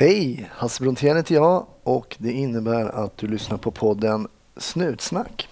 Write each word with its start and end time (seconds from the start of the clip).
Hej! 0.00 0.50
Hasse 0.52 0.82
Brontén 0.82 1.16
heter 1.16 1.34
jag 1.34 1.66
och 1.82 2.16
det 2.18 2.32
innebär 2.32 3.04
att 3.04 3.16
du 3.16 3.26
lyssnar 3.26 3.58
på 3.58 3.70
podden 3.70 4.28
Snutsnack. 4.56 5.48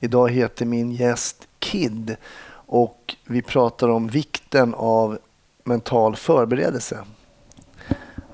Idag 0.00 0.30
heter 0.30 0.66
min 0.66 0.92
gäst 0.92 1.48
Kid 1.58 2.16
och 2.50 3.16
vi 3.26 3.42
pratar 3.42 3.88
om 3.88 4.08
vikten 4.08 4.74
av 4.74 5.18
mental 5.64 6.16
förberedelse. 6.16 6.98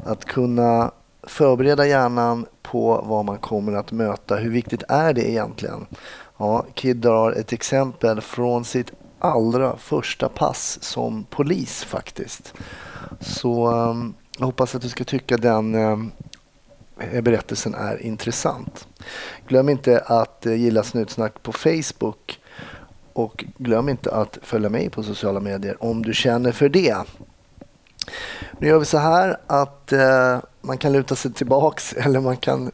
Att 0.05 0.25
kunna 0.25 0.91
förbereda 1.23 1.87
hjärnan 1.87 2.47
på 2.63 3.05
vad 3.07 3.25
man 3.25 3.39
kommer 3.39 3.73
att 3.73 3.93
möta. 3.93 4.37
Hur 4.37 4.51
viktigt 4.51 4.83
är 4.89 5.13
det 5.13 5.31
egentligen? 5.31 5.87
Ja, 6.37 6.65
Kid 6.75 6.97
drar 6.97 7.33
ett 7.33 7.53
exempel 7.53 8.21
från 8.21 8.65
sitt 8.65 8.93
allra 9.19 9.77
första 9.77 10.29
pass 10.29 10.79
som 10.83 11.25
polis 11.31 11.85
faktiskt. 11.85 12.55
Så 13.21 13.71
um, 13.71 14.15
jag 14.39 14.47
hoppas 14.47 14.75
att 14.75 14.83
du 14.83 14.89
ska 14.89 15.05
tycka 15.05 15.37
den 15.37 15.75
eh, 15.75 17.21
berättelsen 17.23 17.75
är 17.75 18.03
intressant. 18.03 18.87
Glöm 19.49 19.69
inte 19.69 20.01
att 20.01 20.47
eh, 20.47 20.55
gilla 20.55 20.83
Snutsnack 20.83 21.43
på 21.43 21.53
Facebook 21.53 22.41
och 23.13 23.45
glöm 23.59 23.89
inte 23.89 24.15
att 24.15 24.39
följa 24.43 24.69
mig 24.69 24.91
på 24.91 25.03
sociala 25.03 25.41
medier 25.41 25.85
om 25.85 26.03
du 26.03 26.15
känner 26.15 26.53
för 26.53 26.69
det. 26.69 26.97
Nu 28.59 28.69
gör 28.69 28.79
vi 28.79 28.85
så 28.85 28.99
här 28.99 29.37
att 29.47 29.93
eh, 29.93 30.39
man 30.61 30.79
kan 30.79 30.93
luta 30.93 31.15
sig 31.15 31.33
tillbaks 31.33 31.93
eller 31.97 32.21
man 32.21 32.37
kan 32.37 32.71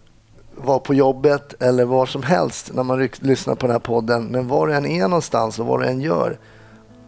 vara 0.54 0.78
på 0.78 0.94
jobbet 0.94 1.62
eller 1.62 1.84
var 1.84 2.06
som 2.06 2.22
helst 2.22 2.70
när 2.74 2.82
man 2.82 3.08
lyssnar 3.20 3.54
på 3.54 3.66
den 3.66 3.74
här 3.74 3.80
podden. 3.80 4.24
Men 4.24 4.48
var 4.48 4.66
du 4.66 4.74
än 4.74 4.86
är 4.86 5.08
någonstans 5.08 5.58
och 5.58 5.66
vad 5.66 5.80
du 5.80 5.86
än 5.86 6.00
gör, 6.00 6.38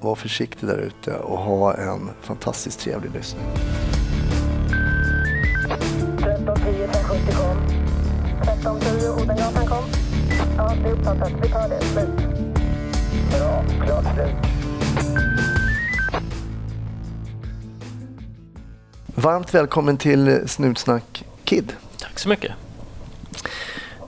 var 0.00 0.14
försiktig 0.14 0.68
där 0.68 0.78
ute 0.78 1.14
och 1.14 1.38
ha 1.38 1.74
en 1.74 2.10
fantastiskt 2.20 2.80
trevlig 2.80 3.10
lyssning. 3.14 3.44
Ja, 10.56 10.74
det 10.82 10.88
är 10.88 10.92
uppfattat. 10.92 11.32
Vi 11.42 11.48
tar 11.48 11.68
det. 11.68 11.80
Slut. 11.80 12.08
Bra. 13.30 13.64
Klart 13.84 14.04
slut. 14.14 14.34
Varmt 19.14 19.54
välkommen 19.54 19.96
till 19.96 20.48
Snutsnack 20.48 21.24
Kid. 21.44 21.72
Tack 21.98 22.18
så 22.18 22.28
mycket. 22.28 22.52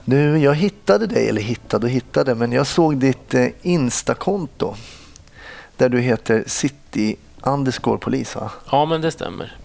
Nu, 0.05 0.37
jag 0.37 0.55
hittade 0.55 1.07
dig, 1.07 1.29
eller 1.29 1.41
hittade 1.41 1.85
och 1.85 1.91
hittade, 1.91 2.35
men 2.35 2.51
jag 2.51 2.67
såg 2.67 2.97
ditt 2.97 3.33
eh, 3.33 3.47
Insta-konto 3.61 4.75
där 5.77 5.89
du 5.89 5.99
heter 5.99 6.43
City 6.47 7.15
underscore 7.41 7.97
polis 7.97 8.35
va? 8.35 8.51
Ja, 8.71 8.85
men 8.85 9.01
det 9.01 9.11
stämmer. 9.11 9.57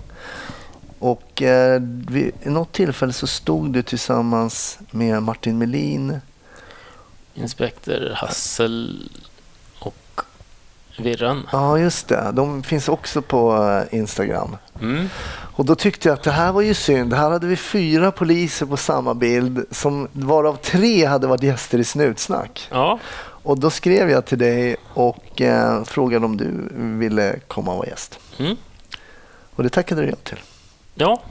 Och 0.98 1.42
eh, 1.42 1.80
vid 2.08 2.32
något 2.42 2.72
tillfälle 2.72 3.12
så 3.12 3.26
stod 3.26 3.72
du 3.72 3.82
tillsammans 3.82 4.78
med 4.90 5.22
Martin 5.22 5.58
Melin. 5.58 6.20
Inspektor 7.34 8.12
Hassel 8.14 9.08
och 9.78 10.20
Virran. 10.98 11.48
Ja, 11.52 11.78
just 11.78 12.08
det. 12.08 12.30
De 12.34 12.62
finns 12.62 12.88
också 12.88 13.22
på 13.22 13.56
eh, 13.92 13.98
Instagram. 13.98 14.56
Mm. 14.80 15.08
Och 15.60 15.64
då 15.64 15.74
tyckte 15.74 16.08
jag 16.08 16.14
att 16.14 16.22
det 16.22 16.30
här 16.30 16.52
var 16.52 16.60
ju 16.60 16.74
synd. 16.74 17.12
Här 17.12 17.30
hade 17.30 17.46
vi 17.46 17.56
fyra 17.56 18.12
poliser 18.12 18.66
på 18.66 18.76
samma 18.76 19.14
bild, 19.14 19.64
som 19.70 20.08
varav 20.12 20.56
tre 20.56 21.04
hade 21.04 21.26
varit 21.26 21.42
gäster 21.42 21.78
i 21.78 21.84
Snutsnack. 21.84 22.68
Ja. 22.70 22.98
Och 23.42 23.58
då 23.58 23.70
skrev 23.70 24.10
jag 24.10 24.26
till 24.26 24.38
dig 24.38 24.76
och 24.94 25.40
eh, 25.40 25.84
frågade 25.84 26.26
om 26.26 26.36
du 26.36 26.68
ville 26.98 27.38
komma 27.48 27.70
och 27.70 27.78
vara 27.78 27.88
gäst. 27.88 28.18
Mm. 28.38 28.56
Och 29.54 29.62
det 29.62 29.70
tackade 29.70 30.02
du 30.02 30.08
ja 30.08 30.16
till. 30.22 30.38
Ja, 30.94 31.22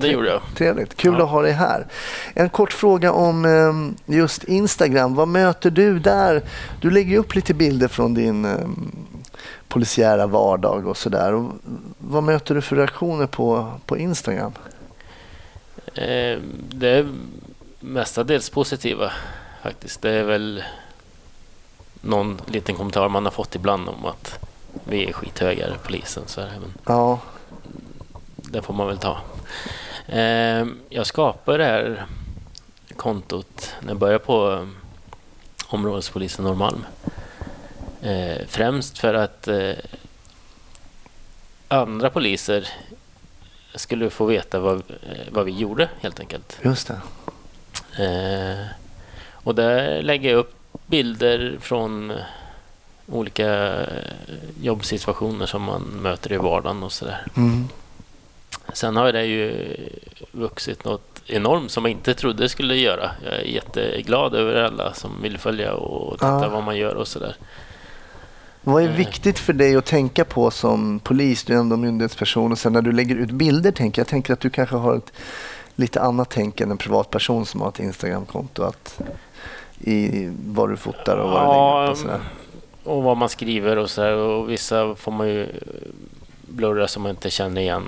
det 0.00 0.08
gjorde 0.08 0.28
jag. 0.28 0.40
Trevligt. 0.54 0.96
Kul 0.96 1.14
ja. 1.18 1.24
att 1.24 1.30
ha 1.30 1.42
dig 1.42 1.52
här. 1.52 1.86
En 2.34 2.48
kort 2.48 2.72
fråga 2.72 3.12
om 3.12 3.44
eh, 3.44 4.14
just 4.16 4.44
Instagram. 4.44 5.14
Vad 5.14 5.28
möter 5.28 5.70
du 5.70 5.98
där? 5.98 6.42
Du 6.80 6.90
lägger 6.90 7.18
upp 7.18 7.34
lite 7.34 7.54
bilder 7.54 7.88
från 7.88 8.14
din 8.14 8.44
eh, 8.44 8.68
polisiära 9.68 10.26
vardag 10.26 10.86
och 10.86 10.96
sådär. 10.96 11.48
Vad 11.98 12.22
möter 12.22 12.54
du 12.54 12.62
för 12.62 12.76
reaktioner 12.76 13.26
på, 13.26 13.72
på 13.86 13.98
Instagram? 13.98 14.52
Eh, 15.94 16.38
det 16.68 16.88
är 16.88 17.08
mestadels 17.80 18.50
positiva 18.50 19.12
faktiskt. 19.62 20.02
Det 20.02 20.10
är 20.10 20.24
väl 20.24 20.64
någon 22.00 22.40
liten 22.46 22.74
kommentar 22.74 23.08
man 23.08 23.24
har 23.24 23.32
fått 23.32 23.54
ibland 23.54 23.88
om 23.88 24.04
att 24.04 24.38
vi 24.84 25.08
är 25.08 25.12
skithöga 25.12 25.66
polisen. 25.82 26.22
Så 26.26 26.40
här, 26.40 26.50
men 26.60 26.72
ja. 26.86 27.20
Det 28.36 28.62
får 28.62 28.74
man 28.74 28.86
väl 28.86 28.98
ta. 28.98 29.18
Eh, 30.08 30.66
jag 30.88 31.06
skapade 31.06 31.58
det 31.58 31.64
här 31.64 32.06
kontot 32.96 33.74
när 33.80 33.88
jag 33.88 33.98
började 33.98 34.18
på 34.18 34.52
eh, 34.52 34.66
områdespolisen 35.66 36.44
Norrmalm. 36.44 36.84
Eh, 38.02 38.46
främst 38.48 38.98
för 38.98 39.14
att 39.14 39.48
eh, 39.48 39.72
andra 41.68 42.10
poliser 42.10 42.68
skulle 43.74 44.10
få 44.10 44.24
veta 44.24 44.58
vad, 44.58 44.76
eh, 44.76 45.26
vad 45.30 45.44
vi 45.44 45.52
gjorde 45.52 45.88
helt 46.00 46.20
enkelt. 46.20 46.58
Just 46.62 46.88
det. 46.88 47.00
Eh, 48.04 48.66
och 49.32 49.54
där 49.54 50.02
lägger 50.02 50.30
jag 50.30 50.38
upp 50.38 50.54
bilder 50.86 51.56
från 51.60 52.12
olika 53.06 53.78
jobbsituationer 54.60 55.46
som 55.46 55.62
man 55.62 55.82
möter 55.82 56.32
i 56.32 56.36
vardagen 56.36 56.82
och 56.82 56.92
sådär. 56.92 57.26
Mm. 57.36 57.68
Sen 58.72 58.96
har 58.96 59.12
det 59.12 59.24
ju 59.24 59.76
vuxit 60.32 60.84
något 60.84 61.22
enormt 61.26 61.70
som 61.70 61.84
jag 61.84 61.90
inte 61.90 62.14
trodde 62.14 62.42
det 62.42 62.48
skulle 62.48 62.74
göra. 62.74 63.10
Jag 63.24 63.34
är 63.34 63.44
jätteglad 63.44 64.34
över 64.34 64.62
alla 64.62 64.94
som 64.94 65.22
vill 65.22 65.38
följa 65.38 65.74
och 65.74 66.12
titta 66.12 66.40
ja. 66.42 66.48
vad 66.48 66.64
man 66.64 66.76
gör 66.76 66.94
och 66.94 67.08
sådär. 67.08 67.36
Vad 68.62 68.82
är 68.82 68.88
eh. 68.88 68.94
viktigt 68.94 69.38
för 69.38 69.52
dig 69.52 69.76
att 69.76 69.86
tänka 69.86 70.24
på 70.24 70.50
som 70.50 71.00
polis? 71.00 71.44
Du 71.44 71.54
är 71.54 71.58
ändå 71.58 71.76
myndighetsperson 71.76 72.52
och 72.52 72.58
sen 72.58 72.72
när 72.72 72.82
du 72.82 72.92
lägger 72.92 73.16
ut 73.16 73.30
bilder 73.30 73.72
tänker 73.72 74.00
jag 74.00 74.08
tänker 74.08 74.32
att 74.32 74.40
du 74.40 74.50
kanske 74.50 74.76
har 74.76 74.96
ett 74.96 75.12
lite 75.74 76.00
annat 76.00 76.30
tänk 76.30 76.60
än 76.60 76.70
en 76.70 76.78
privatperson 76.78 77.46
som 77.46 77.60
har 77.60 77.68
ett 77.68 77.80
Instagramkonto. 77.80 78.62
Att 78.62 79.00
i 79.80 80.30
vad 80.46 80.70
du 80.70 80.76
fotar 80.76 81.16
och 81.16 81.30
vad 81.30 81.42
ja, 81.42 81.46
du 81.46 81.52
lägger 81.52 81.84
upp 81.84 81.90
och 81.90 81.98
sådär. 81.98 82.20
Och 82.84 83.02
vad 83.02 83.16
man 83.16 83.28
skriver 83.28 83.76
och 83.76 83.90
sådär. 83.90 84.16
Och 84.16 84.50
vissa 84.50 84.94
får 84.94 85.12
man 85.12 85.28
ju 85.28 85.46
blurra 86.40 86.88
så 86.88 87.00
man 87.00 87.10
inte 87.10 87.30
känner 87.30 87.60
igen 87.60 87.84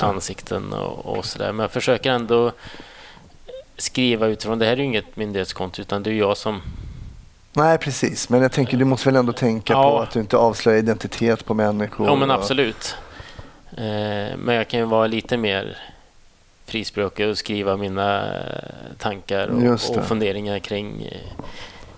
ansikten 0.00 0.72
och, 0.72 1.18
och 1.18 1.24
sådär. 1.24 1.52
Men 1.52 1.60
jag 1.60 1.70
försöker 1.70 2.10
ändå 2.10 2.52
skriva 3.76 4.26
utifrån, 4.26 4.58
det 4.58 4.64
här 4.64 4.72
är 4.72 4.76
ju 4.76 4.84
inget 4.84 5.16
myndighetskonto 5.16 5.82
utan 5.82 6.02
det 6.02 6.10
är 6.10 6.14
jag 6.14 6.36
som 6.36 6.62
Nej, 7.52 7.78
precis. 7.78 8.28
Men 8.28 8.42
jag 8.42 8.52
tänker, 8.52 8.76
du 8.76 8.84
måste 8.84 9.08
väl 9.08 9.16
ändå 9.16 9.32
tänka 9.32 9.72
ja. 9.72 9.90
på 9.90 9.98
att 10.00 10.10
du 10.10 10.20
inte 10.20 10.36
avslöjar 10.36 10.78
identitet 10.78 11.44
på 11.44 11.54
människor? 11.54 12.06
Ja, 12.06 12.14
men 12.14 12.30
absolut. 12.30 12.96
Eh, 13.70 14.36
men 14.38 14.54
jag 14.54 14.68
kan 14.68 14.80
ju 14.80 14.86
vara 14.86 15.06
lite 15.06 15.36
mer 15.36 15.78
frispråkig 16.66 17.28
och 17.28 17.38
skriva 17.38 17.76
mina 17.76 18.32
tankar 18.98 19.48
och, 19.48 19.96
och 19.96 20.04
funderingar 20.04 20.58
kring 20.58 21.02
eh, 21.02 21.44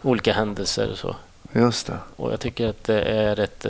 olika 0.03 0.33
händelser 0.33 0.91
och 0.93 0.99
så. 0.99 1.17
Just 1.53 1.87
det. 1.87 1.99
Och 2.17 2.33
jag 2.33 2.41
tycker 2.41 2.69
att 2.69 2.85
det 2.85 3.01
är 3.03 3.41
ett... 3.41 3.67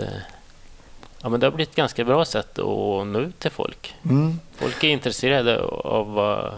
Eh, 1.22 1.26
ja, 1.26 1.28
men 1.28 1.40
det 1.40 1.46
har 1.46 1.52
blivit 1.52 1.70
ett 1.70 1.76
ganska 1.76 2.04
bra 2.04 2.24
sätt 2.24 2.58
att 2.58 3.06
nå 3.06 3.18
ut 3.18 3.38
till 3.38 3.50
folk. 3.50 3.94
Mm. 4.04 4.38
Folk 4.56 4.84
är 4.84 4.88
intresserade 4.88 5.62
av 5.84 6.12
vad 6.12 6.52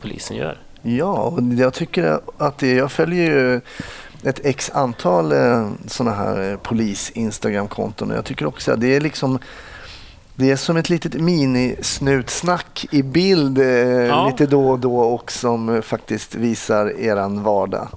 polisen 0.00 0.36
gör. 0.36 0.58
Ja, 0.82 1.12
och 1.12 1.42
jag 1.42 1.74
tycker 1.74 2.20
att 2.38 2.58
det, 2.58 2.74
jag 2.74 2.92
följer 2.92 3.30
ju 3.30 3.60
ett 4.22 4.40
x 4.44 4.70
antal 4.74 5.32
eh, 5.32 5.70
sådana 5.86 6.16
här 6.16 6.58
polis-instagram-konton. 6.62 8.10
Jag 8.10 8.24
tycker 8.24 8.46
också 8.46 8.72
att 8.72 8.80
det 8.80 8.96
är 8.96 9.00
liksom 9.00 9.38
det 10.34 10.50
är 10.50 10.56
som 10.56 10.76
ett 10.76 10.90
litet 10.90 11.14
minisnutsnack 11.14 12.86
i 12.90 13.02
bild 13.02 13.58
eh, 13.58 13.66
ja. 13.66 14.28
lite 14.28 14.46
då 14.46 14.70
och 14.70 14.78
då 14.78 14.98
och 14.98 15.32
som 15.32 15.82
faktiskt 15.82 16.34
visar 16.34 17.00
eran 17.00 17.42
vardag. 17.42 17.88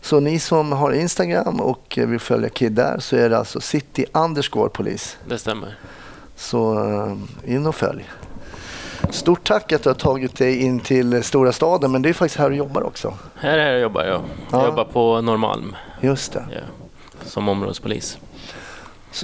Så 0.00 0.20
ni 0.20 0.38
som 0.38 0.72
har 0.72 0.92
Instagram 0.92 1.60
och 1.60 1.98
vill 2.02 2.20
följa 2.20 2.48
Kid 2.48 2.72
där 2.72 2.98
så 2.98 3.16
är 3.16 3.30
det 3.30 3.38
alltså 3.38 3.60
city 3.60 4.06
underscore 4.12 4.68
polis. 4.68 5.18
Det 5.28 5.38
stämmer. 5.38 5.78
Så 6.36 6.78
eh, 7.44 7.54
in 7.54 7.66
och 7.66 7.74
följ. 7.74 8.04
Stort 9.10 9.44
tack 9.44 9.72
att 9.72 9.82
du 9.82 9.88
har 9.88 9.94
tagit 9.94 10.36
dig 10.36 10.62
in 10.62 10.80
till 10.80 11.22
stora 11.22 11.52
staden, 11.52 11.92
men 11.92 12.02
det 12.02 12.08
är 12.08 12.12
faktiskt 12.12 12.38
här 12.38 12.50
du 12.50 12.56
jobbar 12.56 12.82
också. 12.82 13.14
Här 13.34 13.58
är 13.58 13.64
här 13.64 13.72
jag 13.72 13.80
jobbar 13.80 14.04
jag. 14.04 14.20
Jag 14.50 14.60
ja. 14.60 14.66
jobbar 14.66 14.84
på 14.84 15.20
Norrmalm. 15.20 15.76
Just 16.00 16.32
det. 16.32 16.44
Ja, 16.52 16.60
som 17.24 17.48
områdespolis. 17.48 18.18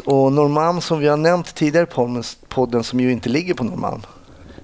Och 0.05 0.33
Norrmalm 0.33 0.81
som 0.81 0.99
vi 0.99 1.09
har 1.09 1.17
nämnt 1.17 1.55
tidigare 1.55 1.87
på 1.87 2.23
podden 2.49 2.85
som 2.85 3.01
ju 3.01 3.13
inte 3.13 3.29
ligger 3.29 3.55
på 3.55 3.65
Norrmalm. 3.65 4.03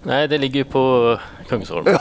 Nej, 0.02 0.28
det 0.28 0.38
ligger 0.38 0.56
ju 0.56 0.64
på 0.64 1.18
Kungsholm. 1.48 1.86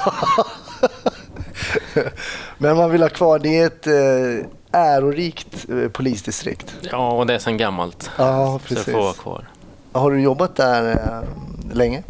Men 2.58 2.78
man 2.78 2.92
vill 2.92 3.02
ha 3.02 3.10
kvar, 3.10 3.40
det 3.40 3.60
är 3.60 3.66
ett 3.68 3.88
eh, 3.88 4.48
ärorikt 4.72 5.66
eh, 5.70 5.90
polisdistrikt. 5.90 6.76
Ja, 6.92 7.12
och 7.12 7.28
det 7.28 7.34
är 7.34 7.40
sedan 7.40 7.58
gammalt. 7.58 8.12
Ja, 8.18 8.60
precis. 8.66 8.86
Så 8.86 8.92
får 8.92 9.02
vara 9.02 9.14
kvar. 9.14 9.48
Har 9.92 10.12
du 10.12 10.22
jobbat 10.22 10.56
där 10.56 10.92
eh, 10.92 11.76
länge? 11.76 12.04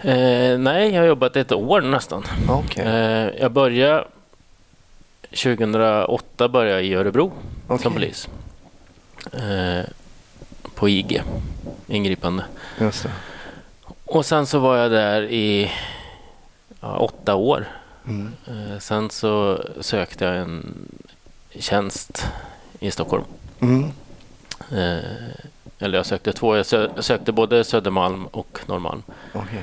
Eh, 0.00 0.58
nej, 0.58 0.90
jag 0.90 1.00
har 1.00 1.06
jobbat 1.06 1.36
ett 1.36 1.52
år 1.52 1.80
nästan. 1.80 2.24
Okej. 2.48 2.84
Eh, 2.84 3.28
jag 3.40 3.52
började 3.52 4.04
2008 5.30 6.48
började 6.48 6.74
jag 6.74 6.84
i 6.84 6.94
Örebro 6.94 7.32
Okej. 7.66 7.82
som 7.82 7.92
polis. 7.92 8.28
Eh, 9.32 9.84
på 10.74 10.88
IG, 10.88 11.22
ingripande. 11.86 12.44
Och 14.04 14.26
sen 14.26 14.46
så 14.46 14.58
var 14.58 14.76
jag 14.76 14.90
där 14.90 15.22
i 15.22 15.70
ja, 16.80 16.96
åtta 16.96 17.34
år. 17.34 17.66
Mm. 18.06 18.30
Sen 18.80 19.10
så 19.10 19.64
sökte 19.80 20.24
jag 20.24 20.36
en 20.36 20.74
tjänst 21.58 22.26
i 22.80 22.90
Stockholm. 22.90 23.24
Mm. 23.60 23.84
Eh, 24.70 24.98
eller 25.78 25.98
jag 25.98 26.06
sökte 26.06 26.32
två. 26.32 26.56
Jag 26.56 26.62
sö- 26.64 26.90
jag 26.94 27.04
sökte 27.04 27.32
både 27.32 27.64
Södermalm 27.64 28.26
och 28.26 28.58
Norrmalm. 28.66 29.02
Okej. 29.32 29.62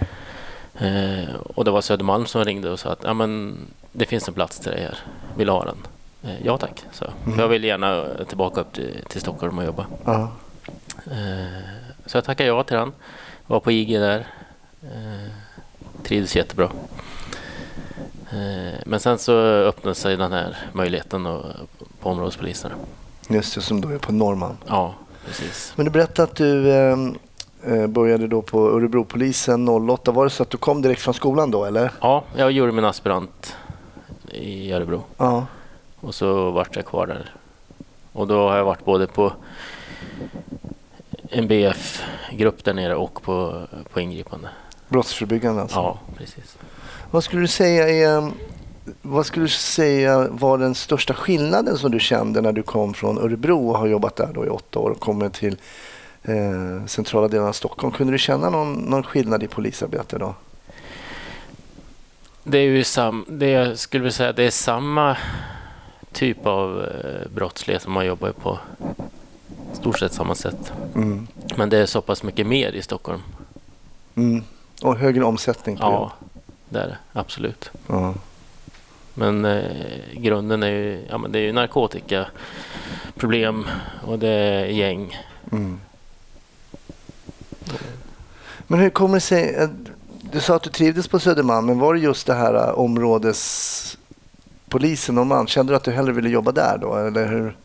Eh, 0.78 1.36
och 1.36 1.66
det 1.66 1.72
var 1.72 1.82
Södermalm 1.82 2.26
som 2.26 2.46
ringde 2.46 2.70
och 2.70 2.80
sa 2.80 2.90
att 2.92 3.04
ja, 3.04 3.14
men, 3.14 3.58
det 3.92 4.06
finns 4.06 4.28
en 4.28 4.34
plats 4.34 4.60
till 4.60 4.72
dig 4.72 4.82
här. 4.82 4.98
Vill 5.38 5.48
du 5.48 5.54
ha 5.54 5.66
den? 5.66 5.78
Eh, 6.24 6.46
ja 6.46 6.58
tack, 6.58 6.84
så. 6.92 7.06
Mm. 7.26 7.40
Jag 7.40 7.48
vill 7.48 7.64
gärna 7.64 8.06
tillbaka 8.28 8.62
upp 8.62 8.74
till, 8.74 9.04
till 9.10 9.22
Stockholm 9.22 9.58
och 9.58 9.66
jobba. 9.66 9.86
Ja. 10.06 10.32
Eh, 11.12 11.64
så 12.06 12.18
jag 12.18 12.24
tackade 12.24 12.50
ja 12.50 12.64
till 12.64 12.78
den. 12.78 12.92
Var 13.48 13.60
på 13.60 13.72
IG 13.72 14.00
där. 14.00 14.28
Trivdes 16.04 16.36
jättebra. 16.36 16.70
Eh, 18.32 18.80
men 18.86 19.00
sen 19.00 19.18
så 19.20 19.34
öppnade 19.42 19.96
sig 19.96 20.18
den 20.18 20.32
här 20.32 20.58
möjligheten 20.74 21.24
då, 21.24 21.46
på 22.02 22.10
områdespolisen. 22.10 22.72
Just 23.28 23.56
det, 23.56 23.62
som 23.62 23.82
då 23.82 23.90
är 23.90 23.98
på 23.98 24.12
Norrmalm. 24.12 24.58
Ja, 24.68 24.94
precis. 25.26 25.74
Men 25.76 25.86
du 25.86 25.92
berättade 25.92 26.24
att 26.24 26.36
du 26.36 26.72
eh, 26.72 26.98
eh, 27.64 27.88
började 27.88 28.28
då 28.28 28.42
på 28.42 28.70
Örebropolisen 28.70 29.70
08. 29.70 30.12
Var 30.12 30.24
det 30.24 30.30
så 30.30 30.44
att 30.44 30.50
du 30.50 30.58
kom 30.58 30.82
direkt 30.82 31.02
från 31.02 31.14
skolan 31.14 31.52
då 31.52 31.66
eller? 31.66 31.92
Ja, 32.02 32.24
jag 32.36 32.52
gjorde 32.52 32.72
min 32.72 32.86
aspirant 32.86 33.56
i 34.32 34.72
Örebro. 34.72 35.04
Ja. 35.18 35.46
Och 36.00 36.16
så 36.16 36.52
vart 36.52 36.76
jag 36.76 36.86
kvar 36.86 37.08
där. 37.08 37.34
Och 38.14 38.28
då 38.28 38.50
har 38.50 38.58
jag 38.58 38.66
varit 38.66 38.86
både 38.86 39.08
på 39.08 39.34
en 41.30 41.48
BF-grupp 41.48 42.64
där 42.64 42.74
nere 42.74 42.96
och 42.96 43.22
på, 43.22 43.68
på 43.94 44.00
ingripande. 44.00 44.50
Brottsförebyggande 44.88 45.62
alltså. 45.62 45.78
Ja, 45.78 46.00
precis. 46.18 46.58
Vad 47.12 47.24
skulle 47.24 47.42
du 47.42 47.48
säga 47.48 47.90
är, 47.90 48.32
vad 49.02 49.26
skulle 49.26 49.46
du 49.46 49.50
säga 49.50 50.28
var 50.30 50.58
den 50.58 50.76
största 50.76 51.14
skillnaden 51.14 51.78
som 51.78 51.92
du 51.92 52.00
kände 52.00 52.42
när 52.42 52.52
du 52.52 52.64
kom 52.64 52.94
från 52.94 53.18
Örebro 53.18 53.70
och 53.70 53.78
har 53.78 53.88
jobbat 53.88 54.16
där 54.16 54.30
då 54.34 54.46
i 54.46 54.50
åtta 54.50 54.80
år 54.80 54.90
och 54.90 55.00
kommer 55.00 55.30
till 55.30 55.58
eh, 56.24 56.86
centrala 56.86 57.28
delen 57.28 57.48
av 57.48 57.54
Stockholm? 57.54 57.94
Kunde 57.94 58.14
du 58.14 58.18
känna 58.18 58.50
någon, 58.50 58.74
någon 58.74 59.04
skillnad 59.04 59.44
i 59.44 59.48
polisarbete 59.48 60.18
då? 60.18 60.36
Det 62.44 62.58
är 62.58 62.64
ju 62.64 62.84
sam, 62.84 63.26
det 63.28 63.50
jag 63.50 63.80
skulle 63.80 64.02
vilja 64.02 64.14
säga 64.14 64.34
det 64.34 64.44
är 64.44 64.52
samma 64.52 65.18
typ 66.12 66.46
av 66.46 66.84
eh, 66.84 67.32
brottslighet 67.36 67.84
som 67.84 67.94
man 67.94 68.06
jobbar 68.06 68.32
på 68.32 68.60
stort 69.74 70.00
sett 70.00 70.14
samma 70.14 70.36
sätt. 70.36 70.74
Mm. 70.96 71.28
Men 71.56 71.70
det 71.70 71.78
är 71.78 71.86
så 71.86 72.02
pass 72.02 72.24
mycket 72.24 72.48
mer 72.48 72.72
i 72.72 72.82
Stockholm. 72.82 73.22
Mm. 74.16 74.44
Och 74.82 74.98
högre 74.98 75.24
omsättning 75.24 75.78
på 75.78 75.84
Ja, 75.84 76.00
jobb. 76.22 76.29
Det 76.70 76.80
är 76.80 76.88
det. 76.88 76.98
Absolut. 77.14 77.72
Ja. 77.88 78.14
Men 79.14 79.46
eh, 79.46 79.64
grunden 80.14 80.64
är 80.64 80.70
ju, 80.70 81.06
ja, 81.10 81.18
men 81.18 81.32
det 81.32 81.40
är 81.40 81.44
ju 81.44 81.54
narkotikaproblem 81.54 83.66
och 84.08 84.20
det 84.20 84.28
är 84.30 84.66
gäng. 84.66 85.18
Mm. 85.52 85.80
Men 88.68 88.80
hur 88.80 88.90
kommer 88.90 89.14
det 89.16 89.22
sig? 89.22 89.56
att- 89.58 89.72
Du 90.32 90.40
sa 90.40 90.56
att 90.56 90.64
du 90.64 90.70
trivdes 90.70 91.08
på 91.08 91.20
Södermalm, 91.20 91.66
men 91.66 91.80
var 91.80 91.94
det 91.94 92.00
just 92.00 92.28
det 92.28 92.34
här 92.34 92.54
eh, 92.54 92.70
områdespolisen 92.80 95.18
och 95.18 95.28
man? 95.28 95.48
Kände 95.48 95.74
du 95.74 95.78
att 95.78 95.84
du 95.84 95.92
hellre 95.92 96.14
ville 96.14 96.30
jobba 96.30 96.52
där 96.52 96.78
då? 96.82 96.96
Eller 96.96 97.28
hur? 97.28 97.58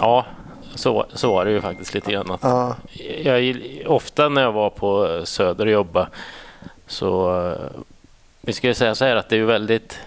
Ja, 0.00 0.26
så, 0.74 1.06
så 1.14 1.34
var 1.34 1.44
det 1.44 1.50
ju 1.50 1.60
faktiskt 1.60 1.94
lite 1.94 2.12
grann. 2.12 2.30
Att 2.30 2.40
Ja. 2.42 2.76
jag, 3.22 3.56
ofta 3.86 4.28
när 4.28 4.42
jag 4.42 4.52
var 4.52 4.70
på 4.70 5.20
Söder 5.24 5.66
och 5.66 5.72
jobbade 5.72 6.08
så 6.86 7.40
eh, 7.46 7.52
vi 8.46 8.52
ska 8.52 8.66
ju 8.66 8.74
säga 8.74 8.94
så 8.94 9.04
här 9.04 9.16
att 9.16 9.28
det 9.28 9.36
är 9.36 9.44
väldigt 9.44 9.98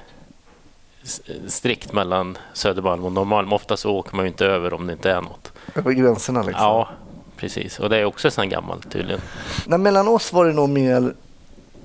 strikt 1.47 1.93
mellan 1.93 2.37
Södermalm 2.53 3.03
och 3.03 3.11
Norrmalm. 3.11 3.53
Ofta 3.53 3.77
så 3.77 3.91
åker 3.95 4.15
man 4.15 4.25
ju 4.25 4.29
inte 4.31 4.45
över 4.45 4.73
om 4.73 4.87
det 4.87 4.93
inte 4.93 5.11
är 5.11 5.21
något. 5.21 5.51
Över 5.75 5.91
gränserna 5.91 6.43
liksom. 6.43 6.65
Ja, 6.65 6.89
precis. 7.37 7.79
Och 7.79 7.89
det 7.89 7.97
är 7.97 8.05
också 8.05 8.31
sedan 8.31 8.49
gammalt 8.49 8.91
tydligen. 8.91 9.21
Nej, 9.65 9.79
mellan 9.79 10.07
oss 10.07 10.33
var 10.33 10.45
det 10.45 10.53
nog 10.53 10.69
mer 10.69 11.13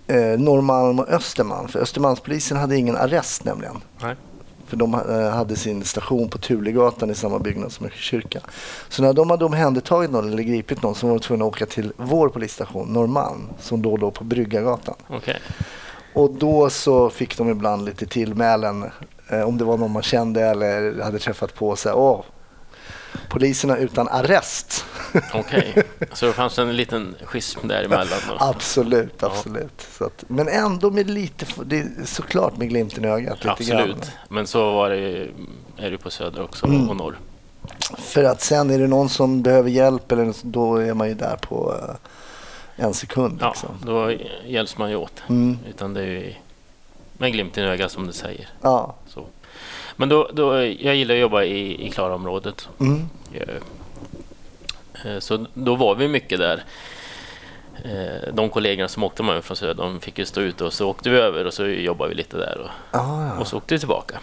eh, 0.07 0.39
Norrmalm 0.39 0.99
och 0.99 1.09
Östermalm. 1.09 1.69
För 1.69 1.79
Östermalmspolisen 1.79 2.57
hade 2.57 2.77
ingen 2.77 2.97
arrest 2.97 3.45
nämligen. 3.45 3.81
Nej. 4.03 4.17
För 4.67 4.77
de 4.77 4.95
eh, 4.95 5.31
hade 5.31 5.57
sin 5.57 5.85
station 5.85 6.29
på 6.29 6.39
Tulegatan 6.39 7.11
i 7.11 7.15
samma 7.15 7.39
byggnad 7.39 7.73
som 7.73 7.91
kyrka. 7.91 8.41
Så 8.89 9.03
när 9.03 9.13
de 9.13 9.31
hade 9.31 9.45
omhändertagit 9.45 10.11
någon 10.11 10.33
eller 10.33 10.43
gripit 10.43 10.83
någon 10.83 10.95
så 10.95 11.07
var 11.07 11.15
de 11.15 11.21
tvungna 11.21 11.45
att 11.45 11.49
åka 11.49 11.67
till 11.67 11.93
vår 11.97 12.29
polisstation 12.29 12.93
Norrmalm 12.93 13.49
som 13.61 13.83
då 13.83 13.97
låg 13.97 14.15
på 14.15 14.25
Bryggargatan. 14.25 14.95
Okej. 15.09 15.41
Och 16.15 16.31
då 16.31 16.71
så 16.71 17.11
fick 17.11 17.39
de 17.39 17.49
ibland 17.51 17.85
lite 17.85 18.07
tillmälen 18.07 18.91
eh, 19.29 19.41
om 19.41 19.59
det 19.59 19.65
var 19.65 19.77
någon 19.77 19.91
man 19.93 20.03
kände 20.03 20.41
eller 20.41 21.03
hade 21.03 21.19
träffat 21.19 21.55
på. 21.55 21.77
Så 21.77 21.89
här, 21.89 21.97
Åh, 21.97 22.21
poliserna 23.29 23.77
utan 23.77 24.09
arrest. 24.09 24.85
Okej. 25.35 25.75
Så 26.13 26.27
det 26.27 26.33
fanns 26.33 26.59
en 26.59 26.77
liten 26.77 27.15
schism 27.25 27.69
däremellan. 27.69 28.07
absolut, 28.39 29.15
Ja. 29.21 29.27
absolut. 29.27 29.87
Så 29.99 30.05
att, 30.05 30.25
men 30.29 30.49
ändå 30.49 30.91
med 30.91 31.11
lite, 31.11 31.47
det 31.65 31.87
såklart 32.09 32.57
med 32.57 32.69
glimten 32.69 33.05
i 33.05 33.09
ögat. 33.09 33.39
Lite 33.39 33.51
Absolut. 33.51 33.87
Grann. 33.97 34.01
Men 34.29 34.47
så 34.47 34.73
var 34.73 34.91
det 34.91 35.29
är 35.79 35.91
det 35.91 35.99
på 35.99 36.11
Söder 36.11 36.43
också 36.43 36.67
Mm. 36.67 36.91
och 36.91 36.97
norr. 36.97 37.19
För 37.99 38.25
att 38.25 38.41
sen 38.41 38.71
är 38.71 38.79
det 38.79 38.87
någon 38.87 39.09
som 39.09 39.43
behöver 39.43 39.71
hjälp 39.71 40.13
eller 40.13 40.33
då 40.43 40.77
är 40.77 40.95
man 40.95 41.09
ju 41.09 41.15
där 41.15 41.37
på 41.37 41.75
eh, 41.83 41.95
en 42.77 42.95
sekund. 42.95 43.39
Ja, 43.41 43.49
Liksom. 43.51 43.69
då 43.83 44.13
hjälps 44.47 44.79
man 44.79 44.91
ju 44.91 44.97
åt. 44.97 45.23
Mm, 45.29 45.59
Utan 45.69 45.95
det 45.95 46.01
är 46.01 46.07
ju 46.07 46.35
med 47.13 47.33
glimten 47.33 47.65
i 47.65 47.67
ögat 47.67 47.93
som 47.93 48.07
du 48.07 48.13
säger. 48.13 48.49
ja. 48.63 48.95
Så. 49.09 49.27
Men 49.97 50.09
då, 50.09 50.31
då, 50.33 50.55
jag 50.63 50.97
gillar 50.97 51.15
att 51.15 51.21
jobba 51.21 51.43
i, 51.43 51.87
i 51.87 51.91
Klaraområdet. 51.91 52.69
Mm, 52.81 53.09
Eh, 55.05 55.19
Så 55.21 55.47
då 55.55 55.75
var 55.77 55.95
vi 55.95 56.09
mycket 56.09 56.39
där. 56.39 56.65
Eh, 57.85 58.33
De 58.35 58.51
kollegorna 58.51 58.89
som 58.89 59.03
åkte 59.05 59.23
med 59.23 59.45
från 59.45 59.57
Söder, 59.57 59.75
de 59.75 60.01
fick 60.01 60.19
ju 60.19 60.25
stå 60.25 60.41
ute 60.41 60.65
och 60.65 60.73
så 60.73 60.89
åkte 60.91 61.11
vi 61.11 61.17
över 61.19 61.45
och 61.47 61.55
så 61.55 61.67
jobbade 61.67 62.09
vi 62.09 62.15
lite 62.15 62.37
där 62.37 62.59
och, 62.61 62.99
ah, 63.01 63.27
ja. 63.27 63.39
och 63.41 63.47
så 63.47 63.57
åkte 63.57 63.75
vi 63.75 63.79
tillbaka. 63.79 64.19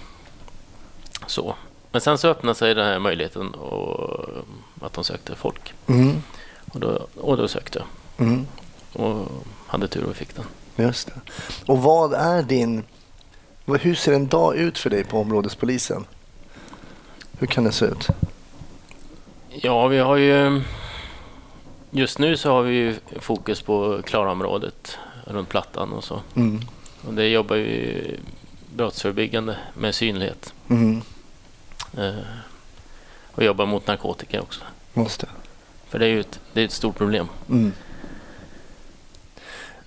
Så. 1.27 1.55
Men 1.91 2.01
sen 2.01 2.17
så 2.17 2.27
öppnade 2.27 2.55
sig 2.55 2.73
den 2.75 2.85
här 2.85 2.99
möjligheten 2.99 3.53
och, 3.53 4.25
att 4.81 4.93
de 4.93 5.03
sökte 5.03 5.35
folk. 5.35 5.73
Mm, 5.87 6.21
Och 6.73 6.79
då, 6.79 7.07
och 7.21 7.37
då 7.37 7.47
sökte 7.47 7.79
jag 7.79 7.87
mm, 8.21 8.47
och 8.93 9.27
hade 9.67 9.87
tur 9.87 10.03
och 10.03 10.15
fick 10.15 10.35
den. 10.35 10.45
just 10.75 11.07
det. 11.07 11.13
Och 11.65 11.81
vad 11.81 12.13
är 12.13 12.43
din... 12.43 12.83
Hur 13.65 13.95
ser 13.95 14.13
en 14.13 14.27
dag 14.27 14.55
ut 14.55 14.77
för 14.77 14.89
dig 14.89 15.03
på 15.03 15.19
områdespolisen? 15.21 16.05
Hur 17.39 17.47
kan 17.47 17.63
det 17.63 17.71
se 17.71 17.85
ut? 17.85 18.07
Ja, 19.49 19.87
vi 19.87 19.97
har 19.97 20.15
ju... 20.17 20.61
Just 21.91 22.19
nu 22.19 22.37
så 22.37 22.49
har 22.51 22.61
vi 22.61 22.73
ju 22.73 22.95
fokus 23.19 23.61
på 23.61 24.01
Klaraområdet 24.05 24.97
runt 25.25 25.49
Plattan 25.49 25.93
och 25.93 26.03
så. 26.03 26.21
Mm, 26.35 26.61
Och 27.07 27.13
det 27.13 27.27
jobbar 27.27 27.55
ju 27.55 28.17
brottsförebyggande 28.75 29.57
med 29.73 29.95
synlighet. 29.95 30.53
mm, 30.69 31.01
Eh, 31.97 32.13
och 33.31 33.43
jobbar 33.43 33.65
mot 33.65 33.87
narkotika 33.87 34.41
också. 34.41 34.61
det. 34.93 35.25
För 35.89 35.99
det 35.99 36.05
är 36.05 36.09
ju 36.09 36.19
ett, 36.19 36.39
det 36.53 36.61
är 36.61 36.65
ett 36.65 36.71
stort 36.71 36.97
problem. 36.97 37.27
Mm. 37.49 37.71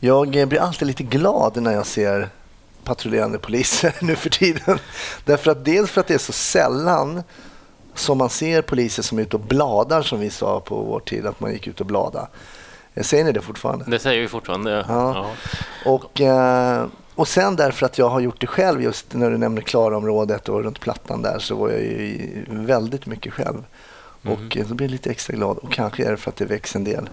Jag 0.05 0.37
eh, 0.37 0.47
blir 0.47 0.61
alltid 0.61 0.89
lite 0.89 1.03
glad 1.03 1.63
när 1.63 1.73
jag 1.73 1.87
ser 1.87 2.29
patrullerande 2.85 3.39
poliser 3.39 3.95
nu 4.01 4.17
för 4.17 4.31
tiden. 4.31 4.79
Därför 5.25 5.51
att 5.51 5.65
dels 5.65 5.91
för 5.91 6.01
att 6.01 6.07
det 6.07 6.15
är 6.15 6.19
så 6.19 6.33
sällan 6.33 7.23
som 7.95 8.19
man 8.19 8.31
ser 8.31 8.63
poliser 8.63 9.03
som 9.03 9.19
är 9.19 9.23
ute 9.23 9.37
och 9.37 9.43
bladar 9.43 10.03
som 10.03 10.21
vi 10.21 10.31
sa 10.31 10.61
på 10.61 10.77
vår 10.77 11.01
tid 11.01 11.27
att 11.27 11.41
man 11.41 11.53
gick 11.53 11.67
ut 11.67 11.81
och 11.81 11.87
blada. 11.87 12.29
Eh, 12.95 13.03
Säger 13.03 13.25
ni 13.25 13.33
det 13.33 13.41
fortfarande? 13.41 13.85
Det 13.89 13.99
säger 13.99 14.21
vi 14.21 14.29
fortfarande. 14.29 14.85
Ja. 14.89 15.15
Ja. 15.15 15.27
Och, 15.91 16.21
eh, 16.21 16.87
och 17.15 17.29
sen 17.29 17.57
därför 17.57 17.87
att 17.87 17.99
jag 17.99 18.09
har 18.09 18.21
gjort 18.21 18.41
det 18.41 18.47
själv 18.47 18.83
just 18.83 19.15
när 19.15 19.31
du 19.31 19.39
nämner 19.39 19.63
Klaraområdet 19.63 20.49
och 20.49 20.63
runt 20.63 20.81
Plattan 20.81 21.23
där 21.23 21.39
så 21.39 21.55
var 21.55 21.71
jag 21.71 21.81
ju 21.81 22.45
väldigt 22.49 23.07
mycket 23.07 23.33
själv. 23.33 23.65
Och 24.23 24.57
eh, 24.57 24.67
så 24.67 24.75
blir 24.75 24.87
jag 24.87 24.93
lite 24.93 25.11
extra 25.11 25.37
glad 25.37 25.59
och 25.59 25.73
kanske 25.73 26.05
är 26.07 26.11
det 26.11 26.17
för 26.17 26.31
att 26.31 26.37
det 26.37 26.45
väcks 26.45 26.77
en 26.77 26.85
del 26.85 27.09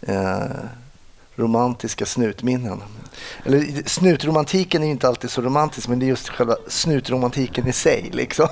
eh, 0.00 0.36
romantiska 1.36 2.06
snutminnen. 2.06 2.82
Eller 3.44 3.88
snutromantiken 3.88 4.82
är 4.82 4.86
ju 4.86 4.92
inte 4.92 5.08
alltid 5.08 5.30
så 5.30 5.42
romantisk 5.42 5.88
men 5.88 5.98
det 5.98 6.06
är 6.06 6.08
just 6.08 6.28
själva 6.28 6.56
snutromantiken 6.68 7.68
i 7.68 7.72
sig 7.72 8.10
liksom. 8.12 8.48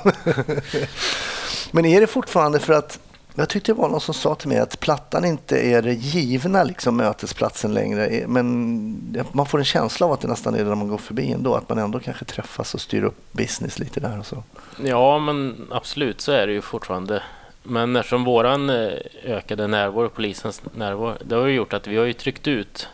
men 1.70 1.84
är 1.84 2.00
det 2.00 2.06
fortfarande 2.06 2.58
för 2.58 2.72
att 2.72 2.98
Jag 3.34 3.48
tyckte 3.48 3.72
det 3.72 3.76
var 3.76 3.88
någon 3.88 4.00
som 4.00 4.14
sa 4.14 4.34
till 4.34 4.48
mig 4.48 4.58
att 4.58 4.80
Plattan 4.80 5.24
inte 5.24 5.58
är 5.58 5.82
det 5.82 5.92
givna 5.92 6.64
liksom, 6.64 6.96
mötesplatsen 6.96 7.74
längre. 7.74 8.06
Eh, 8.06 8.28
men 8.28 9.26
man 9.32 9.46
får 9.46 9.58
en 9.58 9.64
känsla 9.64 10.06
av 10.06 10.12
att 10.12 10.20
det 10.20 10.28
nästan 10.28 10.54
är 10.54 10.58
det 10.58 10.64
när 10.64 10.74
man 10.74 10.88
går 10.88 10.98
förbi 10.98 11.32
ändå. 11.32 11.54
Att 11.54 11.68
man 11.68 11.78
ändå 11.78 12.00
kanske 12.00 12.24
träffas 12.24 12.74
och 12.74 12.80
styr 12.80 13.02
upp 13.02 13.32
business 13.32 13.78
lite 13.78 14.00
där 14.00 14.18
och 14.18 14.26
så. 14.26 14.42
Ja, 14.84 15.18
men 15.18 15.68
absolut 15.70 16.20
så 16.20 16.32
är 16.32 16.46
det 16.46 16.52
ju 16.52 16.60
fortfarande. 16.60 17.22
Men 17.62 17.96
eftersom 17.96 18.24
våran 18.24 18.70
eh, 18.70 18.92
ökade 19.24 19.66
närvaro, 19.66 20.08
polisens 20.08 20.62
närvaro, 20.74 21.16
det 21.24 21.34
har 21.34 21.46
ju 21.46 21.54
gjort 21.54 21.72
att 21.72 21.86
vi 21.86 21.96
har 21.96 22.04
ju 22.04 22.12
tryckt 22.12 22.48
ut 22.48 22.88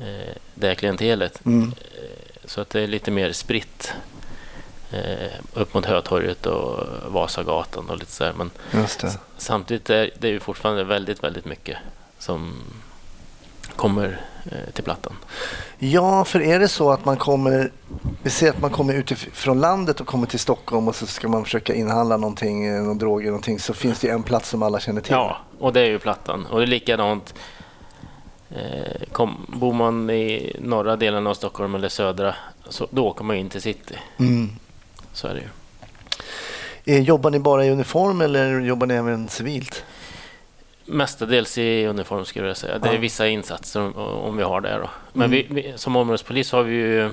eh, 0.00 0.36
det 0.54 0.66
här 0.66 0.74
klientelet. 0.74 1.46
Mm. 1.46 1.72
Så 2.44 2.60
att 2.60 2.70
det 2.70 2.80
är 2.80 2.86
lite 2.86 3.10
mer 3.10 3.32
spritt 3.32 3.92
eh, 4.92 5.30
upp 5.52 5.74
mot 5.74 5.86
Hötorget 5.86 6.46
och 6.46 6.86
Vasagatan 7.12 7.90
och 7.90 7.98
lite 7.98 8.12
så 8.12 8.24
här. 8.24 8.32
Men 8.32 8.50
Just 8.72 9.00
det. 9.00 9.18
samtidigt 9.36 9.90
är 9.90 10.10
det 10.18 10.28
ju 10.28 10.40
fortfarande 10.40 10.84
väldigt, 10.84 11.24
väldigt 11.24 11.44
mycket 11.44 11.76
som 12.18 12.62
kommer 13.76 14.20
eh, 14.44 14.72
till 14.72 14.84
Plattan. 14.84 15.12
Ja, 15.78 16.24
för 16.24 16.40
är 16.40 16.58
det 16.58 16.68
så 16.68 16.90
att 16.90 17.04
man 17.04 17.16
kommer, 17.16 17.70
vi 18.22 18.30
ser 18.30 18.50
att 18.50 18.60
man 18.60 18.70
kommer 18.70 18.94
utifrån 18.94 19.60
landet 19.60 20.00
och 20.00 20.06
kommer 20.06 20.26
till 20.26 20.38
Stockholm 20.38 20.88
och 20.88 20.96
så 20.96 21.06
ska 21.06 21.28
man 21.28 21.44
försöka 21.44 21.74
inhandla 21.74 22.16
någonting, 22.16 22.66
eh, 22.66 22.82
någon 22.82 22.98
droger, 22.98 23.26
någonting, 23.26 23.58
så 23.58 23.74
finns 23.74 24.00
det 24.00 24.06
ju 24.06 24.12
en 24.12 24.22
plats 24.22 24.48
som 24.48 24.62
alla 24.62 24.80
känner 24.80 25.00
till. 25.00 25.12
Ja, 25.12 25.36
och 25.58 25.72
det 25.72 25.80
är 25.80 25.86
ju 25.86 25.98
Plattan. 25.98 26.46
Och 26.46 26.58
det 26.58 26.64
är 26.64 26.66
likadant. 26.66 27.34
Eh, 28.50 29.08
kom, 29.12 29.46
bor 29.48 29.72
man 29.72 30.10
i 30.10 30.56
norra 30.60 30.96
delen 30.96 31.26
av 31.26 31.34
Stockholm 31.34 31.74
eller 31.74 31.88
södra, 31.88 32.34
så 32.68 32.86
då 32.90 33.06
åker 33.06 33.24
man 33.24 33.36
in 33.36 33.48
till 33.48 33.62
city. 33.62 33.94
Mm. 34.18 34.50
Så 35.12 35.28
är 35.28 35.34
det 35.34 35.40
ju. 35.40 35.48
Jobbar 37.02 37.30
ni 37.30 37.38
bara 37.38 37.64
i 37.64 37.70
uniform 37.70 38.20
eller 38.20 38.60
jobbar 38.60 38.86
ni 38.86 38.94
även 38.94 39.28
civilt? 39.28 39.84
Mestadels 40.86 41.58
i 41.58 41.86
uniform 41.86 42.24
skulle 42.24 42.46
jag 42.46 42.56
säga. 42.56 42.78
Det 42.78 42.88
är 42.88 42.98
vissa 42.98 43.28
insatser 43.28 43.80
om, 43.80 43.94
om 43.96 44.36
vi 44.36 44.42
har 44.42 44.60
det. 44.60 44.78
Då. 44.78 44.90
Men 45.12 45.32
Mm. 45.32 45.46
vi, 45.50 45.62
vi, 45.62 45.78
som 45.78 45.96
områdespolis 45.96 46.52
har 46.52 46.62
vi 46.62 46.74
ju 46.74 47.10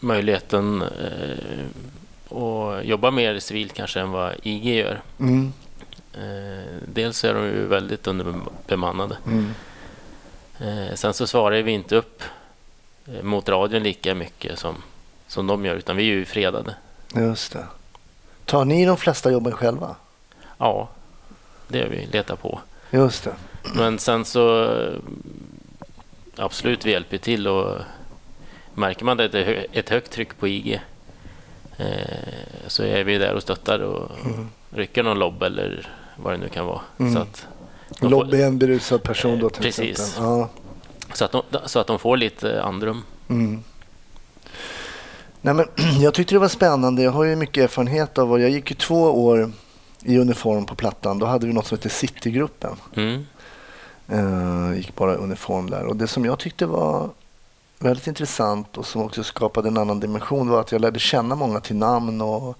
möjligheten 0.00 0.82
eh, 0.82 2.36
att 2.38 2.84
jobba 2.84 3.10
mer 3.10 3.38
civilt 3.38 3.72
kanske 3.72 4.00
än 4.00 4.10
vad 4.10 4.34
IG 4.42 4.76
gör. 4.76 5.00
Mm. 5.20 5.52
Eh, 6.14 6.72
dels 6.88 7.24
är 7.24 7.34
de 7.34 7.44
ju 7.44 7.66
väldigt 7.66 8.06
underbemannade. 8.06 9.16
Mm. 9.26 9.50
Eh, 10.60 10.94
sen 10.94 11.14
så 11.14 11.26
svarar 11.26 11.62
vi 11.62 11.72
inte 11.72 11.96
upp 11.96 12.22
eh, 13.06 13.22
mot 13.22 13.48
radion 13.48 13.82
lika 13.82 14.14
mycket 14.14 14.58
som, 14.58 14.74
som 15.28 15.46
de 15.46 15.64
gör, 15.64 15.74
utan 15.74 15.96
vi 15.96 16.02
är 16.02 16.14
ju 16.14 16.24
fredade. 16.24 16.74
Just 17.14 17.52
det. 17.52 17.66
Tar 18.44 18.64
ni 18.64 18.84
de 18.86 18.96
flesta 18.96 19.30
jobben 19.30 19.52
själva? 19.52 19.96
Ja, 20.58 20.88
det 21.68 21.84
vi, 21.88 22.06
letar 22.12 22.36
på. 22.36 22.60
Just 22.90 23.24
det. 23.24 23.34
Men 23.74 23.98
sen 23.98 24.24
så 24.24 24.64
eh, 24.64 24.94
absolut, 26.36 26.84
vi 26.84 26.90
hjälper 26.90 27.18
till 27.18 27.48
och 27.48 27.78
märker 28.74 29.04
man 29.04 29.20
att 29.20 29.32
det 29.32 29.44
är 29.44 29.66
ett 29.72 29.88
högt 29.90 30.10
tryck 30.12 30.38
på 30.38 30.48
IG 30.48 30.80
eh, 31.76 31.86
så 32.66 32.82
är 32.82 33.04
vi 33.04 33.18
där 33.18 33.32
och 33.34 33.42
stöttar 33.42 33.78
och 33.80 34.10
Mm. 34.24 34.48
rycker 34.70 35.02
någon 35.02 35.18
lobb 35.18 35.42
eller 35.42 35.88
vad 36.16 36.32
det 36.32 36.36
nu 36.38 36.48
kan 36.48 36.66
vara. 36.66 36.80
Mm. 36.98 37.14
Så, 37.14 37.18
att 37.20 37.46
Lobby 38.00 38.42
är 38.42 38.46
en 38.46 38.58
berusad 38.58 39.02
person 39.02 39.38
då 39.38 39.50
till 39.50 39.62
Precis. 39.62 39.90
exempel. 40.00 40.24
Ja. 40.24 40.48
så, 41.14 41.24
att 41.24 41.32
de, 41.32 41.42
så 41.64 41.78
att 41.78 41.86
de 41.86 41.98
får 41.98 42.16
lite 42.16 42.62
andrum. 42.62 43.02
Mm. 43.28 43.62
Nej, 45.40 45.54
men, 45.54 45.66
jag 46.02 46.14
tyckte 46.14 46.34
det 46.34 46.38
var 46.38 46.48
spännande. 46.48 47.02
Jag 47.02 47.10
har 47.10 47.24
ju 47.24 47.36
mycket 47.36 47.64
erfarenhet 47.64 48.18
av 48.18 48.32
och 48.32 48.40
Jag 48.40 48.50
gick 48.50 48.70
ju 48.70 48.76
två 48.76 49.24
år 49.24 49.52
i 50.06 50.18
uniform 50.18 50.66
på 50.66 50.74
Plattan. 50.74 51.18
Då 51.18 51.26
hade 51.26 51.46
vi 51.46 51.52
något 51.52 51.66
som 51.66 51.78
hette 51.78 51.88
Citygruppen. 51.88 52.76
Mm. 52.96 53.26
Eh, 54.08 54.76
gick 54.76 54.94
bara 54.96 55.12
i 55.14 55.16
uniform 55.16 55.70
där. 55.70 55.86
Och 55.86 55.96
det 55.96 56.06
som 56.06 56.24
jag 56.24 56.38
tyckte 56.38 56.66
var 56.66 57.10
väldigt 57.78 58.06
intressant 58.06 58.78
och 58.78 58.86
som 58.86 59.02
också 59.02 59.22
skapade 59.24 59.68
en 59.68 59.76
annan 59.76 60.00
dimension 60.00 60.48
var 60.50 60.60
att 60.60 60.72
jag 60.72 60.80
lärde 60.80 60.98
känna 60.98 61.34
många 61.34 61.60
till 61.60 61.76
namn 61.76 62.20
och, 62.20 62.58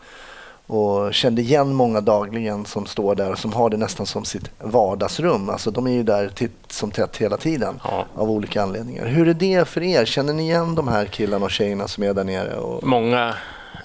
och 0.66 1.14
kände 1.14 1.42
igen 1.42 1.74
många 1.74 2.00
dagligen 2.00 2.64
som 2.64 2.86
står 2.86 3.14
där 3.14 3.32
och 3.32 3.38
som 3.38 3.52
har 3.52 3.70
det 3.70 3.76
nästan 3.76 4.06
som 4.06 4.24
sitt 4.24 4.50
vardagsrum. 4.58 5.50
Alltså 5.50 5.70
de 5.70 5.86
är 5.86 5.90
ju 5.90 6.02
där 6.02 6.28
titt 6.28 6.72
som 6.72 6.90
tätt 6.90 7.16
hela 7.16 7.36
tiden 7.36 7.80
Ja. 7.84 8.04
av 8.14 8.30
olika 8.30 8.62
anledningar. 8.62 9.06
Hur 9.06 9.28
är 9.28 9.34
det 9.34 9.68
för 9.68 9.82
er? 9.82 10.04
Känner 10.04 10.32
ni 10.32 10.42
igen 10.42 10.74
de 10.74 10.88
här 10.88 11.04
killarna 11.06 11.44
och 11.44 11.50
tjejerna 11.50 11.88
som 11.88 12.04
är 12.04 12.14
där 12.14 12.24
nere? 12.24 12.54
Och... 12.54 12.84
Många 12.86 13.34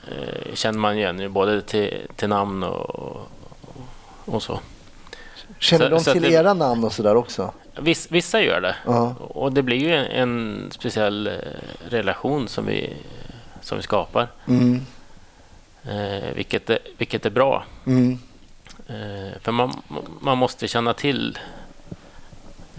eh, 0.08 0.54
känner 0.54 0.80
man 0.80 0.98
igen, 0.98 1.34
både 1.34 1.62
till, 1.62 2.08
till 2.16 2.30
namn 2.30 2.64
och, 2.64 3.16
och 4.26 4.44
så. 4.44 4.60
Känner 5.60 5.86
så- 5.86 5.90
de 5.96 6.00
så 6.04 6.14
till 6.14 6.22
det- 6.22 6.32
era 6.32 6.54
namn 6.54 6.84
och 6.84 6.94
sådär 6.94 7.16
också? 7.16 7.54
Viss, 7.80 8.08
vissa 8.12 8.42
gör 8.42 8.62
det. 8.62 8.76
Ja. 8.86 9.16
Och 9.20 9.54
det 9.54 9.62
blir 9.64 9.78
ju 9.78 9.96
en, 9.96 10.06
en 10.06 10.68
speciell 10.72 11.28
eh, 11.28 11.34
relation 11.90 12.48
som 12.48 12.66
vi, 12.66 12.94
som 13.62 13.78
vi 13.78 13.84
skapar. 13.84 14.28
Mm. 14.48 14.86
Eh, 15.84 16.34
vilket, 16.36 16.70
är, 16.70 16.80
vilket 16.98 17.26
är 17.26 17.30
bra. 17.30 17.64
Mm. 17.86 18.20
Eh, 18.88 19.40
för 19.42 19.52
man, 19.52 19.82
man 20.22 20.38
måste 20.38 20.68
känna 20.68 20.94
till 20.94 21.38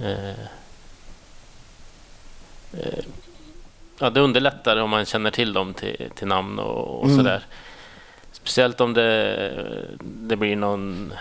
eh, 0.02 0.30
eh, 2.72 3.04
ja, 3.98 4.10
Det 4.10 4.20
underlättar 4.20 4.76
om 4.76 4.90
man 4.90 5.04
känner 5.04 5.30
till 5.30 5.52
dem 5.52 5.74
till, 5.74 6.10
till 6.14 6.26
namn 6.26 6.58
och, 6.58 6.98
och 7.00 7.04
Mm. 7.04 7.16
sådär. 7.16 7.42
Speciellt 8.42 8.80
om 8.80 8.94
det, 8.94 9.50
det 10.00 10.36
blir 10.36 10.56
någon 10.56 11.12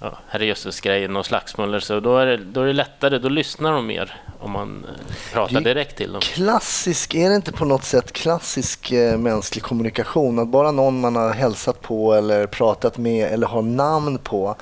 ja, 0.00 0.18
herrejösses-grej, 0.28 1.08
någon 1.08 1.24
slagsmål 1.24 1.68
eller 1.68 1.80
så. 1.80 2.00
Då 2.00 2.18
är, 2.18 2.26
det, 2.26 2.36
då 2.36 2.60
är 2.60 2.66
det 2.66 2.72
lättare, 2.72 3.18
då 3.18 3.28
lyssnar 3.28 3.72
de 3.72 3.86
mer 3.86 4.20
om 4.40 4.50
man 4.50 4.86
eh, 4.88 5.32
pratar 5.32 5.60
direkt 5.60 5.96
till 5.96 6.12
dem. 6.12 6.20
Klassisk, 6.20 7.14
är 7.14 7.28
det 7.28 7.36
inte 7.36 7.52
på 7.52 7.64
något 7.64 7.84
sätt 7.84 8.12
klassisk 8.12 8.92
eh, 8.92 9.18
mänsklig 9.18 9.62
kommunikation? 9.62 10.38
Att 10.38 10.48
bara 10.48 10.70
någon 10.70 11.00
man 11.00 11.16
har 11.16 11.32
hälsat 11.32 11.82
på 11.82 12.14
eller 12.14 12.46
pratat 12.46 12.98
med 12.98 13.32
eller 13.32 13.46
har 13.46 13.62
namn 13.62 14.18
på 14.18 14.56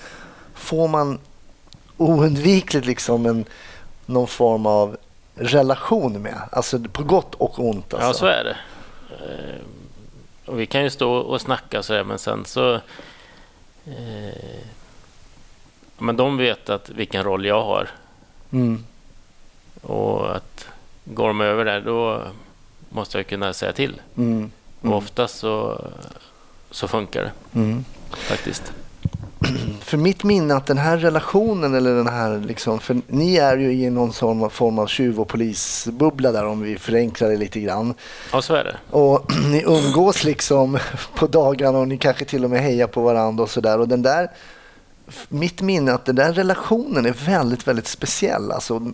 får 0.55 0.89
man 0.89 1.19
oundvikligt 1.97 2.87
liksom 2.87 3.27
en, 3.27 3.45
någon 4.07 4.29
form 4.29 4.67
av 4.67 4.97
relation 5.35 6.23
med. 6.23 6.41
Alltså 6.51 6.79
på 6.79 7.03
gott 7.03 7.35
och 7.35 7.59
ont. 7.59 7.95
Alltså. 7.95 8.09
Ja, 8.09 8.15
så 8.15 8.27
är 8.27 8.45
det. 8.45 8.57
Och 10.53 10.61
vi 10.61 10.67
kan 10.67 10.83
ju 10.83 10.91
stå 10.91 11.13
och 11.15 11.41
snacka 11.41 11.83
så 11.83 11.95
här, 11.95 12.05
men 12.05 12.19
sen 12.19 12.45
så... 12.45 12.75
Eh, 13.87 14.59
men 15.99 16.17
de 16.17 16.37
vet 16.37 16.71
att 16.71 16.89
vilken 16.91 17.25
roll 17.25 17.45
jag 17.45 17.65
har 17.65 17.89
Mm. 18.53 18.85
och 19.83 20.37
att 20.37 20.67
går 21.05 21.29
de 21.29 21.41
över 21.41 21.65
där 21.65 21.81
då 21.81 22.23
måste 22.89 23.19
jag 23.19 23.27
kunna 23.27 23.53
säga 23.53 23.73
till. 23.73 24.01
Mm. 24.17 24.51
Och 24.81 24.85
Mm. 24.85 24.97
oftast 24.99 25.39
så, 25.39 25.81
så 26.71 26.89
funkar 26.89 27.23
det 27.23 27.59
Mm. 27.61 27.85
faktiskt. 28.11 28.73
För 29.81 29.97
mitt 29.97 30.25
minne 30.25 30.55
att 30.55 30.67
den 30.67 30.79
här 30.79 30.97
relationen 30.97 31.75
eller 31.75 31.95
den 31.95 32.07
här 32.07 32.39
liksom, 32.39 32.81
för 32.81 33.01
ni 33.07 33.37
är 33.37 33.57
ju 33.57 33.73
i 33.73 33.91
någon 33.91 34.13
sån 34.13 34.51
form 34.51 34.79
av 34.79 34.87
tjuv 34.87 35.21
och 35.21 35.29
polisbubbla 35.29 36.33
där 36.33 36.47
om 36.47 36.61
vi 36.61 36.79
förenklar 36.79 37.29
det 37.29 37.37
lite 37.37 37.61
grann. 37.61 37.95
Ja, 38.33 38.43
så 38.43 38.55
är 38.55 38.65
det. 38.65 38.77
Och 38.91 39.33
ni 39.51 39.63
umgås 39.67 40.25
liksom 40.25 40.79
på 41.15 41.27
dagarna 41.27 41.79
och 41.79 41.89
ni 41.89 41.99
kanske 41.99 42.25
till 42.25 42.45
och 42.45 42.51
med 42.51 42.63
hejar 42.63 42.87
på 42.87 43.03
varandra 43.03 43.43
och 43.43 43.51
sådär. 43.51 43.79
Och 43.79 43.89
den 43.89 44.03
där, 44.03 44.31
mitt 45.29 45.63
minne 45.63 45.93
att 45.93 46.05
den 46.05 46.17
där 46.17 46.33
relationen 46.33 47.07
är 47.07 47.13
väldigt, 47.27 47.69
väldigt 47.69 47.89
speciell. 47.89 48.53
Alltså, 48.53 48.93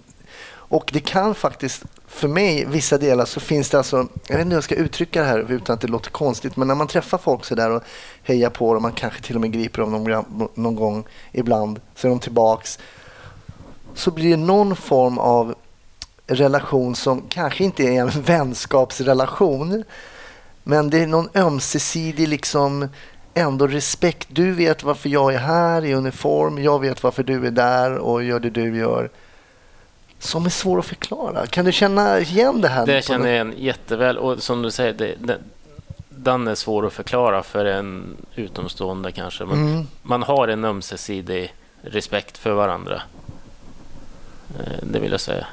och 0.51 0.91
det 0.93 1.01
kan 1.01 1.35
faktiskt, 1.35 1.85
för 2.09 2.29
mig, 2.29 2.65
vissa 2.65 2.99
delar 2.99 3.25
så 3.25 3.41
finns 3.41 3.71
det 3.71 3.79
alltså, 3.79 3.97
jag 4.27 4.37
vet 4.37 4.45
inte 4.45 4.49
hur 4.49 4.57
jag 4.57 4.65
ska 4.65 4.75
uttrycka 4.75 5.21
det 5.21 5.27
här 5.27 5.53
utan 5.53 5.75
att 5.75 5.81
det 5.81 5.89
låter 5.89 6.11
konstigt, 6.11 6.57
men 6.57 6.69
när 6.69 6.75
man 6.75 6.87
träffar 6.87 7.19
folk 7.19 7.45
sådär 7.45 7.71
och 7.71 7.83
hejar 8.23 8.51
på 8.51 8.75
dem, 8.75 8.83
man 8.83 8.93
kanske 8.93 9.23
till 9.23 9.35
och 9.35 9.41
med 9.41 9.53
griper 9.53 9.83
dem 9.83 9.93
någon, 9.93 10.49
någon 10.55 10.75
gång 10.75 11.05
ibland, 11.33 11.81
så 11.95 12.07
är 12.07 12.11
de 12.11 12.21
tillbaks. 12.21 12.79
Så 13.95 14.11
blir 14.11 14.31
det 14.31 14.37
någon 14.37 14.77
form 14.77 15.19
av 15.19 15.55
relation 16.27 16.95
som 16.95 17.23
kanske 17.29 17.65
inte 17.65 17.83
är 17.83 18.01
en 18.01 18.11
vänskapsrelation. 18.23 19.85
Men 20.63 20.91
det 20.91 20.99
är 20.99 21.07
någon 21.07 21.29
ömsesidig 21.35 22.29
liksom 22.29 22.89
ändå 23.35 23.67
respekt. 23.67 24.29
Du 24.31 24.53
vet 24.53 24.83
varför 24.83 25.09
jag 25.09 25.35
är 25.35 25.39
här 25.39 25.85
i 25.85 25.95
uniform. 25.95 26.63
Jag 26.63 26.81
vet 26.81 27.03
varför 27.03 27.23
du 27.23 27.47
är 27.47 27.51
där 27.51 27.95
och 27.95 28.25
gör 28.25 28.41
det 28.41 28.51
du 28.51 28.77
gör. 28.77 29.11
Som 30.19 30.47
är 30.47 30.51
svår 30.51 30.79
att 30.79 30.87
förklara. 30.87 31.47
Kan 31.47 31.65
du 31.65 31.73
känna 31.73 32.21
igen 32.21 32.61
det 32.61 32.69
här? 32.69 32.87
Det 32.87 33.05
känner 33.05 33.27
jag 33.27 33.35
igen 33.35 33.55
jätteväl. 33.59 34.19
Och 34.19 34.43
som 34.43 34.63
du 34.63 34.71
säger, 34.71 34.93
det, 34.93 35.15
det, 35.21 35.39
den 36.09 36.49
är 36.49 36.55
svår 36.55 36.87
att 36.87 36.93
förklara 36.93 37.43
för 37.43 37.65
en 37.65 38.17
utomstående 38.35 39.13
kanske. 39.13 39.45
Men 39.45 39.59
Mm. 39.59 39.87
man 40.03 40.23
har 40.23 40.49
en 40.49 40.65
ömsesidig 40.65 41.55
respekt 41.83 42.39
för 42.39 42.51
varandra. 42.53 43.03
Eh, 44.61 44.73
Det 44.83 44.99
vill 44.99 45.11
jag 45.13 45.21
säga. 45.21 45.47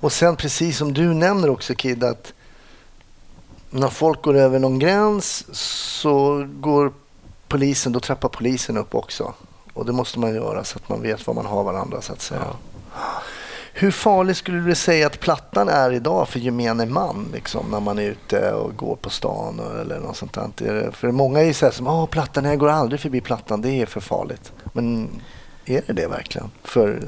Och 0.00 0.12
sen 0.12 0.36
precis 0.36 0.78
som 0.78 0.94
du 0.94 1.14
nämner 1.14 1.50
också 1.50 1.74
Kid 1.74 2.04
att 2.04 2.32
när 3.70 3.88
folk 3.88 4.22
går 4.22 4.36
över 4.36 4.58
någon 4.58 4.78
gräns 4.78 5.44
så 5.90 6.46
går 6.60 6.92
polisen, 7.48 7.92
då 7.92 8.00
trappar 8.00 8.28
polisen 8.28 8.76
upp 8.76 8.94
också. 8.94 9.34
Och 9.74 9.86
det 9.86 9.92
måste 9.92 10.18
man 10.18 10.34
göra 10.34 10.64
så 10.64 10.76
att 10.78 10.88
man 10.88 11.02
vet 11.02 11.26
var 11.26 11.34
man 11.34 11.46
har 11.46 11.64
varandra 11.64 12.00
så 12.00 12.12
att 12.12 12.20
säga. 12.22 12.44
Hur 13.80 13.90
farlig 13.90 14.36
skulle 14.36 14.60
du 14.60 14.74
säga 14.74 15.06
att 15.06 15.20
Plattan 15.20 15.68
är 15.68 15.92
idag 15.92 16.28
för 16.28 16.38
gemene 16.38 16.86
man 16.86 17.30
liksom, 17.34 17.70
när 17.70 17.80
man 17.80 17.98
är 17.98 18.02
ute 18.02 18.52
och 18.52 18.76
går 18.76 18.96
på 18.96 19.10
stan 19.10 19.60
och, 19.60 19.80
eller 19.80 19.98
något 19.98 20.16
sånt 20.16 20.32
där? 20.32 20.90
För 20.90 21.10
många 21.10 21.40
är 21.40 21.44
ju 21.44 21.54
så 21.54 21.66
här 21.66 21.72
som 21.72 21.86
Åh, 21.86 22.06
Plattan, 22.06 22.44
jag 22.44 22.58
går 22.58 22.68
aldrig 22.68 23.00
förbi 23.00 23.20
Plattan, 23.20 23.62
det 23.62 23.70
är 23.70 23.86
för 23.86 24.00
farligt. 24.00 24.52
Men 24.72 25.08
är 25.64 25.82
det 25.86 25.92
det 25.92 26.06
verkligen 26.06 26.50
för 26.64 27.02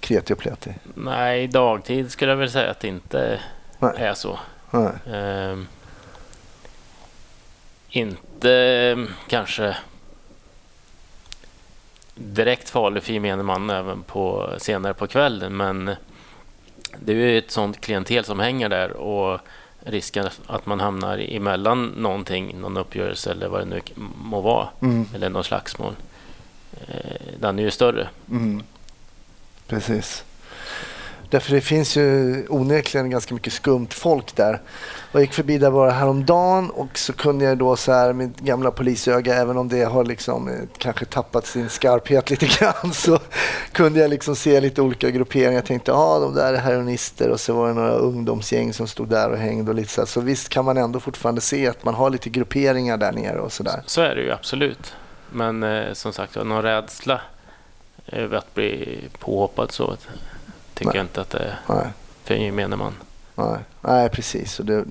kreti 0.00 0.32
och 0.34 0.38
pleti? 0.38 0.70
Nej, 0.94 1.48
dagtid 1.48 2.10
skulle 2.10 2.30
jag 2.30 2.36
väl 2.36 2.50
säga 2.50 2.70
att 2.70 2.80
det 2.80 2.88
inte 2.88 3.40
Nej. 3.78 3.92
är 3.96 4.14
så. 4.14 4.38
Ehm, 5.12 5.66
inte 7.88 9.06
kanske 9.28 9.76
direkt 12.20 12.70
farlig 12.70 13.02
för 13.02 13.12
gemene 13.12 13.42
man 13.42 13.70
även 13.70 14.02
på, 14.02 14.50
senare 14.58 14.94
på 14.94 15.06
kvällen 15.06 15.56
men 15.56 15.90
det 16.98 17.12
är 17.12 17.16
ju 17.16 17.38
ett 17.38 17.50
sånt 17.50 17.80
klientel 17.80 18.24
som 18.24 18.40
hänger 18.40 18.68
där 18.68 18.90
och 18.92 19.40
risken 19.84 20.28
att 20.46 20.66
man 20.66 20.80
hamnar 20.80 21.18
emellan 21.18 21.86
någonting, 21.86 22.60
någon 22.60 22.76
uppgörelse 22.76 23.30
eller 23.30 23.48
vad 23.48 23.60
det 23.60 23.64
nu 23.64 23.80
må 24.24 24.40
vara, 24.40 24.68
Mm. 24.82 25.06
eller 25.14 25.28
någon 25.28 25.44
slagsmål, 25.44 25.94
eh, 26.88 27.20
den 27.38 27.58
är 27.58 27.62
ju 27.62 27.70
större. 27.70 28.08
Mm. 28.30 28.62
Precis. 29.66 30.24
Därför 31.30 31.54
det 31.54 31.60
finns 31.60 31.96
ju 31.96 32.46
onekligen 32.48 33.10
ganska 33.10 33.34
mycket 33.34 33.52
skumt 33.52 33.88
folk 33.90 34.36
där. 34.36 34.60
Jag 35.12 35.20
gick 35.22 35.32
förbi 35.32 35.58
där 35.58 35.70
bara 35.70 35.90
häromdagen 35.90 36.70
och 36.70 36.98
så 36.98 37.12
kunde 37.12 37.44
jag 37.44 37.58
då 37.58 37.76
så 37.76 37.92
här 37.92 38.12
mitt 38.12 38.40
gamla 38.40 38.70
polisöga, 38.70 39.34
även 39.34 39.56
om 39.56 39.68
det 39.68 39.84
har 39.84 40.04
liksom 40.04 40.48
eh, 40.48 40.54
kanske 40.78 41.04
tappat 41.04 41.46
sin 41.46 41.68
skarphet 41.68 42.30
lite 42.30 42.46
grann, 42.58 42.92
så 42.92 43.18
kunde 43.72 44.00
jag 44.00 44.10
liksom 44.10 44.36
se 44.36 44.60
lite 44.60 44.82
olika 44.82 45.10
grupperingar. 45.10 45.52
Jag 45.52 45.64
tänkte, 45.64 45.90
ja 45.90 45.96
ah, 45.96 46.18
de 46.18 46.34
där 46.34 46.54
är 46.54 46.58
heroinister 46.58 47.30
och 47.30 47.40
så 47.40 47.54
var 47.54 47.68
det 47.68 47.74
några 47.74 47.92
ungdomsgäng 47.92 48.72
som 48.72 48.88
stod 48.88 49.08
där 49.08 49.30
och 49.30 49.38
hängde 49.38 49.70
och 49.70 49.74
lite 49.74 49.90
så 49.92 50.00
här. 50.00 50.06
Så 50.06 50.20
visst 50.20 50.48
kan 50.48 50.64
man 50.64 50.76
ändå 50.76 51.00
fortfarande 51.00 51.40
se 51.40 51.66
att 51.66 51.84
man 51.84 51.94
har 51.94 52.10
lite 52.10 52.30
grupperingar 52.30 52.96
där 52.96 53.12
nere 53.12 53.40
och 53.40 53.52
sådär. 53.52 53.82
Så 53.86 54.00
är 54.00 54.14
det 54.14 54.22
ju 54.22 54.30
absolut. 54.32 54.94
Men 55.32 55.62
eh, 55.62 55.92
som 55.92 56.12
sagt, 56.12 56.34
någon 56.34 56.62
rädsla 56.62 57.20
eh, 58.06 58.24
över 58.24 58.36
att 58.36 58.54
bli 58.54 58.98
påhoppad 59.18 59.72
så 59.72 59.96
tycker 60.80 60.92
Nej. 60.92 60.96
jag 60.96 61.04
inte 61.04 61.20
att 61.20 61.30
det 61.30 61.38
är 61.38 61.58
Nej. 61.66 61.86
för 62.24 62.34
gemene 62.34 62.76
man. 62.76 62.94
Nej, 63.34 63.58
Nej 63.80 64.08
precis. 64.08 64.60
Och 64.60 64.66
det, 64.66 64.84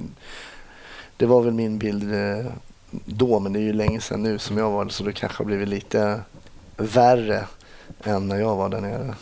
det 1.17 1.25
var 1.25 1.41
väl 1.41 1.53
min 1.53 1.77
bild 1.77 2.13
eh, 2.13 2.51
då, 2.91 3.39
men 3.39 3.53
det 3.53 3.60
är 3.60 3.62
ju 3.62 3.74
länge 3.74 4.01
sedan 4.01 4.24
nu 4.24 4.39
som 4.39 4.58
jag 4.58 4.69
var 4.69 4.86
där, 4.86 4.91
så 4.91 5.03
det 5.03 5.13
kanske 5.13 5.38
har 5.38 5.46
blivit 5.46 5.67
lite 5.67 6.22
värre 6.77 7.46
än 8.03 8.27
när 8.27 8.39
jag 8.39 8.55
var 8.55 8.69
där 8.69 8.81
nere. 8.81 9.15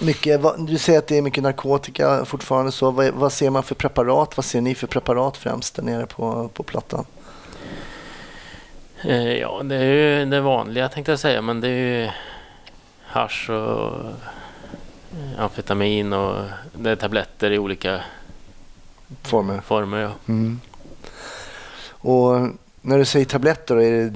Mycket, 0.00 0.40
du 0.58 0.78
säger 0.78 0.98
att 0.98 1.06
det 1.06 1.18
är 1.18 1.22
mycket 1.22 1.42
narkotika 1.42 2.24
fortfarande. 2.24 2.72
så. 2.72 2.90
Vad, 2.90 3.10
vad 3.10 3.32
ser 3.32 3.50
man 3.50 3.62
för 3.62 3.74
preparat? 3.74 4.36
Vad 4.36 4.44
ser 4.44 4.60
ni 4.60 4.74
för 4.74 4.86
preparat 4.86 5.36
främst 5.36 5.74
där 5.74 5.82
nere 5.82 6.06
på, 6.06 6.48
på 6.48 6.62
Plattan? 6.62 7.04
Eh, 9.04 9.32
ja, 9.32 9.62
det 9.64 9.76
är 9.76 9.84
ju 9.84 10.24
det 10.24 10.40
vanliga 10.40 10.88
tänkte 10.88 11.12
jag 11.12 11.18
säga, 11.18 11.42
men 11.42 11.60
det 11.60 11.68
är 11.68 12.02
ju 12.02 12.10
hasch 13.06 13.50
och 13.50 13.92
amfetamin 15.38 16.12
och 16.12 16.44
det 16.72 16.90
är 16.90 16.96
tabletter 16.96 17.50
i 17.50 17.58
olika 17.58 18.00
Former. 19.22 19.60
former. 19.60 19.98
Ja. 19.98 20.10
Mm. 20.28 20.60
Och 22.02 22.48
när 22.80 22.98
du 22.98 23.04
säger 23.04 23.26
tabletter, 23.26 23.76
är 23.76 24.12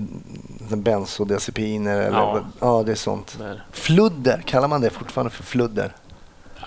det 0.69 0.77
bensodiazepiner? 0.77 1.99
Eller, 2.01 2.19
Ja. 2.19 2.41
ja, 2.61 2.83
det 2.87 2.93
är 2.93 2.97
sånt. 2.97 3.37
Där. 3.39 3.65
Fludder, 3.73 4.43
kallar 4.47 4.69
man 4.69 4.81
det 4.81 4.91
fortfarande 4.91 5.31
för 5.31 5.43
fludder? 5.43 5.93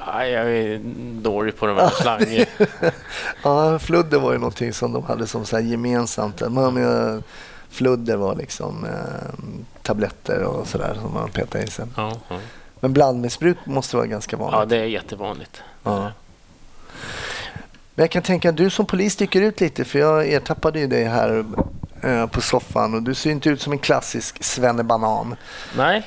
Aj, 0.10 0.30
jag 0.32 0.52
är 0.52 0.80
dålig 1.22 1.58
på 1.58 1.66
de 1.68 1.78
här 1.78 1.90
slang. 1.90 2.46
Ja, 3.44 3.80
fludder 3.80 4.20
var 4.20 4.32
ju 4.32 4.38
någonting 4.38 4.74
som 4.74 4.94
de 4.94 5.04
hade 5.04 5.28
som 5.28 5.46
så 5.46 5.60
gemensamt. 5.60 6.42
Man, 6.50 6.78
eh, 6.78 7.20
fludder 7.70 8.16
var 8.16 8.36
liksom 8.36 8.86
eh, 8.86 9.46
tabletter 9.82 10.44
och 10.44 10.68
sådär 10.68 10.98
som 11.02 11.14
man 11.14 11.30
petade 11.30 11.64
i 11.64 11.68
sig. 11.68 11.86
Ja, 11.98 12.14
ja. 12.30 12.38
Men 12.80 12.94
blandmissbruk 12.94 13.58
måste 13.66 13.96
vara 13.96 14.08
ganska 14.08 14.38
vanligt. 14.38 14.60
ja, 14.60 14.66
det 14.66 14.78
är 14.78 14.86
jättevanligt. 14.86 15.62
Ja. 15.84 16.12
Men 17.96 18.04
jag 18.04 18.12
kan 18.12 18.24
tänka 18.24 18.50
att 18.50 18.58
du 18.58 18.70
som 18.70 18.86
polis 18.86 19.14
sticker 19.14 19.42
ut 19.42 19.62
lite 19.62 19.86
för 19.86 20.00
jag 20.00 20.28
ertappade 20.34 20.80
ju 20.80 20.88
dig 20.88 21.04
här 21.04 21.46
eh, 22.02 22.28
på 22.28 22.42
soffan 22.42 22.94
och 22.94 23.04
du 23.04 23.14
ser 23.14 23.32
inte 23.32 23.50
ut 23.50 23.62
som 23.62 23.74
en 23.74 23.80
klassisk 23.80 24.44
svennebanan. 24.44 25.36
Nej, 25.78 26.06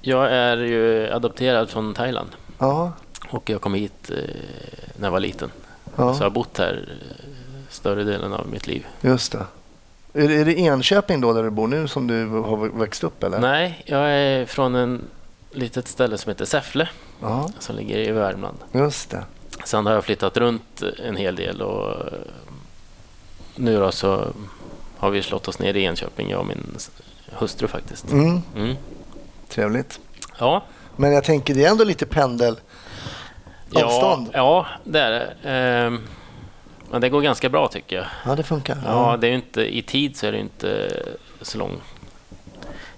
jag 0.00 0.32
är 0.32 0.56
ju 0.56 1.10
adopterad 1.12 1.70
från 1.70 1.94
Thailand 1.94 2.28
Ja, 2.58 2.92
och 3.30 3.50
jag 3.50 3.60
kom 3.60 3.74
hit 3.74 4.10
eh, 4.10 4.16
när 4.96 5.06
jag 5.06 5.12
var 5.12 5.20
liten. 5.20 5.50
Så 5.84 6.02
jag 6.02 6.14
ja 6.14 6.22
har 6.22 6.30
bott 6.30 6.58
här 6.58 6.88
eh, 6.88 7.24
större 7.70 8.04
delen 8.04 8.32
av 8.32 8.48
mitt 8.48 8.66
liv. 8.66 8.86
just 9.00 9.32
det. 9.32 9.44
Är, 10.12 10.30
är 10.30 10.44
det 10.44 10.58
Enköping 10.58 11.20
då 11.20 11.32
där 11.32 11.42
du 11.42 11.50
bor 11.50 11.66
nu 11.68 11.88
som 11.88 12.06
du 12.06 12.26
har 12.26 12.78
växt 12.78 13.04
upp 13.04 13.22
eller? 13.22 13.38
Nej, 13.38 13.82
jag 13.86 14.10
är 14.10 14.46
från 14.46 14.74
en 14.74 15.02
litet 15.50 15.88
ställe 15.88 16.18
som 16.18 16.30
heter 16.30 16.44
Säffle 16.44 16.88
Ja, 17.20 17.50
som 17.58 17.76
ligger 17.76 17.98
i 17.98 18.10
Värmland. 18.12 18.58
just 18.72 19.10
det. 19.10 19.24
Sen 19.64 19.86
har 19.86 19.92
jag 19.92 20.04
flyttat 20.04 20.36
runt 20.36 20.82
en 21.06 21.16
hel 21.16 21.36
del 21.36 21.62
och 21.62 21.90
eh, 22.06 22.12
nu 23.56 23.78
då 23.78 23.92
så 23.92 24.26
har 24.98 25.10
vi 25.10 25.22
slått 25.22 25.48
oss 25.48 25.58
ner 25.58 25.74
i 25.76 25.84
Enköping, 25.84 26.30
jag 26.30 26.40
och 26.40 26.46
min 26.46 26.76
hustru 27.32 27.68
faktiskt. 27.68 28.10
Mm, 28.12 28.42
Mm. 28.56 28.76
trevligt. 29.48 30.00
Ja, 30.38 30.64
Men 30.96 31.12
jag 31.12 31.24
tänker 31.24 31.54
det 31.54 31.64
är 31.64 31.70
ändå 31.70 31.84
lite 31.84 32.06
pendel. 32.06 32.56
ja, 33.70 34.26
ja, 34.32 34.66
det 34.84 35.00
är 35.00 35.10
det. 35.10 35.34
Ehm, 35.50 36.00
Men 36.90 37.00
det 37.00 37.08
går 37.08 37.20
ganska 37.20 37.48
bra 37.48 37.68
tycker 37.68 37.96
jag. 37.96 38.06
Ja, 38.26 38.34
det 38.36 38.42
funkar. 38.42 38.78
Ja, 38.86 39.16
det 39.20 39.28
är 39.28 39.32
inte, 39.32 39.76
i 39.76 39.82
tid 39.82 40.16
så 40.16 40.26
är 40.26 40.32
det 40.32 40.38
inte 40.38 41.02
så 41.42 41.58
lång. 41.58 41.80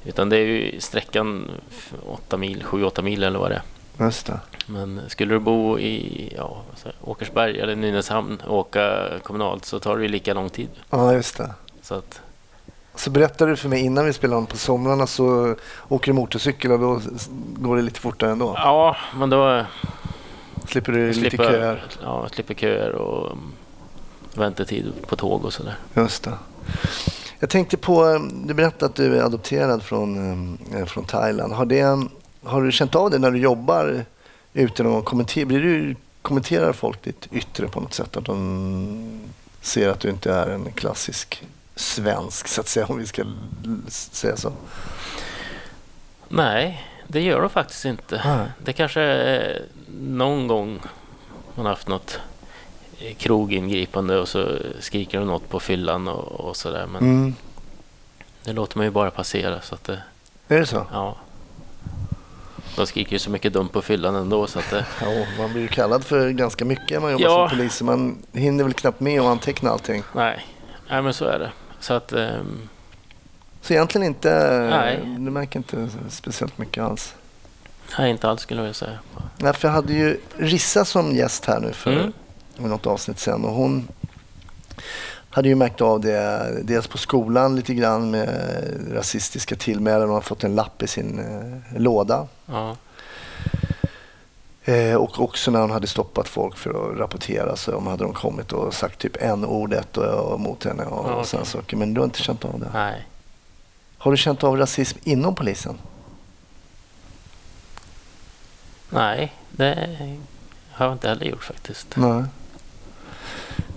Utan 0.05 0.29
det 0.29 0.37
är 0.37 0.41
ju 0.47 0.81
sträckan 0.81 1.51
8 2.07 2.37
mil, 2.37 2.63
7-8 2.63 3.03
mil 3.03 3.23
eller 3.23 3.39
vad 3.39 3.51
det 3.51 3.55
är. 3.99 4.05
Just 4.05 4.27
det. 4.27 4.41
Men 4.67 5.01
skulle 5.09 5.35
du 5.35 5.39
bo 5.39 5.79
i 5.79 6.33
ja, 6.37 6.63
Åkersberg 7.01 7.61
eller 7.61 7.77
Nynäshamn 7.77 8.41
och 8.47 8.59
åka 8.59 9.09
kommunalt 9.23 9.65
så 9.65 9.79
tar 9.81 9.97
det 9.97 10.03
ju 10.03 10.09
lika 10.09 10.35
lång 10.35 10.51
tid. 10.51 10.69
Ja, 10.91 11.13
just 11.13 11.37
det. 11.37 11.51
Så 11.83 11.95
att, 11.95 12.21
Så 12.95 13.11
berättade 13.11 13.51
du 13.51 13.57
för 13.57 13.69
mig 13.69 13.81
innan 13.85 14.05
vi 14.07 14.13
spelade 14.13 14.39
om 14.39 14.47
på 14.47 14.57
somrarna 14.57 15.07
så 15.07 15.57
åker 15.89 16.13
du 16.13 16.17
motorcykel 16.17 16.73
och 16.73 16.79
då 16.81 17.01
går 17.59 17.77
det 17.77 17.83
lite 17.83 18.01
fortare 18.01 18.31
ändå. 18.31 18.55
ja, 18.57 18.97
men 19.17 19.31
då 19.31 19.65
Slipper 20.69 20.93
du 20.93 21.07
lite 21.09 21.21
slipper, 21.21 21.45
köer. 21.45 21.83
ja, 22.03 22.29
slipper 22.33 22.55
köer 22.55 22.93
och 22.93 23.27
mm, 23.33 23.53
väntetid 24.35 24.93
på 25.07 25.17
tåg 25.17 25.45
och 25.45 25.53
sådär. 25.53 25.75
Just 25.95 26.25
det. 26.25 26.33
Jag 27.41 27.51
tänkte 27.51 27.77
på, 27.77 28.07
eh, 28.07 28.21
du 28.21 28.55
berättade 28.55 28.87
att 28.87 28.95
du 28.95 29.17
är 29.17 29.23
adopterad 29.23 29.83
från, 29.83 30.59
eh, 30.75 30.85
från 30.85 31.05
Thailand. 31.05 31.53
Har, 31.53 31.67
det, 31.67 32.09
har 32.43 32.63
du 32.63 32.73
känt 32.73 32.95
av 32.95 33.11
det 33.11 33.19
när 33.19 33.31
du 33.31 33.39
jobbar 33.39 34.05
ute 34.53 34.83
någon? 34.83 35.03
Kommenter, 35.03 35.45
blir 35.45 35.61
du, 35.61 35.97
kommenterar 36.23 36.73
folk 36.73 37.03
ditt 37.03 37.29
yttre 37.33 37.69
på 37.69 37.81
något 37.81 37.95
sätt? 37.95 38.17
Att 38.17 38.25
de 38.25 39.21
ser 39.61 39.89
att 39.89 40.01
du 40.01 40.11
inte 40.11 40.33
är 40.33 40.47
en 40.47 40.73
klassisk 40.73 41.47
svensk, 41.75 42.49
så 42.49 42.61
att 42.61 42.69
säga, 42.69 42.87
om 42.87 42.99
vi 42.99 43.07
ska 43.07 43.25
säga 43.89 44.37
så? 44.37 44.53
Nej, 46.29 46.87
det 47.09 47.21
gör 47.21 47.41
de 47.41 47.51
faktiskt 47.51 47.85
inte. 47.85 48.23
Nej. 48.25 48.47
Det 48.65 48.73
kanske 48.73 49.01
är 49.01 49.63
någon 50.01 50.47
gång 50.47 50.81
man 51.55 51.67
har 51.67 51.73
haft 51.73 51.89
något 51.89 52.15
eh, 52.15 52.30
krogingripande 53.19 54.19
och 54.19 54.29
så 54.29 54.57
skriker 54.81 55.19
de 55.19 55.27
något 55.27 55.49
på 55.49 55.61
fyllan 55.61 56.09
och, 56.09 56.41
och 56.41 56.57
sådär. 56.57 56.87
Men 56.87 57.03
Mm. 57.03 57.35
det 58.45 58.53
låter 58.53 58.77
man 58.79 58.87
ju 58.87 58.91
bara 58.91 59.11
passera. 59.11 59.61
Så 59.61 59.75
att 59.75 59.85
det, 59.85 60.03
Är 60.49 60.59
det 60.61 60.67
så? 60.67 60.87
ja. 60.93 61.17
De 62.77 62.87
skriker 62.87 63.13
ju 63.13 63.19
så 63.19 63.31
mycket 63.31 63.53
dumt 63.53 63.69
på 63.69 63.83
fyllan 63.83 64.15
ändå 64.15 64.47
så 64.47 64.59
att 64.59 64.71
det, 64.71 64.87
Ja, 65.03 65.27
man 65.39 65.53
blir 65.53 65.63
ju 65.63 65.69
kallad 65.69 66.05
för 66.05 66.31
ganska 66.31 66.65
mycket 66.65 66.91
när 66.91 67.01
man 67.01 67.13
jobbar 67.13 67.25
Ja. 67.25 67.49
som 67.49 67.59
polis. 67.59 67.83
Man 67.83 68.19
hinner 68.33 68.65
väl 68.65 68.73
knappt 68.73 69.01
med 69.01 69.21
att 69.21 69.27
anteckna 69.27 69.71
allting. 69.71 70.03
nej. 70.15 70.47
nej, 70.91 71.03
men 71.03 71.15
så 71.15 71.25
är 71.25 71.39
det. 71.39 71.51
Så 71.81 71.95
att 71.95 72.13
ehm, 72.13 72.69
Så 73.63 73.73
egentligen 73.73 74.07
inte, 74.07 74.51
Nej. 74.71 75.01
du 75.05 75.31
märker 75.31 75.59
inte 75.59 75.89
speciellt 76.09 76.59
mycket 76.59 76.85
alls. 76.85 77.15
nej, 77.99 78.11
inte 78.11 78.29
alls 78.29 78.41
skulle 78.43 78.63
jag 78.67 78.77
säga. 78.77 78.99
Nej, 79.39 79.53
för 79.55 79.69
jag 79.69 79.73
hade 79.75 79.93
ju 79.93 80.21
Rissa 80.37 80.85
som 80.85 81.17
gäst 81.17 81.45
här 81.45 81.61
nu 81.61 81.73
för 81.73 81.93
Mm. 81.93 82.13
Något 82.69 82.87
avsnitt 82.87 83.19
sen 83.19 83.45
och 83.45 83.53
hon 83.53 83.89
hade 85.31 85.49
ju 85.49 85.55
märkt 85.55 85.81
av 85.81 86.01
det 86.01 86.51
dels 86.63 86.87
på 86.87 86.99
skolan 86.99 87.57
lite 87.57 87.75
grann 87.75 88.11
med 88.11 88.29
rasistiska 88.93 89.57
tillmälen. 89.57 90.03
Hon 90.03 90.15
har 90.15 90.21
fått 90.21 90.45
en 90.45 90.55
lapp 90.55 90.83
i 90.83 90.87
sin 90.87 91.19
eh, 91.19 91.81
låda. 91.81 92.27
Ja, 92.47 92.77
Eh, 94.65 94.95
och 94.95 95.21
också 95.21 95.51
när 95.51 95.61
hon 95.61 95.71
hade 95.71 95.87
stoppat 95.87 96.29
folk 96.29 96.57
för 96.57 96.71
att 96.93 96.99
rapportera 96.99 97.57
så 97.57 97.77
om 97.77 97.87
hade 97.87 98.05
de 98.05 98.13
kommit 98.13 98.53
och 98.53 98.75
sagt 98.75 98.99
typ 98.99 99.17
en 99.21 99.45
ordet 99.45 99.97
och, 99.97 100.33
och 100.33 100.41
mot 100.41 100.65
henne 100.65 100.85
och, 100.85 101.11
Ja, 101.11 101.15
och 101.15 101.27
sådana 101.27 101.47
saker. 101.47 101.77
Men 101.77 101.95
du 101.95 102.01
har 102.01 102.05
inte 102.05 102.23
känt 102.23 102.45
av 102.45 102.61
det? 102.61 102.71
nej. 102.73 103.07
Har 103.99 104.11
du 104.11 104.17
känt 104.17 104.45
av 104.45 104.57
rasism 104.57 104.99
inom 105.05 105.35
polisen? 105.35 105.79
Nej, 108.91 109.35
det 109.51 109.99
har 110.71 110.87
jag 110.87 110.95
inte 110.95 111.09
heller 111.09 111.27
gjort 111.27 111.45
faktiskt. 111.45 111.97
Nej. 111.97 112.25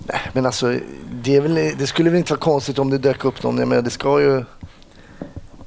Nej, 0.08 0.22
men 0.34 0.46
alltså 0.46 0.80
det, 1.12 1.40
väl, 1.40 1.54
det 1.54 1.88
skulle 1.88 2.10
väl 2.10 2.18
inte 2.18 2.34
vara 2.34 2.40
konstigt 2.40 2.80
om 2.80 2.90
det 2.90 2.98
dök 2.98 3.26
upp 3.26 3.44
någon. 3.44 3.70
Men 3.70 3.84
det 3.84 3.90
ska 3.90 4.22
ju 4.22 4.44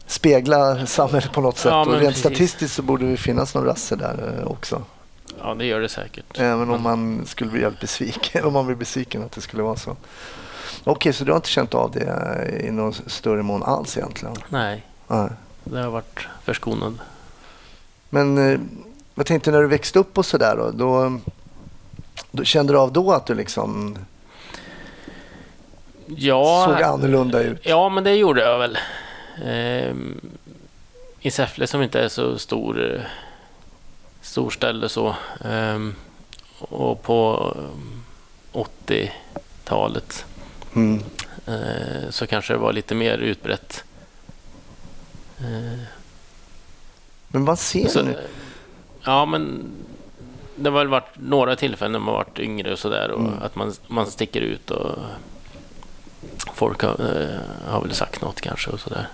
spegla 0.07 0.87
samhället 0.87 1.33
på 1.33 1.41
något 1.41 1.59
sätt. 1.59 1.73
Ja, 1.73 1.81
och 1.81 1.93
rent 1.93 2.03
precis. 2.03 2.21
statistiskt 2.21 2.75
så 2.75 2.83
borde 2.83 3.11
det 3.11 3.17
finnas 3.17 3.55
någon 3.55 3.65
rasse 3.65 3.97
där 3.97 4.39
eh, 4.41 4.47
också. 4.51 4.83
Ja, 5.41 5.55
det 5.55 5.65
gör 5.65 5.81
det 5.81 5.89
säkert. 5.89 6.39
Även 6.39 6.71
om 6.71 6.83
man 6.83 7.27
skulle 7.27 7.51
bli 7.51 7.61
helt 7.61 7.81
besviken. 7.81 8.45
Om 8.45 8.53
man 8.53 8.67
blir 8.67 8.77
besviken 8.77 9.23
att 9.23 9.33
det 9.33 9.41
skulle 9.41 9.63
vara 9.63 9.77
så. 9.77 9.97
Okej, 10.85 11.13
så 11.13 11.25
du 11.25 11.33
har 11.33 11.37
inte 11.37 11.49
känt 11.49 11.75
av 11.75 11.91
det 11.91 12.47
eh, 12.49 12.69
i 12.69 12.71
någon 12.71 12.93
större 13.07 13.43
mån 13.43 13.63
alls 13.63 13.97
egentligen? 13.97 14.37
Nej, 14.49 14.87
Nej. 15.09 15.29
det 15.65 15.79
har 15.79 15.91
varit 15.91 16.27
förskonad. 16.45 16.99
Men 18.11 18.39
eh, 18.39 18.61
jag 19.15 19.27
tänkte 19.27 19.51
när 19.51 19.63
du 19.63 19.69
växte 19.69 19.99
upp 19.99 20.19
och 20.19 20.27
sådär 20.27 20.57
då, 20.57 20.71
då 20.71 21.19
kände 22.45 22.73
du 22.73 22.79
av 22.79 22.93
då 22.93 23.13
att 23.13 23.27
du 23.27 23.35
liksom 23.35 23.99
Ja, 26.07 26.65
såg 26.69 26.83
annorlunda 26.83 27.43
ut? 27.43 27.61
Ja, 27.63 27.89
men 27.89 28.05
det 28.05 28.15
gjorde 28.15 28.41
jag 28.43 28.59
väl. 28.59 28.79
Ehm, 29.45 30.21
I 31.21 31.31
Säffle 31.31 31.67
som 31.67 31.83
inte 31.83 32.01
är 32.01 32.09
så 32.09 32.39
stor, 32.39 32.95
eh, 32.95 33.01
stor 34.21 34.51
ställe 34.51 34.89
så. 34.89 35.15
ehm, 35.45 35.95
och 36.59 37.03
på 37.03 37.53
eh, 38.53 38.61
80-talet 38.61 40.25
Mm. 40.75 41.03
eh, 41.47 42.11
så 42.11 42.27
kanske 42.27 42.53
det 42.53 42.59
var 42.59 42.73
lite 42.73 42.95
mer 42.95 43.19
utbrett. 43.19 43.85
Eh, 45.39 45.79
Men 47.29 47.45
vad 47.45 47.59
ser 47.59 47.89
så, 47.89 47.99
du 47.99 48.05
nu? 48.05 48.19
ja, 49.05 49.25
men 49.27 49.71
det 50.57 50.71
har 50.71 50.79
väl 50.79 50.89
varit 50.89 51.11
några 51.15 51.57
tillfällen 51.57 51.93
när 51.93 51.99
man 51.99 52.15
varit 52.15 52.39
yngre 52.39 52.73
och 52.73 52.79
sådär 52.79 53.11
och 53.11 53.21
Mm. 53.21 53.33
att 53.43 53.57
man, 53.57 53.73
man 53.89 54.07
sticker 54.07 54.41
ut 54.41 54.71
och 54.71 54.91
folk 56.55 56.83
har, 56.83 56.91
eh, 56.91 57.71
har 57.71 57.81
väl 57.83 57.95
sagt 57.95 58.21
något 58.23 58.41
kanske 58.41 58.71
och 58.71 58.81
sådär. 58.81 59.09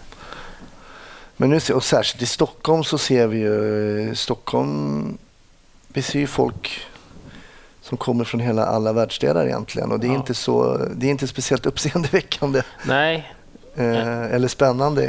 Men 1.37 1.51
nu 1.51 1.59
och 1.75 1.85
särskilt 1.85 2.23
i 2.23 2.27
Stockholm 2.27 2.85
så 2.85 2.99
ser 2.99 3.27
vi 3.27 3.39
ju 3.39 4.09
eh, 4.09 4.15
Stockholm. 4.15 5.19
Vi 5.89 6.03
ser 6.03 6.19
ju 6.19 6.27
folk 6.27 6.81
som 7.81 7.97
kommer 7.99 8.25
från 8.25 8.41
hela 8.41 8.67
alla 8.67 8.93
världsdelar 8.93 9.47
egentligen 9.47 9.93
och 9.93 10.01
det 10.01 10.07
är 10.07 10.13
Ja. 10.13 10.17
inte 10.17 10.35
så. 10.35 10.77
Det 10.97 11.07
är 11.07 11.11
inte 11.11 11.29
speciellt 11.29 11.67
uppseendeväckande 11.67 12.63
Nej, 12.87 13.33
eh, 13.75 14.35
eller 14.35 14.49
spännande 14.49 15.03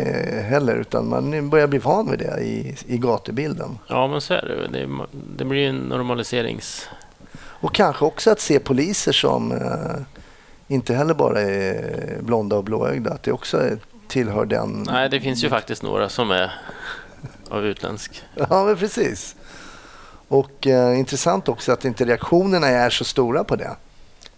heller 0.49 0.75
utan 0.75 1.09
man 1.09 1.49
börjar 1.49 1.67
bli 1.67 1.79
van 1.79 2.11
vid 2.11 2.19
det 2.19 2.41
i, 2.41 2.75
i 2.87 2.97
gatubilden. 2.97 3.79
Ja, 3.87 4.07
men 4.07 4.21
så 4.21 4.33
är 4.33 4.41
det. 4.41 4.79
Det, 4.79 4.89
det 5.37 5.45
blir 5.45 5.59
ju 5.61 5.69
en 5.69 5.79
normaliserings... 5.79 6.89
Och 7.35 7.73
kanske 7.73 8.05
också 8.05 8.31
att 8.31 8.39
se 8.39 8.59
poliser 8.59 9.11
som 9.11 9.51
eh, 9.51 10.01
inte 10.67 10.93
heller 10.93 11.13
bara 11.13 11.41
är 11.41 12.17
blonda 12.21 12.55
och 12.55 12.63
blåögda. 12.63 13.11
Att 13.11 13.23
det 13.23 13.31
också 13.31 13.69
tillhör 14.07 14.45
den. 14.45 14.85
Nej, 14.91 15.09
det 15.09 15.19
finns 15.19 15.43
ju 15.43 15.49
faktiskt 15.49 15.83
några 15.83 16.09
som 16.09 16.31
är 16.31 16.51
av 17.49 17.65
utländsk. 17.65 18.23
Ja, 18.35 18.63
men 18.65 18.77
precis. 18.77 19.35
Och 20.27 20.67
eh, 20.67 20.99
intressant 20.99 21.49
också 21.49 21.71
att 21.71 21.85
inte 21.85 22.05
reaktionerna 22.05 22.67
är 22.67 22.89
så 22.89 23.03
stora 23.03 23.43
på 23.43 23.55
det. 23.55 23.75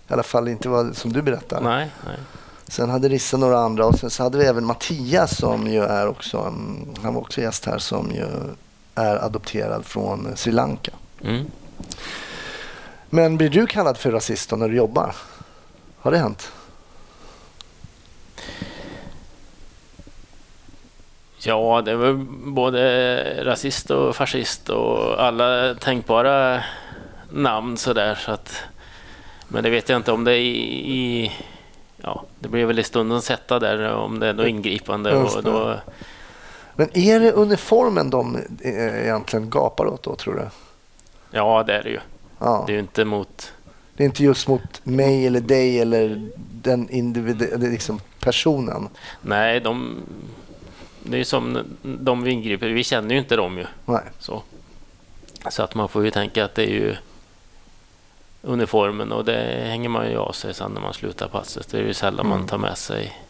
I 0.08 0.14
alla 0.14 0.24
fall 0.24 0.48
inte 0.48 0.70
vad 0.70 0.96
som 0.96 1.14
du 1.14 1.22
berättar. 1.22 1.62
Nej, 1.62 1.90
nej. 2.06 2.18
Sen 2.67 2.89
hade 2.89 3.10
Rissa 3.10 3.38
några 3.38 3.58
andra 3.58 3.86
och 3.86 3.99
sen 3.99 4.10
så 4.10 4.23
hade 4.23 4.38
vi 4.38 4.45
även 4.45 4.65
Mattias 4.65 5.38
som 5.38 5.67
ju 5.67 5.84
är 5.84 6.08
också, 6.08 6.54
han 7.01 7.13
var 7.13 7.21
också 7.21 7.41
gäst 7.41 7.65
här, 7.65 7.78
som 7.78 8.12
ju 8.12 8.25
är 8.95 9.25
adopterad 9.25 9.86
från 9.86 10.38
Sri 10.38 10.51
Lanka. 10.51 10.91
Mm. 11.23 11.45
Men 13.10 13.38
blir 13.38 13.49
du 13.49 13.65
kallad 13.65 13.97
för 13.97 14.12
rasist 14.12 14.51
när 14.51 14.69
du 14.69 14.75
jobbar? 14.75 15.15
Har 15.99 16.12
det 16.12 16.17
hänt? 16.17 16.51
Ja, 21.38 21.82
det 21.86 21.95
var 21.95 22.13
både 22.51 23.45
rasist 23.45 23.91
och 23.91 24.15
fascist 24.15 24.69
och 24.69 25.23
alla 25.23 25.75
tänkbara 25.75 26.63
namn 27.32 27.78
sådär. 27.78 28.15
Så 28.15 28.32
att, 28.32 28.63
men 29.47 29.63
det 29.63 29.69
vet 29.69 29.89
jag 29.89 29.99
inte 29.99 30.12
om 30.12 30.23
det 30.23 30.32
är 30.32 30.39
i... 30.39 31.23
i 31.23 31.32
ja, 32.06 32.24
det 32.39 32.50
blir 32.50 32.65
väl 32.65 32.80
i 32.80 32.84
stundens 32.84 33.30
hetta 33.30 33.60
där 33.60 33.94
om 33.94 34.20
det 34.20 34.28
är 34.28 34.34
något 34.34 34.48
ingripande. 34.48 35.15
Och 35.15 35.44
då, 35.44 35.76
Men 36.76 36.98
är 36.98 37.20
det 37.20 37.32
uniformen 37.32 38.10
de 38.10 38.36
eh, 38.62 39.04
egentligen 39.04 39.50
gapar 39.50 39.86
åt 39.86 40.04
då 40.04 40.15
tror 40.15 40.34
du? 40.34 40.50
ja, 41.32 41.63
det 41.68 41.74
är 41.74 41.84
det 41.84 41.89
ju. 41.89 42.00
Ja. 42.39 42.63
Det 42.68 42.72
är 42.72 42.74
ju 42.74 42.80
inte 42.80 43.06
mot... 43.06 43.54
Det 43.94 44.04
är 44.04 44.06
inte 44.06 44.24
just 44.24 44.48
mot 44.48 44.86
mig 44.86 45.28
eller 45.28 45.39
dig 45.39 45.80
eller 45.80 46.30
den 46.62 46.89
individ, 46.89 47.54
liksom 47.58 48.00
personen. 48.20 48.89
Nej, 49.22 49.60
de... 49.60 50.02
Det 51.04 51.15
är 51.15 51.20
ju 51.20 51.26
som 51.26 51.60
de 51.84 52.24
vi 52.24 52.32
ingriper 52.32 52.68
Vi 52.68 52.84
känner 52.84 53.15
ju 53.15 53.20
inte 53.20 53.36
dem 53.36 53.58
ju. 53.58 53.65
Nej. 53.86 54.02
Så. 54.20 54.44
så 55.50 55.63
att 55.63 55.76
man 55.76 55.89
får 55.89 56.06
ju 56.06 56.12
tänka 56.12 56.46
att 56.46 56.56
det 56.56 56.63
är 56.63 56.74
ju 56.74 56.96
uniformen 58.45 59.12
och 59.12 59.25
det 59.25 59.63
hänger 59.67 59.89
man 59.89 60.10
ju 60.10 60.17
av 60.17 60.31
sig 60.31 60.53
sen 60.53 60.71
när 60.71 60.81
man 60.81 60.93
slutar 60.93 61.27
passet. 61.27 61.69
Det 61.69 61.77
är 61.77 61.81
ju 61.84 61.93
sällan 61.93 62.25
Mm. 62.25 62.38
man 62.39 62.47
tar 62.47 62.58
med 62.58 62.77
sig. 62.77 63.21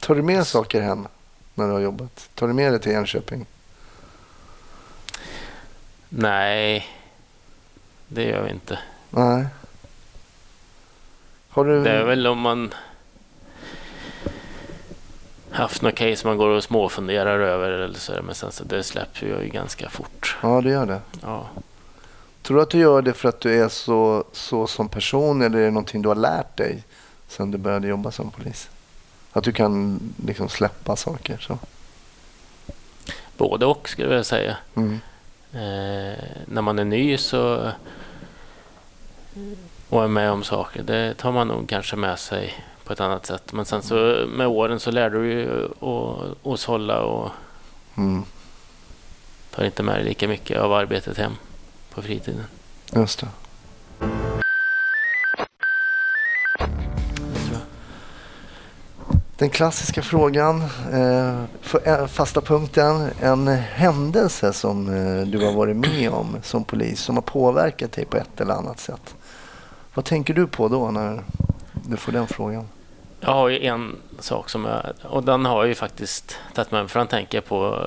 Tar 0.00 0.14
du 0.14 0.22
med 0.22 0.46
saker 0.46 0.80
hem 0.80 1.08
när 1.54 1.66
du 1.66 1.72
har 1.72 1.80
jobbat? 1.80 2.28
Tar 2.34 2.46
du 2.46 2.52
med 2.52 2.72
det 2.72 2.78
till 2.78 2.92
Enköping? 2.92 3.46
Nej, 6.08 6.86
det 8.08 8.24
gör 8.24 8.42
vi 8.42 8.50
inte. 8.50 8.78
Nej. 9.10 9.46
Har 11.48 11.64
du... 11.64 11.82
Det 11.84 11.90
är 11.90 12.04
väl 12.04 12.26
om 12.26 12.38
man 12.38 12.74
haft 15.50 15.82
något 15.82 15.94
case 15.94 16.26
man 16.26 16.36
går 16.36 16.48
och 16.48 16.64
småfunderar 16.64 17.38
över 17.40 17.70
eller 17.70 17.98
så. 17.98 18.12
Men 18.22 18.34
sen 18.34 18.52
så 18.52 18.64
det 18.64 18.82
släpper 18.82 19.26
jag 19.26 19.42
ju 19.42 19.48
ganska 19.48 19.90
fort. 19.90 20.36
Ja, 20.42 20.60
det 20.60 20.70
gör 20.70 20.86
det. 20.86 21.00
Ja. 21.22 21.46
Tror 22.42 22.56
du 22.56 22.62
att 22.62 22.70
du 22.70 22.78
gör 22.78 23.02
det 23.02 23.12
för 23.12 23.28
att 23.28 23.40
du 23.40 23.62
är 23.62 23.68
så, 23.68 24.24
så 24.32 24.66
som 24.66 24.88
person 24.88 25.42
eller 25.42 25.58
är 25.58 25.64
det 25.64 25.70
någonting 25.70 26.02
du 26.02 26.08
har 26.08 26.16
lärt 26.16 26.56
dig 26.56 26.84
sedan 27.28 27.50
du 27.50 27.58
började 27.58 27.88
jobba 27.88 28.10
som 28.10 28.30
polis? 28.30 28.70
Att 29.32 29.44
du 29.44 29.52
kan 29.52 30.00
liksom 30.26 30.48
släppa 30.48 30.96
saker 30.96 31.38
så? 31.38 31.58
Både 33.36 33.66
och 33.66 33.88
skulle 33.88 34.14
jag 34.14 34.26
säga. 34.26 34.56
Mm. 34.74 35.00
Eh, 35.52 36.18
när 36.46 36.62
man 36.62 36.78
är 36.78 36.84
ny 36.84 37.16
så 37.16 37.70
och 39.88 40.04
är 40.04 40.08
med 40.08 40.30
om 40.30 40.42
saker, 40.44 40.82
det 40.82 41.14
tar 41.14 41.32
man 41.32 41.48
nog 41.48 41.68
kanske 41.68 41.96
med 41.96 42.18
sig 42.18 42.54
på 42.84 42.92
ett 42.92 43.00
annat 43.00 43.26
sätt. 43.26 43.52
Men 43.52 43.64
sen 43.64 43.82
så 43.82 44.26
med 44.28 44.46
åren 44.46 44.80
så 44.80 44.90
lär 44.90 45.10
du 45.10 45.30
ju 45.32 45.64
att, 45.64 46.46
att 46.46 46.60
sålla 46.60 47.00
och 47.02 47.30
Mm. 47.96 48.22
tar 49.50 49.64
inte 49.64 49.82
med 49.82 49.94
dig 49.94 50.04
lika 50.04 50.28
mycket 50.28 50.58
av 50.60 50.72
arbetet 50.72 51.18
hem 51.18 51.32
på 51.94 52.02
fritiden. 52.02 52.44
Just 52.94 53.20
det. 53.20 53.28
Den 59.42 59.50
klassiska 59.50 60.02
frågan, 60.02 60.62
eh, 60.92 61.44
eh, 61.84 62.06
fasta 62.06 62.40
punkten. 62.40 63.10
En 63.20 63.48
händelse 63.48 64.52
som 64.52 64.88
eh, 64.88 65.26
du 65.26 65.46
har 65.46 65.52
varit 65.52 65.76
med 65.76 66.10
om 66.10 66.36
som 66.42 66.64
polis 66.64 67.00
som 67.00 67.16
har 67.16 67.22
påverkat 67.22 67.92
dig 67.92 68.04
på 68.04 68.16
ett 68.16 68.40
eller 68.40 68.54
annat 68.54 68.80
sätt. 68.80 69.14
Vad 69.94 70.04
tänker 70.04 70.34
du 70.34 70.46
på 70.46 70.68
då 70.68 70.90
när 70.90 71.22
du 71.72 71.96
får 71.96 72.12
den 72.12 72.26
frågan? 72.26 72.68
Jag 73.20 73.32
har 73.32 73.48
ju 73.48 73.66
en 73.66 73.96
sak 74.18 74.50
som 74.50 74.64
jag, 74.64 74.82
och 75.02 75.24
den 75.24 75.44
har 75.44 75.56
jag 75.56 75.68
ju 75.68 75.74
faktiskt 75.74 76.36
tagit 76.54 76.70
med 76.70 76.82
mig, 76.82 76.88
för 76.88 76.98
den 77.00 77.08
tänker 77.08 77.38
jag 77.38 77.44
på, 77.44 77.86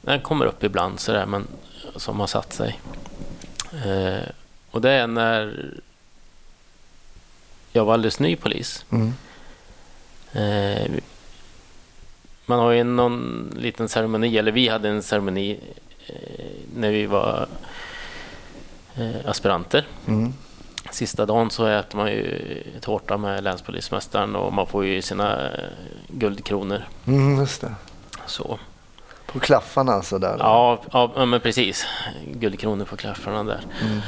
den 0.00 0.20
kommer 0.20 0.44
upp 0.46 0.64
ibland 0.64 1.00
sådär, 1.00 1.26
men 1.26 1.46
som 1.96 2.20
har 2.20 2.26
satt 2.26 2.52
sig. 2.52 2.80
Eh, 3.84 4.28
och 4.70 4.80
det 4.80 4.90
är 4.90 5.06
när 5.06 5.72
jag 7.72 7.84
var 7.84 7.94
alldeles 7.94 8.20
ny 8.20 8.36
polis. 8.36 8.84
Mm. 8.90 9.14
Eh, 10.32 10.92
man 12.46 12.58
har 12.58 12.70
ju 12.70 12.84
någon 12.84 13.50
liten 13.56 13.88
ceremoni, 13.88 14.38
eller 14.38 14.52
vi 14.52 14.68
hade 14.68 14.88
en 14.88 15.02
ceremoni 15.02 15.60
eh, 16.06 16.46
när 16.76 16.90
vi 16.90 17.06
var 17.06 17.46
eh, 18.94 19.16
aspiranter. 19.30 19.86
Mm. 20.06 20.34
Sista 20.90 21.26
dagen 21.26 21.50
så 21.50 21.66
äter 21.66 21.96
man 21.96 22.10
ju 22.10 22.62
tårta 22.80 23.16
med 23.16 23.44
länspolismästaren 23.44 24.36
och 24.36 24.52
man 24.52 24.66
får 24.66 24.84
ju 24.84 25.02
sina 25.02 25.50
eh, 25.50 25.68
guldkronor. 26.08 26.82
Mm. 27.06 27.46
Så. 28.26 28.58
På 29.26 29.40
klaffarna 29.40 29.92
alltså 29.92 30.18
där. 30.18 30.36
Ja, 30.38 30.80
ja, 30.92 31.26
men 31.26 31.40
precis. 31.40 31.86
Guldkronor 32.26 32.84
på 32.84 32.96
klaffarna 32.96 33.44
där. 33.44 33.60
Mm. 33.82 34.00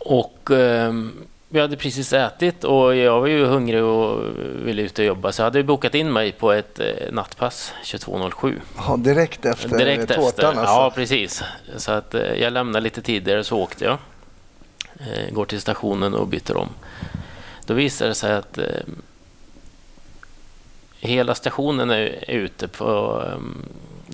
Och 0.00 0.50
ehm, 0.50 1.12
vi 1.48 1.60
hade 1.60 1.76
precis 1.76 2.12
ätit 2.12 2.64
och 2.64 2.96
jag 2.96 3.20
var 3.20 3.26
ju 3.26 3.44
hungrig 3.44 3.82
och 3.82 4.22
ville 4.64 4.82
ut 4.82 4.98
och 4.98 5.04
jobba 5.04 5.32
så 5.32 5.40
jag 5.42 5.44
hade 5.44 5.62
bokat 5.62 5.94
in 5.94 6.12
mig 6.12 6.32
på 6.32 6.52
ett 6.52 6.80
eh, 6.80 6.86
nattpass 7.12 7.72
22.07. 7.84 8.60
Ja, 8.76 8.96
direkt 8.96 9.44
efter 9.44 9.78
Direkt 9.78 10.08
tårtan 10.08 10.28
efter. 10.28 10.46
alltså. 10.46 10.62
Ja, 10.64 10.92
precis. 10.94 11.42
Så 11.76 11.92
att 11.92 12.14
eh, 12.14 12.22
jag 12.22 12.52
lämnade 12.52 12.80
lite 12.84 13.02
tidigare 13.02 13.44
så 13.44 13.58
åkte 13.58 13.84
jag. 13.84 13.98
Eh, 15.00 15.34
Går 15.34 15.44
till 15.44 15.60
stationen 15.60 16.14
och 16.14 16.26
byter 16.28 16.56
om. 16.56 16.68
Då 17.66 17.74
visar 17.74 18.06
det 18.06 18.14
sig 18.14 18.34
att 18.34 18.58
eh, 18.58 18.64
hela 21.00 21.34
stationen 21.34 21.90
är, 21.90 22.24
är 22.30 22.36
ute 22.36 22.68
på... 22.68 23.22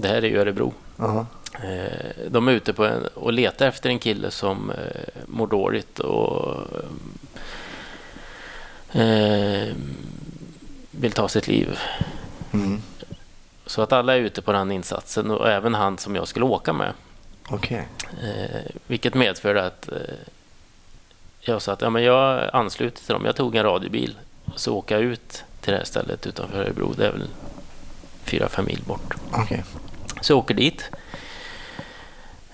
Det 0.01 0.09
här 0.09 0.25
är 0.25 0.29
ju 0.29 0.39
Örebro. 0.39 0.73
Ja. 0.97 1.27
Eh, 1.53 2.29
de 2.29 2.49
är 2.49 2.53
ute 2.53 2.73
på 2.73 2.85
en, 2.85 3.07
och 3.07 3.33
letar 3.33 3.67
efter 3.67 3.91
en 3.91 3.99
kille 3.99 4.31
som 4.31 4.71
eh, 4.71 4.77
mår 5.27 5.47
dåligt 5.47 5.99
och 5.99 6.67
eh, 8.93 9.75
vill 10.91 11.13
ta 11.13 11.29
sitt 11.29 11.49
liv. 11.49 11.79
Mm. 12.53 12.83
Så 13.67 13.83
att 13.83 13.93
alla 13.93 14.17
är 14.17 14.21
ute 14.21 14.43
på 14.43 14.53
den 14.53 14.73
insatsen 14.73 15.31
och 15.31 15.49
även 15.49 15.75
han 15.75 15.99
som 15.99 16.17
jag 16.17 16.29
skulle 16.29 16.45
åka 16.45 16.73
med. 16.73 16.93
Okej. 17.49 17.89
Eh, 18.23 18.61
vilket 18.87 19.15
medförde 19.15 19.67
att 19.67 19.89
eh, 19.89 19.95
jag 21.41 21.63
sa 21.63 21.73
att 21.73 21.83
ja, 21.83 21.91
men 21.91 22.03
jag 22.03 22.51
ansluter 22.53 23.05
till 23.05 23.13
dem. 23.13 23.25
Jag 23.25 23.37
tog 23.37 23.57
en 23.57 23.65
radiobil 23.65 24.17
så 24.57 24.77
åker 24.77 24.95
jag 24.95 25.05
ut 25.05 25.45
till 25.61 25.73
det 25.73 25.79
här 25.79 25.85
stället 25.85 26.27
utanför 26.27 26.59
Örebro. 26.59 26.93
Det 26.97 27.07
är 27.07 27.13
väl 27.13 27.29
fyra, 28.25 28.49
fem 28.49 28.65
mil 28.65 28.83
bort. 28.87 29.15
Okej. 29.33 29.65
Så 30.21 30.33
jag 30.33 30.39
åker 30.39 30.55
dit. 30.55 30.91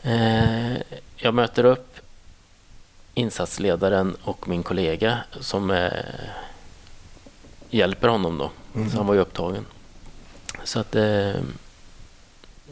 Eh, 0.02 0.76
jag 1.16 1.34
möter 1.34 1.64
upp 1.64 1.96
insatsledaren 3.14 4.16
och 4.22 4.48
min 4.48 4.62
kollega 4.62 5.18
som 5.40 5.70
eh, 5.70 5.90
hjälper 7.70 8.08
honom 8.08 8.38
då. 8.38 8.50
Mhm. 8.72 8.90
Så 8.90 8.96
han 8.96 9.06
var 9.06 9.14
ju 9.14 9.20
upptagen. 9.20 9.64
Så 10.64 10.80
att 10.80 10.94
eh, 10.96 11.34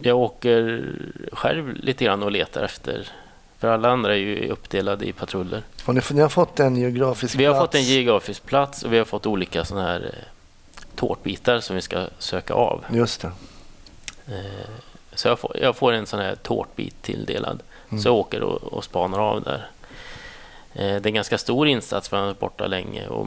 jag 0.01 0.19
åker 0.19 0.85
själv 1.33 1.75
lite 1.75 2.05
grann 2.05 2.23
och 2.23 2.31
letar 2.33 2.63
efter 2.63 3.09
för 3.59 3.69
alla 3.69 3.91
andra 3.91 4.13
är 4.13 4.19
ju 4.19 4.49
uppdelade 4.49 5.07
i 5.07 5.13
patruller. 5.13 5.63
Har 5.85 5.93
ni, 5.93 6.01
ni 6.11 6.21
har 6.21 6.29
fått 6.29 6.61
en 6.61 6.77
geografisk 6.77 7.35
Vi 7.35 7.45
har 7.45 7.53
plats? 7.55 7.67
fått 7.67 7.75
en 7.75 7.83
geografisk 7.83 8.47
plats 8.47 8.83
och 8.83 8.93
vi 8.93 8.99
har 8.99 9.05
fått 9.05 9.27
olika 9.27 9.65
sådana 9.65 9.87
här 9.87 10.15
tårtbitar 10.97 11.61
som 11.61 11.77
vi 11.77 11.83
ska 11.83 12.07
söka 12.19 12.55
av. 12.55 12.85
Just 12.93 13.21
det. 13.21 13.33
Eh, 14.29 14.71
Så 15.15 15.29
jag 15.29 15.39
får, 15.39 15.57
jag 15.61 15.77
får 15.77 15.93
en 15.93 16.07
sån 16.07 16.21
här 16.21 16.35
tårtbit 16.35 17.03
tilldelad. 17.03 17.63
Mm. 17.89 18.03
Så 18.03 18.09
jag 18.09 18.15
åker 18.17 18.41
och, 18.43 18.63
och 18.63 18.85
spanar 18.85 19.19
av 19.19 19.43
där. 19.43 19.69
Eh, 20.73 20.81
Det 20.87 21.07
är 21.07 21.07
en 21.07 21.15
ganska 21.15 21.39
stor 21.39 21.69
insats 21.69 22.09
för 22.09 22.17
han 22.17 22.27
varit 22.27 22.39
borta 22.39 22.67
länge 22.67 23.07
och 23.07 23.27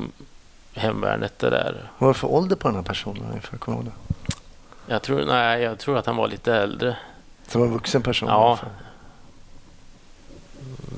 hemvärnet 0.74 1.44
är 1.44 1.52
där. 1.52 1.90
Vad 1.98 2.08
var 2.08 2.14
det 2.14 2.20
för 2.20 2.32
ålder 2.32 2.56
på 2.56 2.68
den 2.68 2.76
här 2.76 2.84
personen 2.84 3.42
du 3.68 3.72
ihåg 3.74 3.86
det? 3.86 3.92
Jag 4.90 5.02
tror, 5.02 5.26
nej, 5.26 5.62
jag 5.62 5.80
tror 5.80 5.98
att 5.98 6.06
han 6.06 6.16
var 6.16 6.28
lite 6.28 6.56
äldre. 6.56 6.98
Så 7.48 7.60
var 7.60 7.66
en 7.66 7.74
vuxen 7.74 8.02
person? 8.02 8.30
Ja. 8.30 8.46
ungefär. 8.48 8.70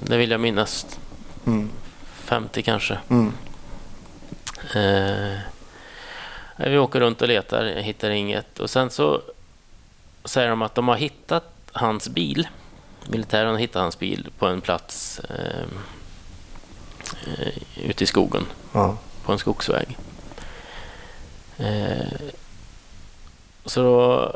Det 0.04 0.18
vill 0.18 0.32
jag 0.32 0.40
minnas. 0.40 1.00
Mm. 1.46 1.70
50 2.14 2.62
kanske. 2.64 2.98
Mm. 3.10 3.34
Eh, 4.76 5.38
vi 6.58 6.78
åker 6.78 7.00
runt 7.00 7.22
och 7.22 7.28
letar, 7.28 7.66
hittar 7.66 8.10
inget. 8.10 8.60
Och 8.60 8.70
sen 8.70 8.90
så 8.90 9.22
säger 10.26 10.50
de 10.50 10.62
att 10.62 10.76
de 10.76 10.88
har 10.88 10.96
hittat 10.96 11.44
hans 11.72 12.10
bil. 12.10 12.48
Militären 13.08 13.52
har 13.52 13.58
hittat 13.58 13.82
hans 13.82 14.00
bil 14.00 14.30
på 14.38 14.48
en 14.48 14.62
plats 14.62 15.20
eh, 15.20 15.64
eh, 17.28 17.54
ute 17.90 18.04
i 18.04 18.08
skogen, 18.08 18.46
Ja. 18.74 18.98
på 19.26 19.32
en 19.32 19.40
skogsväg. 19.40 19.98
Eh, 21.58 22.20
så 23.66 23.82
då 23.84 24.36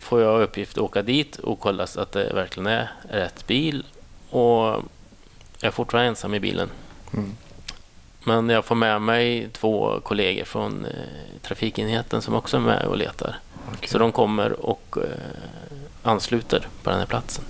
får 0.00 0.20
jag 0.22 0.42
uppgift 0.42 0.72
att 0.72 0.82
åka 0.84 1.02
dit 1.02 1.36
och 1.38 1.60
kolla 1.60 1.86
så 1.86 2.00
att 2.00 2.12
det 2.12 2.32
verkligen 2.34 2.66
är 2.66 2.90
rätt 3.10 3.46
bil. 3.46 3.84
Och 4.30 4.64
jag 5.60 5.68
är 5.68 5.70
fortfarande 5.70 6.08
ensam 6.08 6.34
i 6.34 6.40
bilen. 6.40 6.70
Mm. 7.12 7.36
Men 8.24 8.48
jag 8.48 8.64
får 8.64 8.74
med 8.74 9.02
mig 9.02 9.48
två 9.52 10.00
kollegor 10.02 10.44
från 10.44 10.84
eh, 10.84 11.40
trafikenheten 11.42 12.22
som 12.22 12.34
också 12.34 12.56
är 12.56 12.60
med 12.60 12.82
och 12.86 12.96
letar. 12.96 13.38
Okej. 13.74 13.88
Så 13.88 13.98
de 13.98 14.12
kommer 14.12 14.52
och 14.66 14.96
eh, 14.96 15.10
ansluter 16.02 16.68
på 16.82 16.90
den 16.90 16.98
här 16.98 17.06
platsen. 17.06 17.44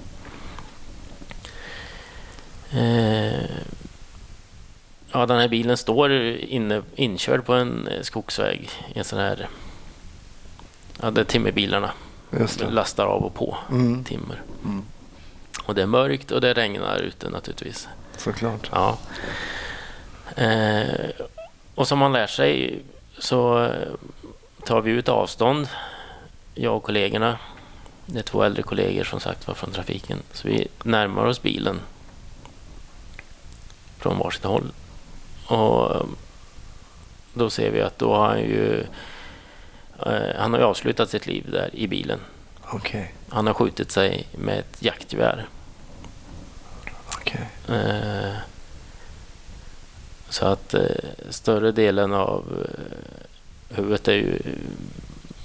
Eh, 2.71 3.45
ja, 5.13 5.27
den 5.27 5.39
här 5.39 5.49
bilen 5.49 5.77
står 5.77 6.13
inne, 6.13 6.83
inkörd 6.95 7.45
på 7.45 7.53
en 7.55 7.89
eh, 7.89 8.03
skogsväg 8.03 8.71
i 8.95 8.99
en 8.99 9.05
sån 9.05 9.19
här... 9.19 9.49
Ja, 11.03 11.11
där 11.11 11.25
timmerbilarna 11.25 11.91
lastar 12.71 13.07
av 13.07 13.23
och 13.25 13.35
på 13.35 13.57
Mm. 13.71 14.05
timmer. 14.05 14.43
Mm. 14.65 14.85
Och 15.65 15.75
det 15.75 15.83
är 15.83 15.87
mörkt 15.87 16.31
och 16.31 16.41
det 16.41 16.55
regnar 16.55 16.99
ute 16.99 17.31
naturligtvis. 17.31 17.89
Såklart. 18.17 18.71
Ja. 18.73 18.99
Eh, 20.43 21.11
och 21.75 21.89
som 21.89 21.99
man 21.99 22.13
lär 22.13 22.27
sig 22.27 22.83
så 23.19 23.71
tar 24.65 24.81
vi 24.81 24.91
ut 24.91 25.09
avstånd, 25.09 25.69
jag 26.59 26.77
och 26.77 26.83
kollegorna. 26.83 27.39
Det 28.07 28.19
är 28.19 28.23
två 28.23 28.43
äldre 28.43 28.63
kollegor 28.63 29.05
som 29.05 29.21
sagt 29.21 29.47
var 29.47 29.55
från 29.55 29.71
trafiken. 29.73 30.19
Så 30.33 30.49
vi 30.49 30.69
närmar 30.83 31.25
oss 31.27 31.43
bilen 31.43 31.81
från 33.99 34.19
varsitt 34.19 34.45
håll. 34.45 34.73
Och 35.47 35.95
eh, 35.95 36.03
då 37.35 37.51
ser 37.51 37.71
vi 37.71 37.81
att 37.81 37.99
då 37.99 38.15
har 38.15 38.29
han 38.29 38.41
ju 38.41 38.87
eh, 40.07 40.37
han 40.39 40.53
har 40.53 40.61
avslutat 40.61 41.11
sitt 41.11 41.27
liv 41.27 41.51
där 41.51 41.71
i 41.73 41.87
bilen. 41.89 42.19
Okej. 42.73 43.15
Han 43.29 43.47
har 43.47 43.55
skjutit 43.55 43.91
sig 43.91 44.27
med 44.39 44.59
ett 44.59 44.83
jaktgevär. 44.83 45.47
Okej. 47.13 47.49
Eh, 47.69 48.33
Så 50.29 50.47
att 50.47 50.75
eh, 50.75 50.83
större 51.31 51.73
delen 51.73 52.13
av 52.15 52.67
huvudet 53.69 54.09
är 54.09 54.13
ju 54.13 54.39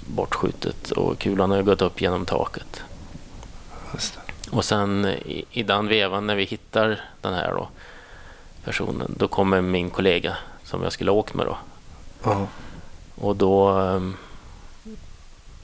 bortskjutet 0.06 0.90
och 0.90 1.18
kulan 1.18 1.50
har 1.50 1.62
gått 1.62 1.82
upp 1.82 2.00
genom 2.00 2.24
taket. 2.26 2.82
Och 4.50 4.64
sen 4.64 5.04
i, 5.06 5.44
i 5.50 5.62
den 5.62 5.88
vevan 5.88 6.26
när 6.26 6.34
vi 6.36 6.44
hittar 6.44 7.00
den 7.20 7.34
här 7.34 7.50
då, 7.50 7.68
personen, 8.64 9.14
då 9.18 9.28
kommer 9.28 9.60
min 9.60 9.90
kollega 9.90 10.36
som 10.64 10.82
jag 10.82 10.92
skulle 10.92 11.10
ha 11.10 11.18
åkt 11.18 11.34
med 11.34 11.46
då. 11.46 11.56
Ja. 12.22 12.46
Och 13.14 13.36
då 13.36 13.80
eh, 13.80 14.00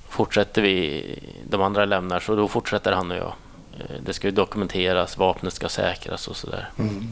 fortsätter 0.09 0.63
vi, 0.63 1.05
de 1.51 1.63
andra 1.63 1.85
lämnar, 1.85 2.21
så 2.21 2.37
då 2.37 2.49
fortsätter 2.49 2.93
han 2.93 3.11
och 3.11 3.17
jag. 3.17 3.33
Eh, 3.79 3.97
Det 4.01 4.13
ska 4.13 4.27
ju 4.27 4.33
dokumenteras, 4.33 5.19
vapnet 5.19 5.55
ska 5.55 5.69
säkras 5.69 6.29
och 6.29 6.37
sådär. 6.37 6.71
Mm. 6.79 7.11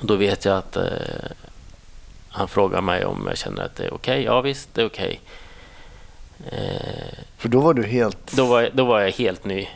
Då 0.00 0.16
vet 0.16 0.44
jag 0.44 0.56
att 0.58 0.76
eh, 0.76 0.84
han 2.28 2.48
frågar 2.48 2.80
mig 2.80 3.04
om 3.04 3.26
jag 3.26 3.38
känner 3.38 3.62
att 3.64 3.76
det 3.76 3.84
är 3.84 3.94
okej. 3.94 4.22
Ja 4.22 4.40
visst, 4.40 4.74
det 4.74 4.82
är 4.82 4.86
okej. 4.86 5.20
Eh, 5.24 5.28
För 7.36 7.48
då 7.48 7.60
var 7.60 7.74
du 7.74 7.82
helt... 7.86 8.32
då, 8.36 8.46
var, 8.46 8.70
då 8.72 8.84
var 8.84 9.00
jag 9.00 9.10
helt 9.12 9.44
ny. 9.44 9.68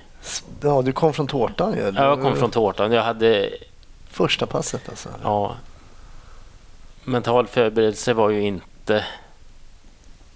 Ja, 0.60 0.82
du 0.82 0.92
kom 0.92 1.12
från 1.12 1.26
tårtan 1.26 1.72
ju. 1.74 1.80
Ja, 1.96 2.04
Jag 2.04 2.22
kom 2.22 2.36
från 2.36 2.50
tårtan. 2.50 2.92
Jag 2.92 3.02
hade 3.02 3.50
Första 4.10 4.46
passet 4.46 4.88
alltså? 4.88 5.08
ja, 5.22 5.56
mental 7.04 7.46
förberedelse 7.46 8.12
var 8.12 8.30
ju 8.30 8.40
inte 8.42 9.04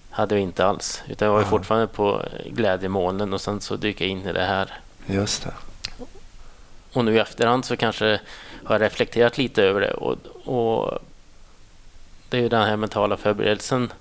hade 0.09 0.35
jag 0.35 0.41
inte 0.41 0.65
alls. 0.65 1.03
Utan 1.07 1.25
jag 1.25 1.33
var 1.33 1.39
ju 1.39 1.45
Ja. 1.45 1.49
fortfarande 1.49 1.87
på 1.87 2.21
glädjemolnen 2.45 3.33
och 3.33 3.41
sen 3.41 3.61
så 3.61 3.75
dyker 3.75 4.05
jag 4.05 4.11
in 4.11 4.25
i 4.25 4.33
det 4.33 4.43
här. 4.45 4.73
Just 5.05 5.43
det. 5.43 5.53
Och 6.93 7.05
nu 7.05 7.15
i 7.15 7.19
efterhand 7.19 7.65
så 7.65 7.77
kanske 7.77 8.19
har 8.63 8.75
jag 8.75 8.81
reflekterat 8.81 9.37
lite 9.37 9.63
över 9.63 9.81
det. 9.81 9.93
Och, 9.93 10.17
och 10.45 10.99
det 12.29 12.37
är 12.37 12.41
ju 12.41 12.49
den 12.49 12.61
här 12.67 12.75
mentala 12.77 13.17
förberedelsen 13.17 13.91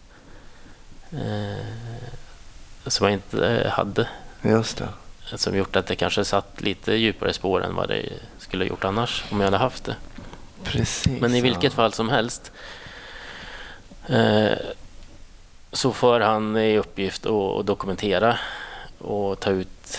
som 2.86 3.06
jag 3.06 3.12
inte 3.12 3.48
eh, 3.48 3.70
hade. 3.70 4.08
Just 4.42 4.78
det. 4.78 4.88
Som 5.36 5.56
gjort 5.56 5.76
att 5.76 5.86
det 5.86 5.96
kanske 5.96 6.24
satt 6.24 6.60
lite 6.60 6.92
djupare 6.92 7.32
spår 7.32 7.64
än 7.64 7.74
vad 7.74 7.88
det 7.88 8.12
skulle 8.38 8.64
ha 8.64 8.68
gjort 8.68 8.84
annars 8.84 9.24
om 9.30 9.40
jag 9.40 9.46
hade 9.46 9.56
haft 9.56 9.84
det. 9.84 9.96
Precis. 10.64 11.20
Men 11.20 11.34
i 11.34 11.40
vilket 11.40 11.62
ja. 11.62 11.70
fall 11.70 11.92
som 11.92 12.08
helst 12.08 12.52
eh, 14.06 14.58
så 15.72 15.92
får 15.92 16.20
han 16.20 16.56
i 16.56 16.78
uppgift 16.78 17.26
att, 17.26 17.66
dokumentera 17.66 18.38
och 18.98 19.40
ta 19.40 19.50
ut 19.50 19.98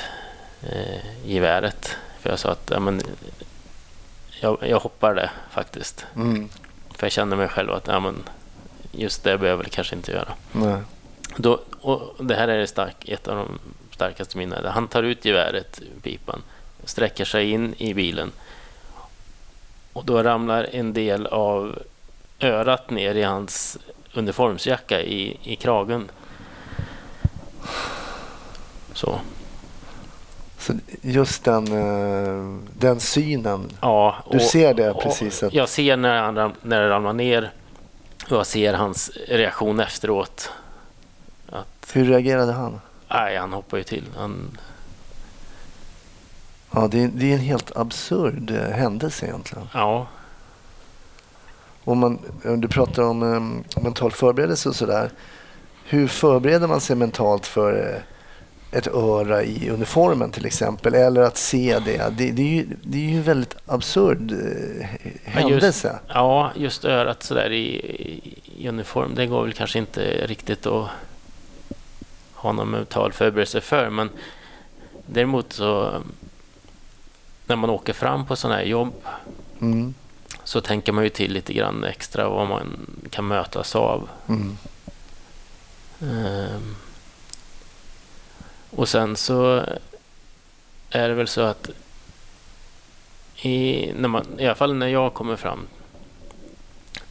eh, 0.61 1.25
geväret. 1.25 1.97
För 2.19 2.29
jag 2.29 2.39
sa 2.39 2.51
att 2.51 2.71
ja, 2.73 2.79
men, 2.79 3.01
jag, 4.39 4.57
jag 4.61 4.79
hoppar 4.79 5.15
det 5.15 5.29
faktiskt. 5.51 6.05
Mm. 6.15 6.49
För 6.89 7.05
jag 7.05 7.11
känner 7.11 7.37
mig 7.37 7.47
själv 7.47 7.71
att 7.71 7.87
ja, 7.87 7.99
men, 7.99 8.23
just 8.91 9.23
det 9.23 9.37
behöver 9.37 9.47
jag 9.47 9.57
väl 9.57 9.69
kanske 9.69 9.95
inte 9.95 10.11
göra. 10.11 10.33
Nej. 10.51 10.81
Då, 11.37 11.59
det 12.19 12.35
här 12.35 12.47
är 12.47 12.65
stark, 12.65 13.09
ett 13.09 13.27
av 13.27 13.35
de 13.35 13.59
starkaste 13.91 14.37
minnena. 14.37 14.69
Han 14.71 14.87
tar 14.87 15.03
ut 15.03 15.25
geväret 15.25 15.81
pipan, 16.03 16.41
sträcker 16.83 17.25
sig 17.25 17.51
in 17.51 17.73
i 17.77 17.93
bilen 17.93 18.31
Och 19.93 20.05
då 20.05 20.23
ramlar 20.23 20.67
en 20.71 20.93
del 20.93 21.27
av 21.27 21.79
örat 22.39 22.89
ner 22.89 23.15
i 23.15 23.23
hans 23.23 23.77
uniformsjacka 24.13 25.01
i, 25.01 25.37
i 25.43 25.55
kragen. 25.55 26.09
Så. 28.93 29.19
Så 30.59 30.73
just 31.01 31.43
den, 31.43 31.67
eh, 31.67 32.59
den 32.79 32.99
synen. 32.99 33.69
Ja, 33.81 34.15
Du 34.31 34.37
och- 34.37 34.43
ser 34.43 34.73
det 34.73 34.93
precis 34.93 35.43
att- 35.43 35.53
Jag 35.53 35.69
ser 35.69 35.97
när, 35.97 36.21
han, 36.21 36.53
när 36.61 36.81
det 36.81 36.89
ramlar 36.89 37.13
ner 37.13 37.51
och 38.25 38.37
jag 38.37 38.45
ser 38.47 38.73
hans 38.73 39.11
reaktion 39.27 39.79
efteråt. 39.79 40.51
Hur 41.93 42.05
reagerade 42.05 42.51
han? 42.51 42.79
nej, 43.09 43.37
han 43.37 43.53
hoppar 43.53 43.77
ju 43.77 43.83
till. 43.83 44.03
Han, 44.17 44.57
Ja, 46.71 46.87
det, 46.91 47.03
är, 47.03 47.07
det 47.13 47.29
är 47.31 47.33
en 47.33 47.39
helt 47.39 47.77
absurd 47.77 48.51
eh, 48.51 48.69
händelse 48.77 49.25
egentligen. 49.25 49.67
ja, 49.73 50.07
Om, 51.83 51.99
man, 51.99 52.19
om 52.45 52.61
du 52.61 52.67
pratar 52.67 53.03
om 53.03 53.33
eh, 53.33 53.81
mental 53.83 54.11
förberedelse 54.11 54.69
och 54.69 54.75
sådär. 54.75 55.09
Hur 55.85 56.07
förbereder 56.07 56.67
man 56.67 56.81
sig 56.81 56.95
mentalt 56.95 57.45
för 57.45 57.95
eh, 57.95 58.77
ett 58.77 58.87
öra 58.87 59.43
i 59.43 59.69
uniformen 59.69 60.31
till 60.31 60.45
exempel? 60.45 60.93
Eller 60.93 61.21
att 61.21 61.37
se 61.37 61.79
det. 61.85 62.17
Det, 62.17 62.31
det, 62.31 62.41
är, 62.41 62.55
ju, 62.55 62.67
det 62.83 62.97
är 62.97 63.09
ju 63.09 63.17
en 63.17 63.23
väldigt 63.23 63.55
absurd 63.65 64.31
eh, 64.31 64.87
händelse. 65.23 65.99
ja, 66.07 66.51
just 66.55 66.85
örat 66.85 67.23
sådär 67.23 67.51
i, 67.51 67.65
i 68.57 68.67
uniform, 68.67 69.15
det 69.15 69.25
går 69.25 69.43
väl 69.43 69.53
kanske 69.53 69.79
inte 69.79 70.01
riktigt 70.27 70.65
att 70.65 70.87
ha 72.47 72.53
någon 72.53 72.69
mental 72.69 73.13
förberedelse 73.13 73.61
för. 73.61 73.89
Men 73.89 74.09
däremot 75.05 75.53
så 75.53 76.01
när 77.45 77.55
man 77.55 77.69
åker 77.69 77.93
fram 77.93 78.25
på 78.25 78.35
sådana 78.35 78.55
här 78.57 78.65
jobb 78.65 78.93
Mm, 79.61 79.93
så 80.43 80.61
tänker 80.61 80.91
man 80.91 81.03
ju 81.03 81.09
till 81.09 81.33
lite 81.33 81.53
grann 81.53 81.83
extra 81.83 82.29
vad 82.29 82.47
man 82.47 82.87
kan 83.09 83.27
mötas 83.27 83.75
av. 83.75 84.09
mm, 84.27 84.57
Ehm. 86.01 86.75
Och 88.69 88.89
sen 88.89 89.15
så 89.15 89.65
är 90.89 91.09
det 91.09 91.13
väl 91.13 91.27
så 91.27 91.41
att 91.41 91.69
i, 93.41 93.91
när 93.95 94.09
man, 94.09 94.25
i 94.39 94.45
alla 94.45 94.55
fall 94.55 94.73
när 94.75 94.87
jag 94.87 95.13
kommer 95.13 95.35
fram 95.35 95.67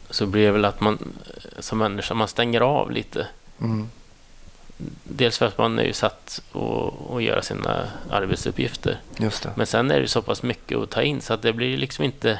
så 0.09 0.25
blir 0.25 0.45
det 0.45 0.51
väl 0.51 0.65
att 0.65 0.81
man 0.81 0.97
som 1.59 1.77
människa 1.77 2.13
man 2.13 2.27
stänger 2.27 2.61
av 2.61 2.91
lite. 2.91 3.27
mm. 3.61 3.89
Dels 5.03 5.37
för 5.37 5.45
att 5.45 5.57
man 5.57 5.79
är 5.79 5.83
ju 5.83 5.93
satt 5.93 6.41
att 7.15 7.23
göra 7.23 7.41
sina 7.41 7.87
arbetsuppgifter. 8.09 8.99
Men 9.55 9.67
sen 9.67 9.91
är 9.91 9.99
det 9.99 10.07
så 10.07 10.21
pass 10.21 10.43
mycket 10.43 10.77
att 10.77 10.89
ta 10.89 11.01
in 11.01 11.21
så 11.21 11.33
att 11.33 11.41
det 11.41 11.53
blir 11.53 11.77
liksom 11.77 12.05
inte 12.05 12.39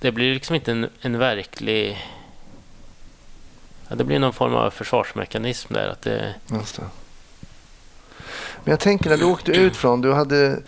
det 0.00 0.12
blir 0.12 0.34
liksom 0.34 0.54
inte 0.54 0.72
en, 0.72 0.88
en 1.00 1.18
verklig 1.18 1.98
ja, 3.88 3.96
det 3.96 4.04
blir 4.04 4.18
någon 4.18 4.32
form 4.32 4.54
av 4.54 4.70
försvarsmekanism 4.70 5.74
där. 5.74 5.88
Att 5.88 6.02
det, 6.02 6.34
Just 6.52 6.76
det. 6.76 6.82
Men 8.64 8.70
jag 8.70 8.80
tänker 8.80 9.10
när 9.10 9.16
du 9.16 9.24
åkte 9.24 9.52
ut 9.52 9.76
från, 9.76 10.00
du 10.00 10.12
hade 10.12 10.62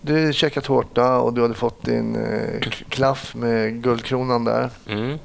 du 0.00 0.32
käkat 0.32 0.64
tårta 0.64 1.18
och 1.18 1.34
du 1.34 1.42
hade 1.42 1.54
fått 1.54 1.84
din 1.84 2.16
eh, 2.16 2.70
klaff 2.88 3.34
med 3.34 3.82
guldkronan 3.82 4.44
där. 4.44 4.70
mm, 4.88 5.18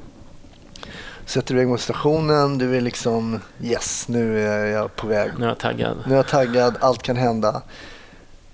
Sätter 1.27 1.53
du 1.53 1.59
iväg 1.59 1.67
mot 1.67 1.81
stationen, 1.81 2.57
du 2.57 2.77
är 2.77 2.81
liksom 2.81 3.39
yes, 3.61 4.07
nu 4.07 4.47
är 4.47 4.65
jag 4.65 4.95
på 4.95 5.07
väg. 5.07 5.31
nu 5.37 5.45
är 5.45 5.49
jag 5.49 5.57
taggad. 5.57 5.97
Nu 6.05 6.13
är 6.13 6.17
jag 6.17 6.27
taggad, 6.27 6.77
allt 6.79 7.01
kan 7.01 7.15
hända. 7.15 7.61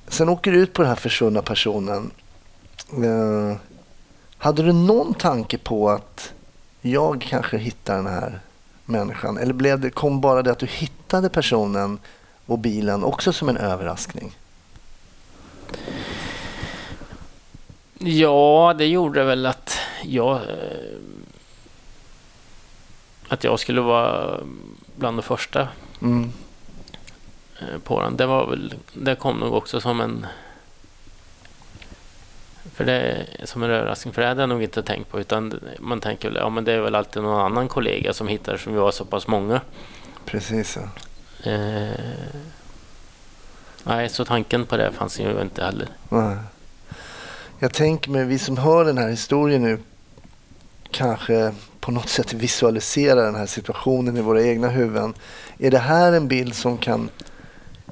Sen 0.08 0.30
åker 0.30 0.52
du 0.52 0.60
ut 0.60 0.74
på 0.74 0.82
den 0.82 0.90
här 0.90 0.96
försvunna 0.96 1.42
personen. 1.42 2.12
Eh, 2.92 3.58
hade 4.38 4.64
du 4.64 4.74
någon 4.74 5.14
tanke 5.14 5.58
på 5.58 5.90
att 5.90 6.34
jag 6.82 7.26
kanske 7.30 7.58
hittar 7.58 7.96
den 7.96 8.08
här 8.08 8.40
människan? 8.86 9.38
Eller 9.38 9.54
blev 9.54 9.80
det, 9.80 9.90
kom 9.90 10.22
bara 10.22 10.42
det 10.42 10.52
att 10.52 10.60
du 10.60 10.66
hittade 10.66 11.30
personen 11.30 12.00
och 12.46 12.60
bilen 12.60 13.04
också 13.04 13.34
som 13.34 13.50
en 13.50 13.58
överraskning? 13.58 14.36
Ja, 18.00 18.76
det 18.78 18.86
gjorde 18.86 19.24
väl 19.24 19.46
att 19.46 19.78
jag 20.04 20.36
eh, 20.36 20.42
att 23.34 23.44
jag 23.44 23.60
skulle 23.60 23.82
vara 23.82 24.40
bland 24.96 25.18
de 25.18 25.24
första 25.24 25.68
Mm. 26.02 26.32
eh, 27.60 27.80
på 27.84 28.02
den. 28.02 28.18
Det 28.18 28.26
var 28.26 28.48
väl, 28.48 28.74
det 28.94 29.16
kom 29.16 29.38
nog 29.40 29.54
också 29.54 29.82
som 29.82 30.02
en 30.02 30.26
för 32.76 32.86
det 32.86 33.26
som 33.44 33.64
en 33.64 33.70
överraskning, 33.70 34.14
för 34.14 34.22
det 34.22 34.28
hade 34.28 34.42
jag 34.42 34.50
nog 34.50 34.64
inte 34.64 34.84
tänkt 34.84 35.12
på. 35.12 35.20
Utan 35.20 35.60
man 35.80 36.00
tänker 36.00 36.30
väl, 36.30 36.38
ja 36.38 36.50
men 36.50 36.64
det 36.64 36.72
är 36.74 36.80
väl 36.82 36.96
alltid 36.96 37.24
någon 37.24 37.42
annan 37.42 37.68
kollega 37.68 38.14
som 38.14 38.28
hittar 38.28 38.58
som 38.58 38.74
vi 38.74 38.80
var 38.80 38.92
så 38.92 39.06
pass 39.06 39.28
många. 39.28 39.62
Precis 40.26 40.78
ja. 40.78 40.90
Eh, 41.52 41.92
nej, 43.84 44.10
så 44.10 44.26
tanken 44.26 44.66
på 44.66 44.78
det 44.78 44.92
fanns 44.92 45.20
ju 45.20 45.42
inte 45.42 45.64
heller. 45.64 45.88
Nej. 46.10 46.38
Jag 47.60 47.74
tänker 47.74 48.12
mig, 48.12 48.26
vi 48.26 48.40
som 48.40 48.58
hör 48.58 48.86
den 48.86 48.98
här 48.98 49.10
historien 49.10 49.62
nu 49.62 49.80
kanske 50.94 51.54
på 51.80 51.92
något 51.92 52.10
sätt 52.10 52.34
visualiserar 52.34 53.26
den 53.26 53.36
här 53.36 53.46
situationen 53.46 54.18
i 54.18 54.22
våra 54.22 54.44
egna 54.44 54.68
huvuden. 54.70 55.14
Är 55.58 55.72
det 55.72 55.78
här 55.80 56.14
en 56.14 56.28
bild 56.28 56.56
som 56.56 56.78
kan 56.78 57.10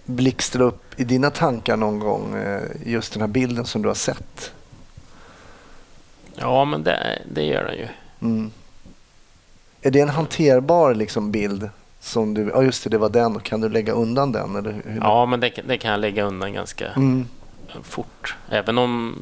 blixtra 0.05 0.63
upp 0.63 0.99
i 0.99 1.03
dina 1.03 1.29
tankar 1.29 1.77
någon 1.77 1.99
gång? 1.99 2.35
eh, 2.35 2.61
Just 2.85 3.13
den 3.13 3.21
här 3.21 3.27
bilden 3.27 3.65
som 3.65 3.81
du 3.81 3.87
har 3.87 3.95
sett? 3.95 4.51
Ja, 6.35 6.65
men 6.65 6.83
det, 6.83 7.21
det 7.33 7.43
gör 7.43 7.63
den 7.65 7.77
ju. 7.77 7.87
Mm. 8.21 8.51
Är 9.81 9.91
det 9.91 9.99
en 9.99 10.09
hanterbar 10.09 10.93
liksom, 10.93 11.31
bild? 11.31 11.69
Som 11.99 12.33
du, 12.33 12.49
ja 12.53 12.63
just 12.63 12.83
det, 12.83 12.89
det 12.89 12.97
var 12.97 13.09
den. 13.09 13.39
Kan 13.39 13.61
du 13.61 13.69
lägga 13.69 13.93
undan 13.93 14.31
den? 14.31 14.55
Eller 14.55 14.71
hur? 14.71 14.99
Ja, 15.01 15.25
men 15.25 15.39
det, 15.39 15.51
det 15.67 15.77
kan 15.77 15.91
jag 15.91 15.99
lägga 15.99 16.23
undan 16.23 16.53
ganska 16.53 16.87
Mm. 16.87 17.27
fort. 17.83 18.35
Även 18.49 18.77
om 18.77 19.15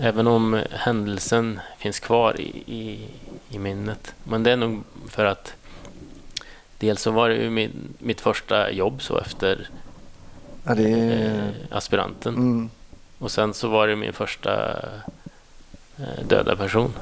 Även 0.00 0.26
om 0.26 0.62
händelsen 0.70 1.60
finns 1.78 2.00
kvar 2.00 2.40
i, 2.40 2.62
i, 2.66 3.08
i 3.48 3.58
minnet. 3.58 4.14
Men 4.24 4.42
det 4.42 4.50
är 4.52 4.56
nog 4.56 4.82
för 5.08 5.24
att 5.24 5.52
dels 6.78 7.02
så 7.02 7.10
var 7.10 7.28
det 7.28 7.34
ju 7.34 7.50
min, 7.50 7.94
mitt 7.98 8.20
första 8.20 8.70
jobb 8.70 9.02
så 9.02 9.18
efter 9.18 9.68
Ja, 10.64 10.74
det 10.74 10.88
eh, 10.90 11.76
aspiranten. 11.76 12.34
Mm. 12.34 12.70
Och 13.18 13.30
sen 13.30 13.54
så 13.54 13.68
var 13.68 13.88
det 13.88 13.96
min 13.96 14.12
första 14.12 14.78
eh, 15.96 16.24
döda 16.28 16.56
person. 16.56 16.92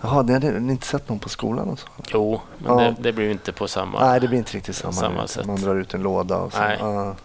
Jaha, 0.00 0.22
det 0.22 0.32
hade 0.32 0.60
ni 0.60 0.72
inte 0.72 0.86
sett 0.86 1.08
någon 1.08 1.18
på 1.18 1.28
skolan 1.28 1.68
och 1.68 1.78
så? 1.78 1.86
Jo, 2.12 2.40
men 2.58 2.78
Ja. 2.78 2.84
det, 2.84 2.96
det 3.00 3.12
blir 3.12 3.30
inte 3.30 3.52
på 3.52 3.68
samma... 3.68 4.00
Nej, 4.00 4.20
det 4.20 4.28
blir 4.28 4.38
inte 4.38 4.56
riktigt 4.56 4.76
samma. 4.76 4.92
samma 4.92 5.26
sätt. 5.26 5.46
Man 5.46 5.56
drar 5.60 5.76
ut 5.76 5.94
en 5.94 6.02
låda 6.02 6.36
och 6.36 6.52
så. 6.52 6.58
Nej. 6.58 6.76
Ja. 6.80 7.16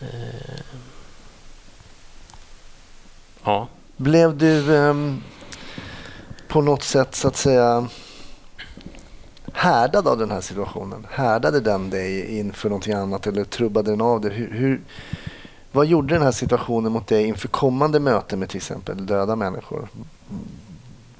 Eh, 0.00 0.06
ja. 3.46 3.68
Blev 3.96 4.36
du 4.36 4.76
ehm, 4.76 5.22
på 6.48 6.60
något 6.60 6.82
sätt 6.82 7.14
så 7.14 7.28
att 7.28 7.36
säga 7.36 7.88
härdad 9.52 10.08
av 10.08 10.18
den 10.18 10.30
här 10.30 10.40
situationen? 10.40 11.06
Härdade 11.10 11.60
den 11.60 11.90
dig 11.90 12.38
inför 12.38 12.68
någonting 12.68 12.92
annat 12.92 13.26
eller 13.26 13.44
trubbade 13.44 13.90
den 13.90 14.00
av 14.00 14.20
dig? 14.20 14.32
Hur, 14.32 14.50
hur, 14.50 14.80
vad 15.72 15.86
gjorde 15.86 16.14
den 16.14 16.22
här 16.22 16.32
situationen 16.32 16.92
mot 16.92 17.06
dig 17.06 17.24
inför 17.24 17.48
kommande 17.48 18.00
möten 18.00 18.38
med 18.38 18.48
till 18.48 18.56
exempel 18.56 19.06
döda 19.06 19.36
människor? 19.36 19.88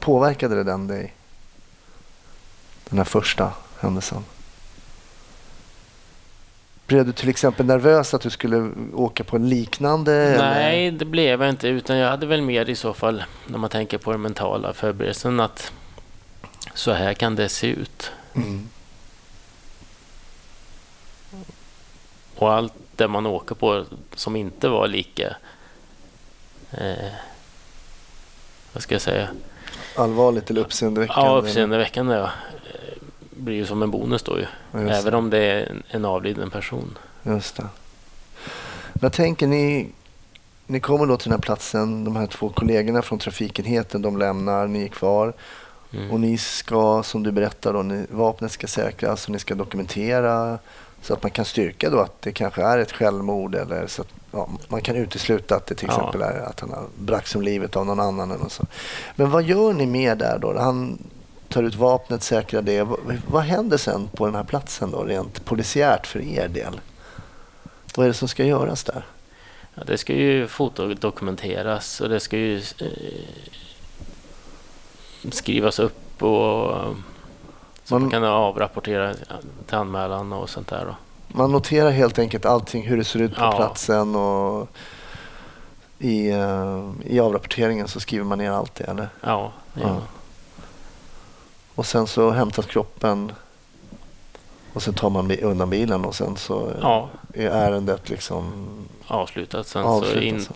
Påverkade 0.01 0.55
det 0.55 0.65
den 0.65 0.87
dig? 0.87 1.15
Den 2.89 2.99
här 2.99 3.05
första 3.05 3.53
händelsen? 3.79 4.25
Blev 6.87 7.07
du 7.07 7.13
till 7.13 7.29
exempel 7.29 7.67
nervös 7.67 8.15
att 8.15 8.21
du 8.21 8.31
skulle 8.31 8.71
åka 8.95 9.25
på 9.25 9.37
en 9.37 9.49
liknande? 9.49 10.13
eller? 10.13 10.51
Nej, 10.55 10.91
det 10.91 11.05
blev 11.05 11.43
jag 11.43 11.51
inte. 11.51 11.69
Utan 11.69 11.97
jag 11.97 12.11
hade 12.11 12.27
väl 12.27 12.43
mer 12.43 12.71
i 12.71 12.75
så 12.75 12.95
fall, 12.95 13.25
när 13.47 13.59
man 13.59 13.71
tänker 13.71 13.99
på 13.99 14.13
den 14.13 14.23
mentala 14.23 14.73
förberedelsen, 14.73 15.41
att 15.41 15.73
så 16.75 16.93
här 16.93 17.15
kan 17.15 17.37
det 17.37 17.49
se 17.49 17.67
ut. 17.67 18.13
Mm. 18.35 18.69
Och 22.37 22.53
allt 22.53 22.73
det 22.97 23.09
man 23.09 23.27
åker 23.27 23.55
på 23.55 23.85
som 24.15 24.37
inte 24.37 24.69
var 24.69 24.89
lika... 24.89 25.37
Eh, 26.71 27.13
vad 28.73 28.83
ska 28.83 28.95
jag 28.95 29.03
säga? 29.03 29.29
Allvarligt 29.97 30.51
eller 30.51 30.61
uppseendeväckande? 30.61 31.31
Ja, 31.31 31.37
uppseendeväckande. 31.37 32.15
Ja. 32.15 32.31
Blir 33.37 33.55
ju 33.57 33.67
som 33.67 33.83
en 33.83 33.91
bonus 33.91 34.23
då 34.23 34.39
ju. 34.39 34.47
Även 34.89 35.15
om 35.15 35.31
det 35.31 35.39
är 35.39 35.67
en, 35.67 35.83
en 35.91 36.05
avliden 36.05 36.51
person. 36.51 36.99
Just 37.23 37.57
det. 37.57 37.67
Jag 39.01 39.13
tänker 39.13 39.47
ni, 39.47 39.89
ni 40.67 40.81
kommer 40.81 41.07
då 41.07 41.17
till 41.17 41.29
den 41.31 41.39
här 41.39 41.43
platsen, 41.43 42.05
de 42.05 42.17
här 42.17 42.27
två 42.27 42.49
kollegorna 42.49 43.03
från 43.03 43.19
trafikenheten, 43.19 44.03
de 44.03 44.19
lämnar, 44.19 44.67
ni 44.67 44.85
är 44.85 44.89
kvar 44.89 45.33
Mm. 45.93 46.11
och 46.11 46.21
ni 46.21 46.39
ska, 46.39 47.03
som 47.03 47.23
du 47.23 47.33
berättar, 47.33 47.73
då, 47.73 47.83
ni, 47.83 48.07
vapnet 48.11 48.53
ska 48.53 48.67
säkras 48.67 49.25
och 49.25 49.31
ni 49.31 49.39
ska 49.39 49.55
dokumentera 49.55 50.59
så 51.03 51.15
att 51.15 51.23
man 51.23 51.31
kan 51.31 51.45
styrka 51.45 51.91
då 51.91 52.01
att 52.01 52.23
det 52.23 52.33
kanske 52.33 52.63
är 52.63 52.79
ett 52.79 52.93
självmord 52.93 53.55
eller 53.55 53.87
så 53.87 54.03
att 54.03 54.09
ja, 54.33 54.49
man 54.69 54.81
kan 54.81 54.97
utesluta 54.97 55.57
att 55.57 55.67
det 55.67 55.75
till 55.75 55.89
Ja. 55.91 55.95
exempel 55.95 56.23
är 56.23 56.41
att 56.41 56.61
han 56.61 56.71
har 56.71 56.85
bragts 56.99 57.35
om 57.35 57.43
livet 57.43 57.77
av 57.77 57.87
någon 57.87 58.01
annan. 58.01 58.31
Eller 58.31 58.49
så. 58.49 58.65
Men 59.17 59.31
vad 59.31 59.43
gör 59.43 59.73
ni 59.73 59.87
mer 59.87 60.15
där 60.15 60.39
då? 60.39 60.59
Han 60.59 60.99
tar 61.49 61.63
ut 61.63 61.75
vapnet, 61.75 62.23
säkrar 62.23 62.63
det. 62.63 62.83
Vad, 62.83 62.99
vad 63.29 63.43
händer 63.43 63.77
sen 63.77 64.09
på 64.09 64.27
den 64.27 64.35
här 64.35 64.45
platsen 64.45 64.91
då, 64.91 65.05
rent 65.05 65.45
polisiärt 65.45 66.07
för 66.07 66.21
er 66.21 66.49
del? 66.49 66.81
Vad 67.97 68.05
är 68.05 68.09
det 68.09 68.15
som 68.15 68.29
ska 68.29 68.45
göras 68.45 68.85
där? 68.85 69.05
Ja, 69.75 69.83
det 69.87 69.99
ska 69.99 70.13
ju 70.13 70.47
fotodokumenteras 70.47 72.01
och 72.01 72.09
det 72.09 72.21
ska 72.21 72.37
ju 72.37 72.57
eh, 72.57 72.87
skrivas 75.33 75.79
upp 75.79 76.23
och 76.23 76.71
så 77.85 77.95
Man- 77.95 78.03
man 78.03 78.11
kan 78.11 78.25
avrapportera 78.25 79.15
till 79.67 79.75
anmälan 79.77 80.33
och 80.33 80.51
sånt 80.51 80.69
där. 80.69 80.85
Då. 80.85 80.97
Man 81.29 81.53
noterar 81.53 81.91
helt 81.91 82.19
enkelt 82.19 82.45
allting, 82.47 82.87
hur 82.87 82.97
det 82.97 83.05
ser 83.05 83.19
ut 83.21 83.35
på 83.35 83.41
Ja. 83.43 83.53
platsen 83.57 84.15
och 84.17 84.69
i, 85.99 86.31
eh, 86.31 86.91
i 87.05 87.21
avrapporteringen 87.21 87.89
så 87.89 88.01
skriver 88.01 88.25
man 88.25 88.39
ner 88.39 88.51
allt 88.51 88.75
det 88.75 88.85
eller? 88.85 89.09
Ja, 89.21 89.53
det 89.75 89.81
Ja. 89.81 90.01
Och 91.77 91.87
sen 91.87 92.07
så 92.07 92.31
hämtas 92.31 92.67
kroppen 92.67 93.33
och 94.73 94.83
sen 94.83 94.95
tar 94.95 95.11
man 95.11 95.31
undan 95.31 95.71
bilen 95.71 96.05
och 96.05 96.15
sen 96.15 96.37
så 96.37 96.73
ja, 96.81 97.09
är 97.35 97.47
ärendet 97.51 98.09
liksom... 98.09 98.53
avslutat. 99.07 99.67
Sen 99.67 99.85
Avslutat, 99.85 100.19
så 100.19 100.23
in, 100.23 100.41
så. 100.41 100.53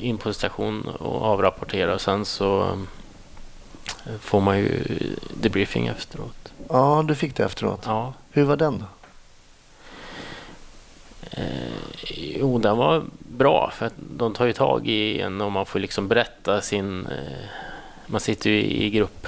in 0.00 0.18
på 0.18 0.32
station 0.32 0.88
och 0.88 1.22
avrapportera 1.22 1.94
och 1.94 2.00
sen 2.00 2.24
så 2.24 2.60
eh, 4.06 4.18
får 4.20 4.40
man 4.40 4.58
ju 4.58 4.82
debriefing 5.34 5.86
efteråt. 5.86 6.52
Ja, 6.68 7.04
du 7.08 7.14
fick 7.14 7.36
det 7.36 7.44
efteråt. 7.44 7.82
Ja, 7.84 8.12
Hur 8.30 8.44
var 8.44 8.56
den 8.56 8.78
då? 8.78 8.86
Eh, 11.30 11.72
jo, 12.16 12.58
den 12.58 12.76
var 12.76 13.04
bra 13.18 13.72
för 13.74 13.86
att 13.86 13.94
de 14.16 14.34
tar 14.34 14.46
ju 14.46 14.52
tag 14.52 14.86
i 14.86 15.20
en 15.20 15.40
och 15.40 15.52
man 15.52 15.66
får 15.66 15.78
liksom 15.78 16.08
berätta 16.08 16.60
sin... 16.60 17.06
Eh, 17.06 17.44
man 18.06 18.20
sitter 18.20 18.50
ju 18.50 18.62
i 18.62 18.90
grupp, 18.90 19.26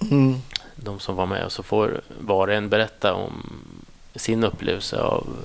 Mm. 0.00 0.42
De 0.76 1.00
som 1.00 1.16
var 1.16 1.26
med, 1.26 1.44
och 1.44 1.52
så 1.52 1.62
får 1.62 2.00
var 2.20 2.48
och 2.48 2.54
en 2.54 2.68
berätta 2.68 3.14
om 3.14 3.62
sin 4.14 4.44
upplevelse 4.44 5.00
av 5.00 5.36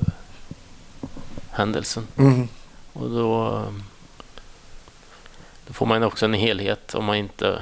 händelsen. 1.52 2.08
Mm. 2.18 2.48
Och 2.94 3.10
då, 3.10 3.64
då 5.68 5.74
får 5.74 5.86
man 5.86 6.04
också 6.04 6.26
en 6.26 6.34
helhet 6.34 6.96
om 6.96 7.06
man 7.06 7.16
inte... 7.16 7.62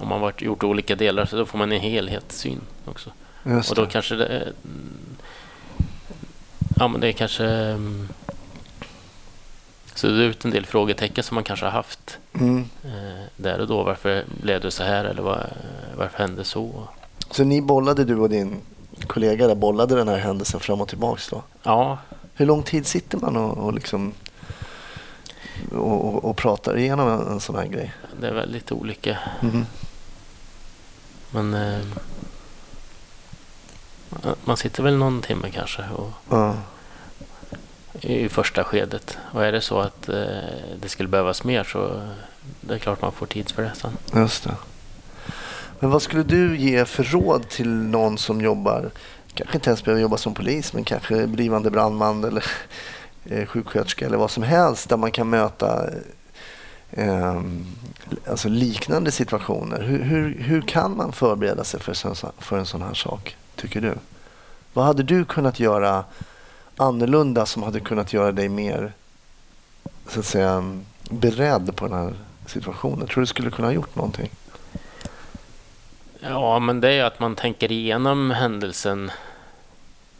Om 0.00 0.08
man 0.08 0.20
varit 0.20 0.42
gjort 0.42 0.64
olika 0.64 0.96
delar 0.96 1.26
så 1.26 1.36
då 1.36 1.46
får 1.46 1.58
man 1.58 1.72
en 1.72 1.80
helhetssyn 1.80 2.60
också. 2.84 3.10
Och 3.42 3.74
då 3.74 3.86
kanske 3.86 4.14
det... 4.14 4.52
Ja, 6.76 6.88
men 6.88 7.00
det 7.00 7.08
är 7.08 7.12
kanske... 7.12 7.78
Så 9.98 10.06
det 10.06 10.12
är 10.24 10.28
ut 10.28 10.44
en 10.44 10.50
del 10.50 10.66
frågetecken 10.66 11.24
som 11.24 11.34
man 11.34 11.44
kanske 11.44 11.66
har 11.66 11.72
haft 11.72 12.18
Mm. 12.34 12.64
eh, 12.84 13.24
där 13.36 13.60
och 13.60 13.66
då. 13.66 13.82
Varför 13.82 14.24
blev 14.42 14.60
det 14.60 14.70
så 14.70 14.82
här 14.82 15.04
eller 15.04 15.22
var, 15.22 15.50
varför 15.96 16.18
hände 16.18 16.44
så? 16.44 16.88
Så 17.30 17.44
ni 17.44 17.62
bollade, 17.62 18.04
du 18.04 18.16
och 18.16 18.30
din 18.30 18.56
kollega 19.06 19.46
där, 19.46 19.54
bollade 19.54 19.94
den 19.94 20.08
här 20.08 20.18
händelsen 20.18 20.60
fram 20.60 20.80
och 20.80 20.88
tillbaks 20.88 21.28
då? 21.28 21.42
Ja, 21.62 21.98
Hur 22.34 22.46
lång 22.46 22.62
tid 22.62 22.86
sitter 22.86 23.18
man 23.18 23.36
och, 23.36 23.58
och 23.58 23.72
liksom 23.72 24.12
och, 25.72 26.04
och, 26.14 26.24
och 26.24 26.36
pratar 26.36 26.76
igenom 26.78 27.08
en, 27.08 27.28
en 27.32 27.40
sån 27.40 27.56
här 27.56 27.66
grej? 27.66 27.92
det 28.20 28.28
är 28.28 28.34
väldigt 28.34 28.72
olika. 28.72 29.18
Mm. 29.42 29.66
Men 31.30 31.54
eh, 31.54 31.80
man 34.44 34.56
sitter 34.56 34.82
väl 34.82 34.96
någon 34.96 35.22
timme 35.22 35.50
kanske 35.50 35.82
och, 35.96 36.10
Ja 36.30 36.54
i 38.00 38.28
första 38.28 38.64
skedet. 38.64 39.18
Och 39.32 39.44
är 39.44 39.52
det 39.52 39.60
så 39.60 39.80
att 39.80 40.08
eh, 40.08 40.16
det 40.80 40.88
skulle 40.88 41.08
behövas 41.08 41.44
mer 41.44 41.64
så 41.64 42.00
det 42.60 42.74
är 42.74 42.78
klart 42.78 43.02
man 43.02 43.12
får 43.12 43.26
tid 43.26 43.50
för 43.50 43.62
det 43.62 43.72
sen. 43.74 43.92
Just 44.14 44.44
det. 44.44 44.54
Men 45.80 45.90
vad 45.90 46.02
skulle 46.02 46.22
du 46.22 46.56
ge 46.56 46.84
för 46.84 47.04
råd 47.04 47.48
till 47.48 47.68
någon 47.68 48.18
som 48.18 48.40
jobbar, 48.40 48.90
kanske 49.34 49.56
inte 49.56 49.70
ens 49.70 49.84
behöver 49.84 50.02
jobba 50.02 50.16
som 50.16 50.34
polis, 50.34 50.72
men 50.72 50.84
kanske 50.84 51.26
blivande 51.26 51.70
brandman 51.70 52.24
eller 52.24 52.44
eh, 53.24 53.46
sjuksköterska 53.46 54.06
eller 54.06 54.16
vad 54.16 54.30
som 54.30 54.42
helst 54.42 54.88
där 54.88 54.96
man 54.96 55.10
kan 55.10 55.30
möta 55.30 55.90
eh, 56.90 57.42
alltså 58.30 58.48
liknande 58.48 59.10
situationer. 59.10 59.82
Hur, 59.82 60.02
hur, 60.02 60.42
hur 60.42 60.60
kan 60.60 60.96
man 60.96 61.12
förbereda 61.12 61.64
sig 61.64 61.80
för, 61.80 62.06
en 62.08 62.14
för 62.38 62.58
en 62.58 62.66
sån 62.66 62.82
här 62.82 62.94
sak, 62.94 63.36
tycker 63.56 63.80
du? 63.80 63.94
Vad 64.72 64.84
hade 64.84 65.02
du 65.02 65.24
kunnat 65.24 65.60
göra 65.60 66.04
annorlunda 66.78 67.46
som 67.46 67.62
hade 67.62 67.80
kunnat 67.80 68.12
göra 68.12 68.32
dig 68.32 68.48
mer 68.48 68.92
så 70.08 70.20
att 70.20 70.26
säga, 70.26 70.80
beredd 71.10 71.76
på 71.76 71.88
den 71.88 71.98
här 71.98 72.14
situationen? 72.46 73.06
Tror 73.06 73.20
du 73.20 73.26
skulle 73.26 73.50
kunna 73.50 73.68
ha 73.68 73.72
gjort 73.72 73.96
någonting? 73.96 74.30
Ja, 76.20 76.58
men 76.58 76.80
det 76.80 76.88
är 76.88 76.92
ju 76.92 77.00
att 77.00 77.20
man 77.20 77.34
tänker 77.34 77.72
igenom 77.72 78.30
händelsen 78.30 79.10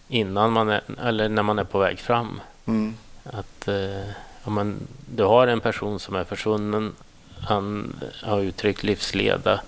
innan 0.08 0.52
man 0.52 0.68
är, 0.68 0.82
eller 1.02 1.28
när 1.28 1.42
man 1.42 1.58
är 1.58 1.64
på 1.64 1.78
väg 1.78 1.98
fram. 1.98 2.40
Mm. 2.66 2.94
Att 3.24 3.68
eh, 3.68 4.08
ja, 4.44 4.50
men, 4.50 4.76
du 5.14 5.24
har 5.24 5.46
en 5.46 5.60
person 5.60 6.00
som 6.00 6.16
är 6.16 6.24
försvunnen, 6.24 6.92
han 7.40 7.96
har 8.22 8.40
uttryckt 8.40 8.82
livsleda. 8.82 9.60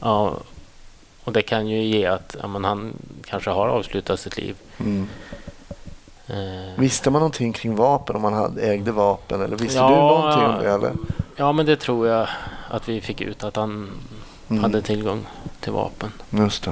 Ja, 0.00 0.38
och 1.24 1.32
det 1.32 1.42
kan 1.42 1.68
ju 1.68 1.82
ge 1.82 2.06
att 2.06 2.36
ja, 2.42 2.48
men 2.48 2.64
han 2.64 2.92
kanske 3.24 3.50
har 3.50 3.68
avslutat 3.68 4.20
sitt 4.20 4.36
liv. 4.36 4.56
Mm. 4.78 5.08
Eh, 6.26 6.36
Visste 6.76 7.10
man 7.10 7.20
någonting 7.20 7.52
kring 7.52 7.74
vapen, 7.76 8.16
om 8.16 8.22
man 8.22 8.32
hade, 8.32 8.62
ägde 8.62 8.92
vapen? 8.92 9.40
Eller 9.42 9.56
visste 9.56 9.78
Ja, 9.78 9.88
du 9.88 9.94
någonting 9.94 10.42
om 10.44 10.62
det? 10.62 10.70
Eller? 10.70 10.92
ja, 11.36 11.52
men 11.52 11.66
det 11.66 11.76
tror 11.76 12.08
jag 12.08 12.28
att 12.70 12.88
vi 12.88 13.00
fick 13.00 13.20
ut, 13.20 13.44
att 13.44 13.56
han 13.56 13.90
Mm. 14.50 14.62
hade 14.62 14.82
tillgång 14.82 15.26
till 15.60 15.72
vapen. 15.72 16.12
Just 16.30 16.62
det. 16.64 16.70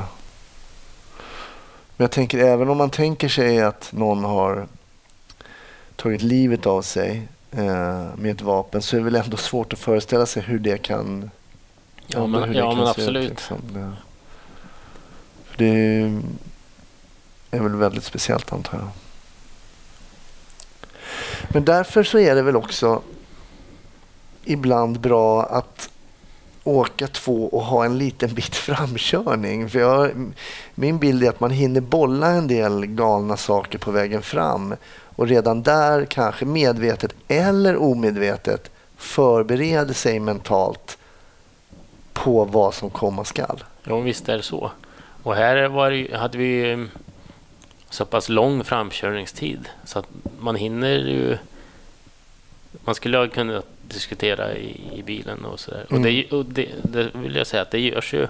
Men 1.96 2.04
jag 2.04 2.10
tänker 2.10 2.38
även 2.38 2.68
om 2.68 2.76
man 2.78 2.90
tänker 2.90 3.28
sig 3.28 3.60
att 3.62 3.88
någon 3.92 4.24
har 4.24 4.66
tagit 5.96 6.22
livet 6.22 6.66
av 6.66 6.82
sig 6.82 7.28
eh, 7.50 8.06
med 8.16 8.26
ett 8.30 8.42
vapen 8.42 8.82
så 8.82 8.96
är 8.96 9.00
det 9.00 9.04
väl 9.04 9.14
ändå 9.16 9.36
svårt 9.36 9.72
att 9.72 9.78
föreställa 9.78 10.26
sig 10.26 10.42
hur 10.42 10.58
det 10.58 10.78
kan 10.78 11.30
Ja, 12.06 12.26
men, 12.26 12.54
ja, 12.54 12.74
men 12.74 12.82
ut, 12.84 12.88
absolut. 12.88 13.28
liksom. 13.30 13.56
det, 13.72 13.92
för 15.44 15.58
det 15.58 15.68
är 17.50 17.60
väl 17.62 17.76
väldigt 17.76 18.04
speciellt 18.04 18.52
antar 18.52 18.78
jag. 18.78 18.88
Men 21.52 21.64
därför 21.64 22.02
så 22.02 22.18
är 22.18 22.34
det 22.34 22.42
väl 22.42 22.56
också 22.56 23.02
ibland 24.44 25.00
bra 25.00 25.42
att 25.42 25.90
åka 26.64 27.06
två 27.06 27.48
och 27.48 27.62
ha 27.62 27.84
en 27.84 27.98
liten 27.98 28.34
bit 28.34 28.54
framkörning. 28.54 29.68
För 29.68 29.78
jag, 29.78 30.32
min 30.74 30.98
bild 30.98 31.24
är 31.24 31.28
att 31.28 31.40
man 31.40 31.50
hinner 31.50 31.80
bolla 31.80 32.26
en 32.30 32.48
del 32.48 32.86
galna 32.86 33.36
saker 33.36 33.78
på 33.78 33.90
vägen 33.90 34.22
fram 34.22 34.74
och 35.16 35.28
redan 35.28 35.62
där 35.62 36.04
kanske 36.04 36.44
medvetet 36.44 37.14
eller 37.28 37.76
omedvetet 37.76 38.70
förbereder 38.96 39.94
sig 39.94 40.20
mentalt 40.20 40.98
på 42.12 42.44
vad 42.44 42.74
som 42.74 42.90
komma 42.90 43.24
skall. 43.24 43.64
Ja, 43.84 43.98
visst 43.98 44.28
är 44.28 44.36
det 44.36 44.42
så. 44.42 44.70
Och 45.22 45.34
här 45.34 45.68
var 45.68 45.90
det, 45.90 46.16
hade 46.16 46.38
vi 46.38 46.86
så 47.92 48.04
pass 48.04 48.28
lång 48.28 48.64
framkörningstid 48.64 49.68
så 49.84 49.98
att 49.98 50.08
man 50.38 50.56
hinner 50.56 50.98
ju... 50.98 51.38
Man 52.84 52.94
skulle 52.94 53.18
ha 53.18 53.28
kunnat 53.28 53.66
diskutera 53.82 54.54
i, 54.54 54.98
i 54.98 55.02
bilen 55.02 55.44
och 55.44 55.60
sådär. 55.60 55.86
Och, 55.90 56.00
det, 56.00 56.32
och 56.32 56.44
det, 56.44 56.68
det 56.82 57.10
vill 57.14 57.36
jag 57.36 57.46
säga 57.46 57.62
att 57.62 57.70
det 57.70 57.80
görs 57.80 58.14
ju 58.14 58.28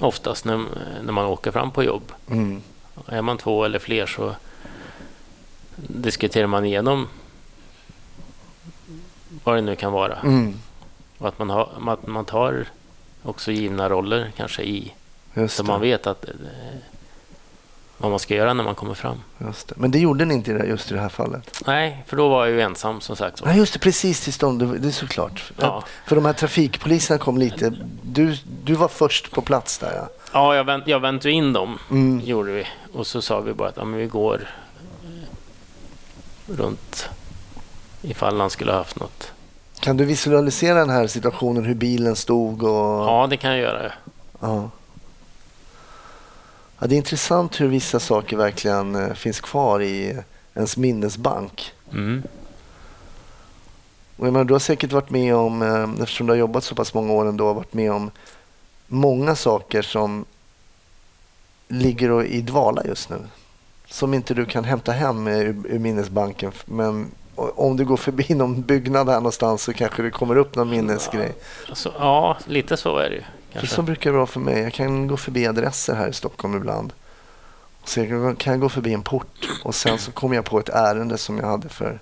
oftast 0.00 0.44
när, 0.44 0.64
när 1.04 1.12
man 1.12 1.26
åker 1.26 1.50
fram 1.50 1.70
på 1.70 1.84
jobb. 1.84 2.12
Mm. 2.30 2.62
Är 3.06 3.22
man 3.22 3.38
två 3.38 3.64
eller 3.64 3.78
fler 3.78 4.06
så 4.06 4.34
diskuterar 5.76 6.46
man 6.46 6.64
igenom 6.64 7.08
vad 9.44 9.56
det 9.56 9.60
nu 9.60 9.76
kan 9.76 9.92
vara. 9.92 10.18
Mm. 10.18 10.54
Och 11.18 11.28
att 11.28 11.38
man, 11.38 11.50
har, 11.50 11.70
att 11.86 12.06
man 12.06 12.24
tar 12.24 12.66
också 13.22 13.52
givna 13.52 13.88
roller 13.88 14.32
kanske 14.36 14.62
i 14.62 14.92
Just 15.34 15.56
Så 15.56 15.62
det. 15.62 15.66
man 15.66 15.80
vet 15.80 16.06
att, 16.06 16.24
vad 17.98 18.10
man 18.10 18.18
ska 18.18 18.34
göra 18.34 18.54
när 18.54 18.64
man 18.64 18.74
kommer 18.74 18.94
fram. 18.94 19.16
Det. 19.38 19.76
Men 19.76 19.90
det 19.90 19.98
gjorde 19.98 20.24
ni 20.24 20.34
inte 20.34 20.50
just 20.50 20.90
i 20.90 20.94
det 20.94 21.00
här 21.00 21.08
fallet? 21.08 21.62
Nej, 21.66 22.04
för 22.06 22.16
då 22.16 22.28
var 22.28 22.46
jag 22.46 22.54
ju 22.54 22.60
ensam 22.60 23.00
som 23.00 23.16
sagt. 23.16 23.44
Nej, 23.44 23.56
just 23.58 23.72
det. 23.72 23.78
Precis 23.78 24.20
tills 24.20 24.38
de, 24.38 24.58
det 24.82 24.88
är 24.88 24.92
såklart. 24.92 25.52
Ja. 25.60 25.84
För 26.06 26.16
de 26.16 26.24
här 26.24 26.32
trafikpoliserna 26.32 27.18
kom 27.18 27.38
lite... 27.38 27.72
Du, 28.02 28.36
du 28.64 28.74
var 28.74 28.88
först 28.88 29.30
på 29.30 29.42
plats 29.42 29.78
där, 29.78 29.92
ja. 29.96 30.08
Ja, 30.32 30.54
jag, 30.56 30.64
vänt, 30.64 30.86
jag 30.86 31.00
väntade 31.00 31.30
in 31.32 31.52
dem, 31.52 31.78
Mm. 31.90 32.20
gjorde 32.24 32.52
vi. 32.52 32.66
Och 32.92 33.06
så 33.06 33.22
sa 33.22 33.40
vi 33.40 33.52
bara 33.52 33.68
att 33.68 33.76
ja, 33.76 33.84
vi 33.84 34.06
går 34.06 34.48
runt 36.46 37.08
ifall 38.02 38.40
han 38.40 38.50
skulle 38.50 38.70
ha 38.72 38.78
haft 38.78 39.00
något. 39.00 39.32
Kan 39.80 39.96
du 39.96 40.04
visualisera 40.04 40.78
den 40.78 40.90
här 40.90 41.06
situationen, 41.06 41.64
hur 41.64 41.74
bilen 41.74 42.16
stod 42.16 42.62
och... 42.62 43.04
Ja, 43.08 43.26
det 43.30 43.36
kan 43.36 43.50
jag 43.50 43.60
göra. 43.60 43.92
Ja. 44.40 44.70
Ja, 46.78 46.86
det 46.86 46.94
är 46.94 46.96
intressant 46.96 47.60
hur 47.60 47.68
vissa 47.68 48.00
saker 48.00 48.36
verkligen 48.36 48.94
eh, 48.94 49.14
finns 49.14 49.40
kvar 49.40 49.82
i 49.82 50.18
ens 50.54 50.76
minnesbank. 50.76 51.72
Mm. 51.92 52.22
Och 54.16 54.26
jag 54.26 54.32
menar, 54.32 54.44
du 54.44 54.54
har 54.54 54.58
säkert 54.60 54.92
varit 54.92 55.10
med 55.10 55.34
om, 55.34 55.62
eh, 55.62 56.02
eftersom 56.02 56.26
du 56.26 56.32
har 56.32 56.38
jobbat 56.38 56.64
så 56.64 56.74
pass 56.74 56.94
många 56.94 57.12
år 57.12 57.26
ändå, 57.26 57.52
varit 57.52 57.74
med 57.74 57.92
om 57.92 58.10
många 58.86 59.36
saker 59.36 59.82
som 59.82 60.24
ligger 61.68 62.24
i 62.24 62.40
dvala 62.40 62.84
just 62.84 63.10
nu. 63.10 63.16
Som 63.86 64.14
inte 64.14 64.34
du 64.34 64.46
kan 64.46 64.64
hämta 64.64 64.92
hem 64.92 65.26
ur, 65.26 65.56
ur 65.68 65.78
minnesbanken. 65.78 66.52
Men 66.64 67.10
om 67.36 67.76
du 67.76 67.84
går 67.84 67.96
förbi 67.96 68.34
någon 68.34 68.62
byggnad 68.62 69.08
här 69.08 69.16
någonstans 69.16 69.62
så 69.62 69.72
kanske 69.72 70.02
det 70.02 70.10
kommer 70.10 70.36
upp 70.36 70.54
någon 70.54 70.70
minnesgrej. 70.70 71.34
Alltså, 71.68 71.94
ja, 71.98 72.36
lite 72.46 72.76
så 72.76 72.96
är 72.98 73.10
det 73.10 73.16
ju. 73.16 73.22
För 73.48 73.52
Kanske. 73.52 73.76
så 73.76 73.82
brukar 73.82 74.10
det 74.10 74.16
vara 74.16 74.26
för 74.26 74.40
mig. 74.40 74.62
Jag 74.62 74.72
kan 74.72 75.06
gå 75.06 75.16
förbi 75.16 75.46
adresser 75.46 75.94
här 75.94 76.08
i 76.08 76.12
Stockholm 76.12 76.56
ibland. 76.56 76.92
Och 77.80 77.88
sen 77.88 78.36
kan 78.36 78.52
jag 78.52 78.60
gå 78.60 78.68
förbi 78.68 78.94
en 78.94 79.02
port 79.02 79.48
och 79.64 79.74
sen 79.74 79.98
så 79.98 80.12
kommer 80.12 80.36
jag 80.36 80.44
på 80.44 80.58
ett 80.60 80.68
ärende 80.68 81.18
som 81.18 81.38
jag 81.38 81.46
hade 81.46 81.68
för, 81.68 82.00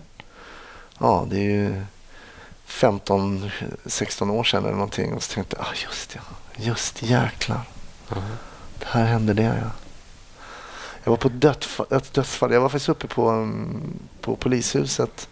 ja 0.99 1.27
det 1.31 1.37
är 1.37 1.51
ju 1.51 1.83
15-16 2.67 4.31
år 4.31 4.45
sedan 4.45 4.65
eller 4.65 4.73
någonting. 4.75 5.15
Och 5.15 5.23
så 5.23 5.35
tänkte 5.35 5.57
jag, 5.57 5.67
ah, 5.67 5.75
just 5.85 6.15
ja, 6.15 6.21
just 6.57 7.03
jäklar. 7.03 7.61
Mhm. 8.09 8.23
Det 8.79 8.87
här 8.87 9.05
hände 9.05 9.35
det 9.35 9.43
ja. 9.43 9.71
Jag 11.05 11.11
var 11.11 11.17
på 11.17 11.29
ett 11.29 11.41
dödsfall, 11.41 11.87
ett 11.91 12.15
dödsfall. 12.15 12.53
Jag 12.53 12.61
var 12.61 12.69
faktiskt 12.69 12.89
uppe 12.89 13.07
på, 13.07 13.31
um, 13.31 13.83
på 14.21 14.37
polishuset 14.37 15.29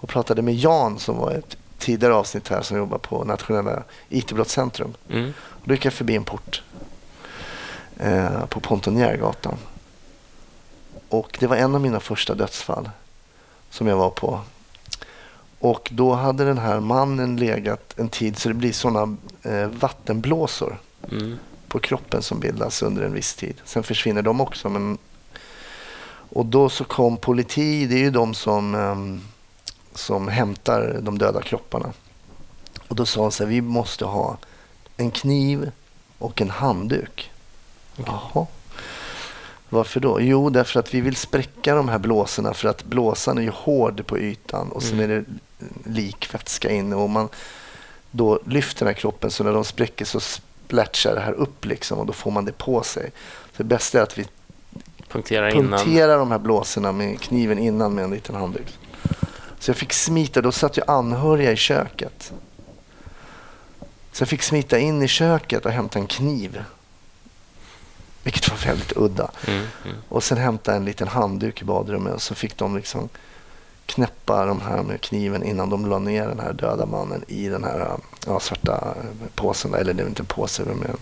och 0.00 0.08
pratade 0.08 0.42
med 0.42 0.54
Jan 0.54 0.98
som 0.98 1.16
var 1.16 1.32
ett 1.32 1.56
tidigare 1.78 2.14
avsnitt 2.14 2.48
här 2.48 2.62
som 2.62 2.76
jobbar 2.76 2.98
på 2.98 3.24
nationella 3.24 3.82
IT-brottscentrum. 4.08 4.94
Mm. 5.10 5.32
Då 5.64 5.74
gick 5.74 5.84
jag 5.84 5.92
förbi 5.92 6.16
en 6.16 6.24
port 6.24 6.62
eh, 7.98 8.46
på 8.46 8.60
Pontonjärgatan. 8.60 9.54
Och 11.08 11.36
det 11.40 11.46
var 11.46 11.56
en 11.56 11.74
av 11.74 11.80
mina 11.80 12.00
första 12.00 12.34
dödsfall 12.34 12.90
som 13.70 13.86
jag 13.86 13.96
var 13.96 14.10
på. 14.10 14.40
Och 15.60 15.88
då 15.92 16.14
hade 16.14 16.44
den 16.44 16.58
här 16.58 16.80
mannen 16.80 17.36
legat 17.36 17.94
en 17.98 18.08
tid 18.08 18.38
så 18.38 18.48
det 18.48 18.54
blir 18.54 18.72
sådana 18.72 19.16
eh, 19.42 19.66
vattenblåsor 19.66 20.78
Mm. 21.10 21.38
på 21.68 21.78
kroppen 21.78 22.22
som 22.22 22.40
bildas 22.40 22.82
under 22.82 23.02
en 23.02 23.12
viss 23.12 23.34
tid. 23.34 23.54
Sen 23.64 23.82
försvinner 23.82 24.22
de 24.22 24.40
också. 24.40 24.68
Men... 24.68 24.98
Och 26.30 26.46
då 26.46 26.68
så 26.68 26.84
kom 26.84 27.16
politi, 27.16 27.86
det 27.86 27.94
är 27.94 27.98
ju 27.98 28.10
de 28.10 28.34
som, 28.34 28.74
ehm, 28.74 29.20
som 29.98 30.28
hämtar 30.28 30.98
de 31.02 31.18
döda 31.18 31.42
kropparna. 31.42 31.92
Och 32.88 32.96
då 32.96 33.06
sa 33.06 33.22
han 33.22 33.30
så 33.32 33.42
här, 33.44 33.50
vi 33.50 33.60
måste 33.60 34.04
ha 34.04 34.36
en 34.96 35.10
kniv 35.10 35.70
och 36.18 36.40
en 36.40 36.50
handduk. 36.50 37.30
Okej. 37.96 38.04
Jaha. 38.32 38.46
Varför 39.68 40.00
då? 40.00 40.20
Jo, 40.20 40.50
därför 40.50 40.80
att 40.80 40.94
vi 40.94 41.00
vill 41.00 41.16
spräcka 41.16 41.74
de 41.74 41.88
här 41.88 41.98
blåsorna 41.98 42.54
för 42.54 42.68
att 42.68 42.84
blåsan 42.84 43.38
är 43.38 43.42
ju 43.42 43.50
hård 43.50 44.06
på 44.06 44.18
ytan 44.18 44.72
och 44.72 44.82
sen 44.82 45.00
är 45.00 45.04
Mm. 45.04 45.24
det 45.84 45.90
likvätska 45.90 46.70
inne 46.70 46.96
och 46.96 47.10
man 47.10 47.28
då 48.10 48.38
lyfter 48.46 48.78
den 48.78 48.94
här 48.94 49.00
kroppen 49.00 49.30
så 49.30 49.44
när 49.44 49.52
de 49.52 49.64
spräcker 49.64 50.04
så 50.04 50.20
splatchar 50.20 51.14
det 51.14 51.20
här 51.20 51.32
upp 51.32 51.64
liksom 51.64 51.98
och 51.98 52.06
då 52.06 52.12
får 52.12 52.30
man 52.30 52.44
det 52.44 52.58
på 52.58 52.82
sig. 52.82 53.10
Så 53.56 53.62
det 53.62 53.64
bästa 53.64 53.98
är 53.98 54.02
att 54.02 54.18
vi 54.18 54.26
Punktera 55.08 55.50
innan. 55.52 55.78
punterar 55.78 56.18
de 56.18 56.30
här 56.30 56.38
blåsorna 56.38 56.92
med 56.92 57.20
kniven 57.20 57.58
innan 57.58 57.94
med 57.94 58.04
en 58.04 58.10
liten 58.10 58.34
handduk. 58.34 58.78
Så 59.58 59.70
jag 59.70 59.76
fick 59.76 59.92
smita, 59.92 60.40
då 60.40 60.52
satt 60.52 60.78
ju 60.78 60.82
anhöriga 60.86 61.52
i 61.52 61.56
köket. 61.56 62.32
Så 64.12 64.22
jag 64.22 64.28
fick 64.28 64.42
smita 64.42 64.78
in 64.78 65.02
i 65.02 65.08
köket 65.08 65.66
och 65.66 65.72
hämta 65.72 65.98
en 65.98 66.06
kniv. 66.06 66.64
Vilket 68.22 68.48
var 68.48 68.56
väldigt 68.56 68.96
udda. 68.96 69.30
Mm. 69.46 69.66
Mm. 69.84 69.96
Och 70.08 70.24
sen 70.24 70.38
hämta 70.38 70.74
en 70.74 70.84
liten 70.84 71.08
handduk 71.08 71.62
i 71.62 71.64
badrummet 71.64 72.14
och 72.14 72.22
så 72.22 72.34
fick 72.34 72.56
de 72.56 72.76
liksom 72.76 73.08
knäppa 73.86 74.46
de 74.46 74.60
här 74.60 74.82
med 74.82 75.00
kniven 75.00 75.42
innan 75.42 75.70
de 75.70 75.86
la 75.86 75.98
ner 75.98 76.28
den 76.28 76.40
här 76.40 76.52
döda 76.52 76.86
mannen 76.86 77.24
i 77.28 77.48
den 77.48 77.64
här 77.64 77.98
ja, 78.26 78.40
svarta 78.40 78.94
påsen. 79.34 79.74
Eller 79.74 79.94
det 79.94 80.02
är 80.02 80.06
inte 80.06 80.22
en 80.22 80.26
påse, 80.26 80.62
men 80.64 80.82
en 80.82 80.96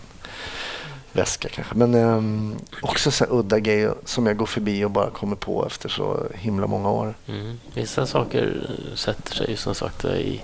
väska 1.16 1.48
kanske. 1.48 1.74
Men 1.74 1.94
ehm, 1.94 2.56
också 2.82 3.10
så 3.10 3.24
udda 3.24 3.58
grejer 3.58 3.94
som 4.04 4.26
jag 4.26 4.36
går 4.36 4.46
förbi 4.46 4.84
och 4.84 4.90
bara 4.90 5.10
kommer 5.10 5.36
på 5.36 5.66
efter 5.66 5.88
så 5.88 6.26
himla 6.34 6.66
många 6.66 6.90
år. 6.90 7.14
Mm. 7.26 7.60
Vissa 7.74 8.06
saker 8.06 8.70
sätter 8.94 9.34
sig 9.34 9.50
ju 9.50 9.56
som 9.56 9.74
sagt 9.74 10.04
i 10.04 10.42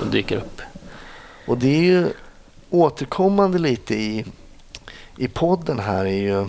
och 0.00 0.06
dyker 0.06 0.36
upp. 0.36 0.60
Och 1.46 1.58
det 1.58 1.68
är 1.68 1.82
ju 1.82 2.08
återkommande 2.70 3.58
lite 3.58 3.94
i, 3.94 4.24
i 5.16 5.28
podden 5.28 5.78
här 5.78 6.04
är 6.04 6.20
ju 6.22 6.48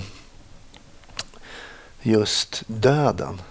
just 2.01 2.63
döden. 2.67 3.41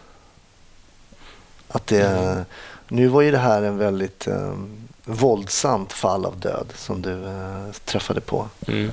Att 1.69 1.87
det, 1.87 2.07
Mm. 2.07 2.45
Nu 2.89 3.09
var 3.09 3.23
ju 3.23 3.31
det 3.31 3.39
här 3.39 3.63
en 3.63 3.79
väldigt 3.79 4.27
eh, 4.27 4.55
våldsamt 5.05 5.93
fall 5.93 6.25
av 6.27 6.41
död 6.41 6.73
som 6.77 7.03
du 7.03 7.25
eh, 7.27 7.73
träffade 7.85 8.21
på. 8.21 8.49
Mm. 8.69 8.91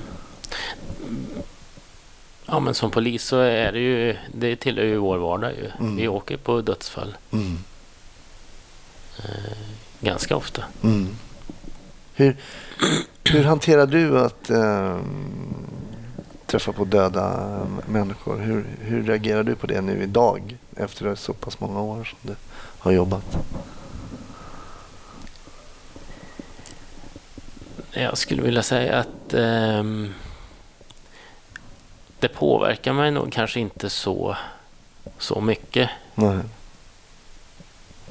Ja, 2.45 2.59
men 2.59 2.73
som 2.73 2.91
polis 2.91 3.23
så 3.23 3.37
är 3.39 3.71
det 3.71 3.79
ju, 3.79 4.17
det 4.33 4.55
tillhör 4.55 4.85
ju 4.85 4.97
vår 4.97 5.17
vardag 5.17 5.51
ju. 5.51 5.71
Mm. 5.79 5.95
Vi 5.95 6.07
åker 6.07 6.37
på 6.37 6.61
dödsfall 6.61 7.17
Mm. 7.31 7.57
ganska 9.99 10.35
ofta. 10.35 10.63
Mm. 10.83 11.07
Hur, 12.15 12.37
hur 13.23 13.43
hanterar 13.43 13.85
du 13.87 14.19
att 14.19 14.49
eh, 14.49 14.97
träffa 16.45 16.71
på 16.71 16.85
döda 16.85 17.49
människor? 17.87 18.37
Hur, 18.37 18.65
hur 18.81 19.03
reagerar 19.03 19.43
du 19.43 19.55
på 19.55 19.67
det 19.67 19.81
nu 19.81 20.03
idag 20.03 20.57
efter 20.77 21.15
så 21.15 21.33
pass 21.33 21.59
många 21.59 21.81
år 21.81 22.03
som 22.03 22.17
du 22.21 22.35
har 22.79 22.91
jobbat? 22.91 23.37
Jag 27.91 28.17
skulle 28.17 28.41
vilja 28.41 28.63
säga 28.63 28.99
att 28.99 29.33
ehm, 29.33 30.13
det 32.23 32.29
påverkar 32.29 32.93
mig 32.93 33.11
nog 33.11 33.31
kanske 33.31 33.59
inte 33.59 33.89
så, 33.89 34.37
så 35.17 35.41
mycket. 35.41 35.89
Nej. 36.15 36.39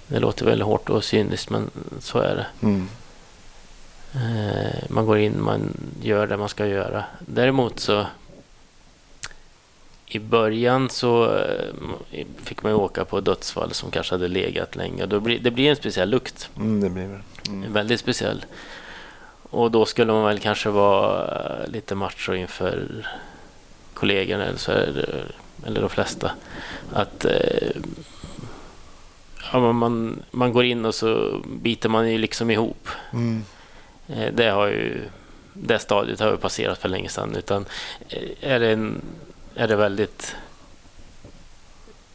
Det 0.07 0.19
låter 0.19 0.45
väldigt 0.47 0.67
hårt 0.67 0.91
och 0.91 1.05
cyniskt 1.05 1.51
men 1.51 1.71
så 2.01 2.19
är 2.19 2.35
det. 2.35 2.47
Mm. 2.63 2.89
Eh, 4.15 4.85
man 4.89 5.07
går 5.07 5.19
in, 5.19 5.43
man 5.43 5.77
gör 6.03 6.27
det 6.27 6.37
man 6.37 6.49
ska 6.49 6.67
göra. 6.67 7.05
Däremot 7.19 7.81
så 7.81 8.07
i 10.07 10.19
början 10.19 10.91
så 10.91 11.37
eh, 12.11 12.27
fick 12.37 12.63
man 12.63 12.73
ju 12.73 12.79
åka 12.79 13.05
på 13.05 13.21
dödsfall 13.21 13.73
som 13.73 13.91
kanske 13.91 14.15
hade 14.15 14.29
legat 14.29 14.77
länge. 14.77 15.07
Då 15.07 15.21
blir, 15.21 15.39
det 15.39 15.51
blir 15.51 15.71
en 15.71 15.77
speciell 15.77 16.11
lukt. 16.11 16.51
Mm, 16.57 16.81
det 16.81 16.91
blir 16.91 17.09
det. 17.09 17.51
Mm. 17.51 17.73
Väldigt 17.73 18.01
speciell. 18.01 18.45
Och 19.51 19.71
då 19.71 19.87
skulle 19.87 20.13
man 20.13 20.25
väl 20.25 20.39
kanske 20.39 20.69
vara 20.69 21.63
eh, 21.63 21.71
lite 21.71 21.95
macho 21.95 22.35
inför 22.35 23.07
kollegorna 24.03 24.45
eller, 24.45 24.59
så 24.59 24.73
det, 24.73 25.25
eller 25.67 25.81
de 25.81 25.91
flesta. 25.91 26.33
Att 26.93 27.25
eh, 27.25 27.71
ja, 29.53 29.73
man, 29.73 30.23
man 30.31 30.53
går 30.53 30.65
in 30.65 30.85
och 30.85 30.95
så 30.95 31.41
biter 31.63 31.89
man 31.89 32.11
ju 32.11 32.19
liksom 32.19 32.51
ihop. 32.51 32.89
Mm. 33.13 33.45
Eh, 34.09 34.33
Det 34.33 34.51
har 34.51 34.67
ju 34.67 35.09
det 35.53 35.79
stadiet 35.79 36.21
har 36.21 36.31
ju 36.31 36.37
passerat 36.37 36.79
för 36.79 36.89
länge 36.89 37.09
sedan. 37.09 37.37
Utan 37.37 37.65
eh, 38.09 38.29
är 38.53 38.61
det, 38.61 38.71
en, 38.73 39.01
är 39.55 39.69
det 39.69 39.77
väldigt 39.77 40.37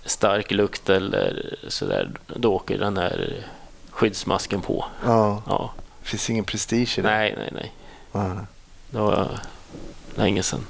stark 0.05 0.51
lukt 0.51 0.89
eller 0.89 1.55
sådär, 1.67 2.09
då 2.27 2.53
åker 2.53 2.77
den 2.77 2.97
här 2.97 3.43
skyddsmasken 3.91 4.61
på. 4.61 4.85
Ja, 5.05 5.41
Ja, 5.47 5.73
det 6.01 6.07
finns 6.09 6.29
ingen 6.29 6.45
prestige 6.45 6.99
i 6.99 7.01
det. 7.01 7.07
nej, 7.09 7.33
nej, 7.37 7.49
nej. 7.53 7.71
Nej. 8.11 8.45
Det 8.89 8.99
var 8.99 9.39
länge 10.15 10.43
sedan. 10.43 10.65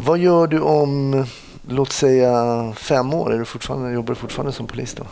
Vad 0.00 0.18
gör 0.18 0.46
du 0.46 0.60
om, 0.60 1.24
låt 1.68 1.92
säga 1.92 2.72
fem 2.76 3.14
år? 3.14 3.32
Är 3.34 3.38
du 3.38 3.44
fortfarande, 3.44 3.90
jobbar 3.92 4.14
du 4.14 4.20
fortfarande 4.20 4.52
som 4.52 4.66
polis 4.66 4.94
då? 4.94 5.04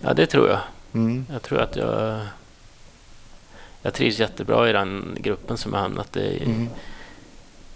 Ja, 0.00 0.14
det 0.14 0.26
tror 0.26 0.48
jag. 0.48 0.58
Mm. 0.94 1.26
Jag 1.32 1.42
tror 1.42 1.60
att 1.60 1.76
jag... 1.76 2.20
Jag 3.82 3.94
trivs 3.94 4.18
jättebra 4.18 4.68
i 4.70 4.72
den 4.72 5.16
gruppen 5.20 5.56
som 5.56 5.72
jag 5.72 5.80
hamnat 5.80 6.16
i. 6.16 6.42
Mm. 6.44 6.68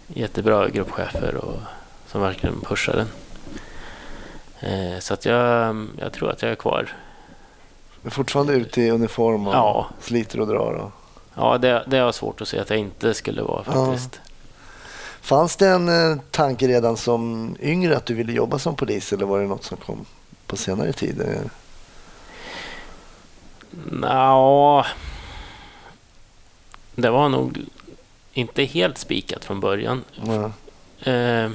Jättebra 0.07 0.69
gruppchefer 0.69 1.35
och 1.35 1.59
som 2.07 2.21
verkligen 2.21 2.61
pushar 2.61 2.93
den. 2.97 3.09
Eh, 4.61 4.99
Så 5.01 5.15
att 5.15 5.25
jag, 5.25 5.87
jag 5.99 6.13
tror 6.13 6.31
att 6.31 6.43
jag 6.43 6.51
är 6.51 6.55
kvar. 6.55 6.93
Du 8.03 8.07
är 8.09 8.11
fortfarande 8.11 8.53
ute 8.53 8.83
i 8.83 8.91
uniform 8.91 9.47
och 9.47 9.55
Ja. 9.55 9.87
sliter 10.01 10.41
och 10.41 10.47
drar? 10.47 10.73
Och... 10.73 10.91
Ja, 11.35 11.59
det, 11.59 11.85
det 11.87 11.99
har 11.99 12.13
svårt 12.13 12.41
att 12.41 12.49
se 12.49 12.59
att 12.59 12.71
jag 12.71 12.79
inte 12.79 13.15
skulle 13.15 13.43
vara 13.43 13.65
Ja. 13.67 13.97
Fanns 15.23 15.57
det 15.57 15.69
en 15.69 15.89
eh, 15.89 16.19
tanke 16.31 16.69
redan 16.69 16.97
som 16.97 17.57
yngre 17.61 17.97
att 17.97 18.07
du 18.07 18.15
ville 18.15 18.33
jobba 18.33 18.59
som 18.59 18.77
polis 18.77 19.13
eller 19.13 19.27
var 19.27 19.41
det 19.41 19.47
något 19.47 19.65
som 19.65 19.77
kom 19.77 20.05
på 20.47 20.57
senare 20.57 20.93
tid? 20.93 21.23
Nå, 23.91 24.87
det 26.95 27.11
var 27.11 27.29
nog 27.29 27.59
inte 28.33 28.65
helt 28.65 28.99
spikat 28.99 29.45
från 29.45 29.61
början. 29.61 30.05
ja. 30.27 30.53
Eh, 31.11 31.51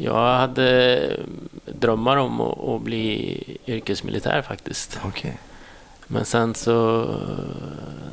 jag 0.00 0.38
hade 0.38 1.20
drömmar 1.66 2.16
om 2.16 2.40
att, 2.40 2.82
bli 2.82 3.58
yrkesmilitär 3.66 4.42
faktiskt. 4.42 4.98
Okej. 5.04 5.38
Men 6.10 6.24
sen 6.24 6.54
så, 6.54 7.06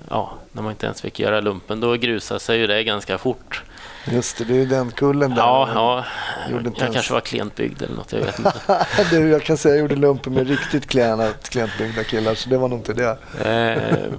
ja, 0.10 0.34
när 0.52 0.62
man 0.62 0.72
inte 0.72 0.86
ens 0.86 1.02
fick 1.02 1.20
göra 1.20 1.42
lumpen, 1.42 1.80
då 1.80 1.94
grusade 1.94 2.40
sig 2.40 2.60
ju 2.60 2.68
det 2.68 2.84
ganska 2.84 3.18
fort. 3.18 3.64
Just 4.12 4.38
det, 4.38 4.44
det 4.44 4.54
är 4.54 4.58
ju 4.58 4.66
den 4.66 4.92
kullen 4.92 5.30
där. 5.30 5.38
Ja, 5.38 5.70
ja. 5.74 6.06
Jag 6.52 6.62
ens- 6.66 6.94
kanske 6.94 7.14
var 7.14 7.22
klent 7.22 7.56
byggd 7.56 7.82
eller 7.82 7.96
något, 7.96 8.14
jag 8.14 8.20
vet 8.20 8.40
inte. 8.40 8.62
du, 9.10 9.30
jag 9.30 9.44
kan 9.44 9.58
säga 9.58 9.76
jag 9.76 9.82
gjorde 9.82 9.96
lumpen 9.96 10.34
med 10.34 10.48
riktigt 10.48 10.88
klena, 10.88 11.32
klentbyggda 11.32 12.04
killar, 12.04 12.36
så 12.36 12.50
det 12.50 12.58
var 12.58 12.68
nog 12.68 12.80
inte 12.80 12.94
det. 12.94 13.18
Eh, 13.46 14.12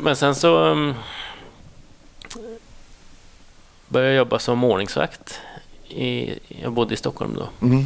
Men 0.00 0.16
sen 0.16 0.34
så 0.34 0.58
um, 0.64 0.94
började 3.88 4.12
jag 4.12 4.18
jobba 4.18 4.38
som 4.38 4.64
ordningsvakt. 4.64 5.40
I, 5.88 6.38
jag 6.48 6.72
bodde 6.72 6.94
i 6.94 6.96
Stockholm 6.96 7.34
då. 7.34 7.66
Mm. 7.66 7.84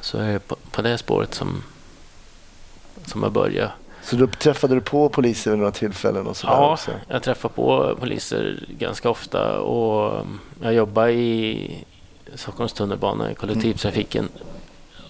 Så 0.00 0.18
är 0.18 0.32
det 0.32 0.38
på, 0.38 0.56
på 0.70 0.82
det 0.82 0.98
spåret 0.98 1.34
som, 1.34 1.62
som 3.06 3.22
jag 3.22 3.32
började. 3.32 3.72
Så 4.02 4.16
då 4.16 4.26
träffade 4.26 4.74
du 4.74 4.80
på 4.80 5.08
poliser 5.08 5.50
vid 5.50 5.58
några 5.58 5.72
tillfällen 5.72 6.26
och 6.26 6.36
sådär 6.36 6.54
Ja, 6.54 6.72
också? 6.72 6.90
jag 7.08 7.22
träffar 7.22 7.48
på 7.48 7.96
poliser 8.00 8.64
ganska 8.68 9.10
ofta 9.10 9.60
och 9.60 10.20
um, 10.20 10.40
jag 10.62 10.74
jobbar 10.74 11.08
i 11.08 11.84
Stockholms 12.34 12.72
tunnelbana 12.72 13.30
i 13.30 13.34
kollektivtrafiken. 13.34 14.28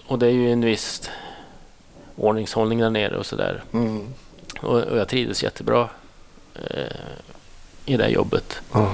Och 0.06 0.18
det 0.18 0.26
är 0.26 0.30
ju 0.30 0.52
en 0.52 0.60
viss 0.60 1.10
ordningshållning 2.16 2.78
där 2.78 2.90
nere 2.90 3.16
och 3.16 3.26
sådär. 3.26 3.62
Mm. 3.72 4.06
Och, 4.60 4.80
och 4.80 4.98
jag 4.98 5.08
trivdes 5.08 5.42
jättebra 5.42 5.88
eh, 6.54 6.96
i 7.86 7.96
det 7.96 8.08
jobbet. 8.08 8.60
Ja. 8.72 8.92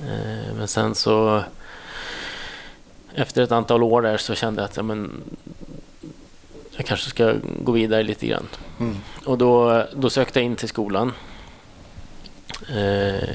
Eh, 0.00 0.54
men 0.56 0.68
sen 0.68 0.94
så 0.94 1.42
efter 3.14 3.42
ett 3.42 3.52
antal 3.52 3.82
år 3.82 4.02
där 4.02 4.16
så 4.16 4.34
kände 4.34 4.62
jag 4.62 4.68
att 4.68 4.76
ja, 4.76 4.82
men, 4.82 5.22
jag 6.76 6.86
kanske 6.86 7.10
ska 7.10 7.34
gå 7.62 7.72
vidare 7.72 8.02
lite 8.02 8.26
grann. 8.26 8.48
Mm. 8.80 8.96
Och 9.26 9.38
då, 9.38 9.84
då 9.94 10.10
sökte 10.10 10.38
jag 10.38 10.46
in 10.46 10.56
till 10.56 10.68
skolan. 10.68 11.12
Eh, 12.68 13.28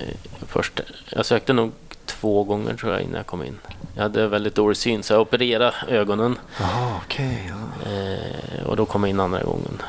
först, 0.47 0.79
jag 1.09 1.25
sökte 1.25 1.53
nog 1.53 1.71
två 2.05 2.43
gånger 2.43 2.73
tror 2.75 2.93
jag 2.93 3.01
innan 3.01 3.15
jag 3.15 3.25
kom 3.25 3.43
in. 3.43 3.57
Jag 3.95 4.03
hade 4.03 4.27
väldigt 4.27 4.55
dålig 4.55 4.77
syn 4.77 5.03
så 5.03 5.13
jag 5.13 5.21
opererade 5.21 5.73
ögonen 5.87 6.37
Jaha, 6.59 6.99
okej. 7.05 7.51
ja. 7.85 7.91
eh, 7.91 8.65
och 8.65 8.75
då 8.75 8.85
kom 8.85 9.03
jag 9.03 9.09
in 9.09 9.19
andra 9.19 9.43
gången 9.43 9.81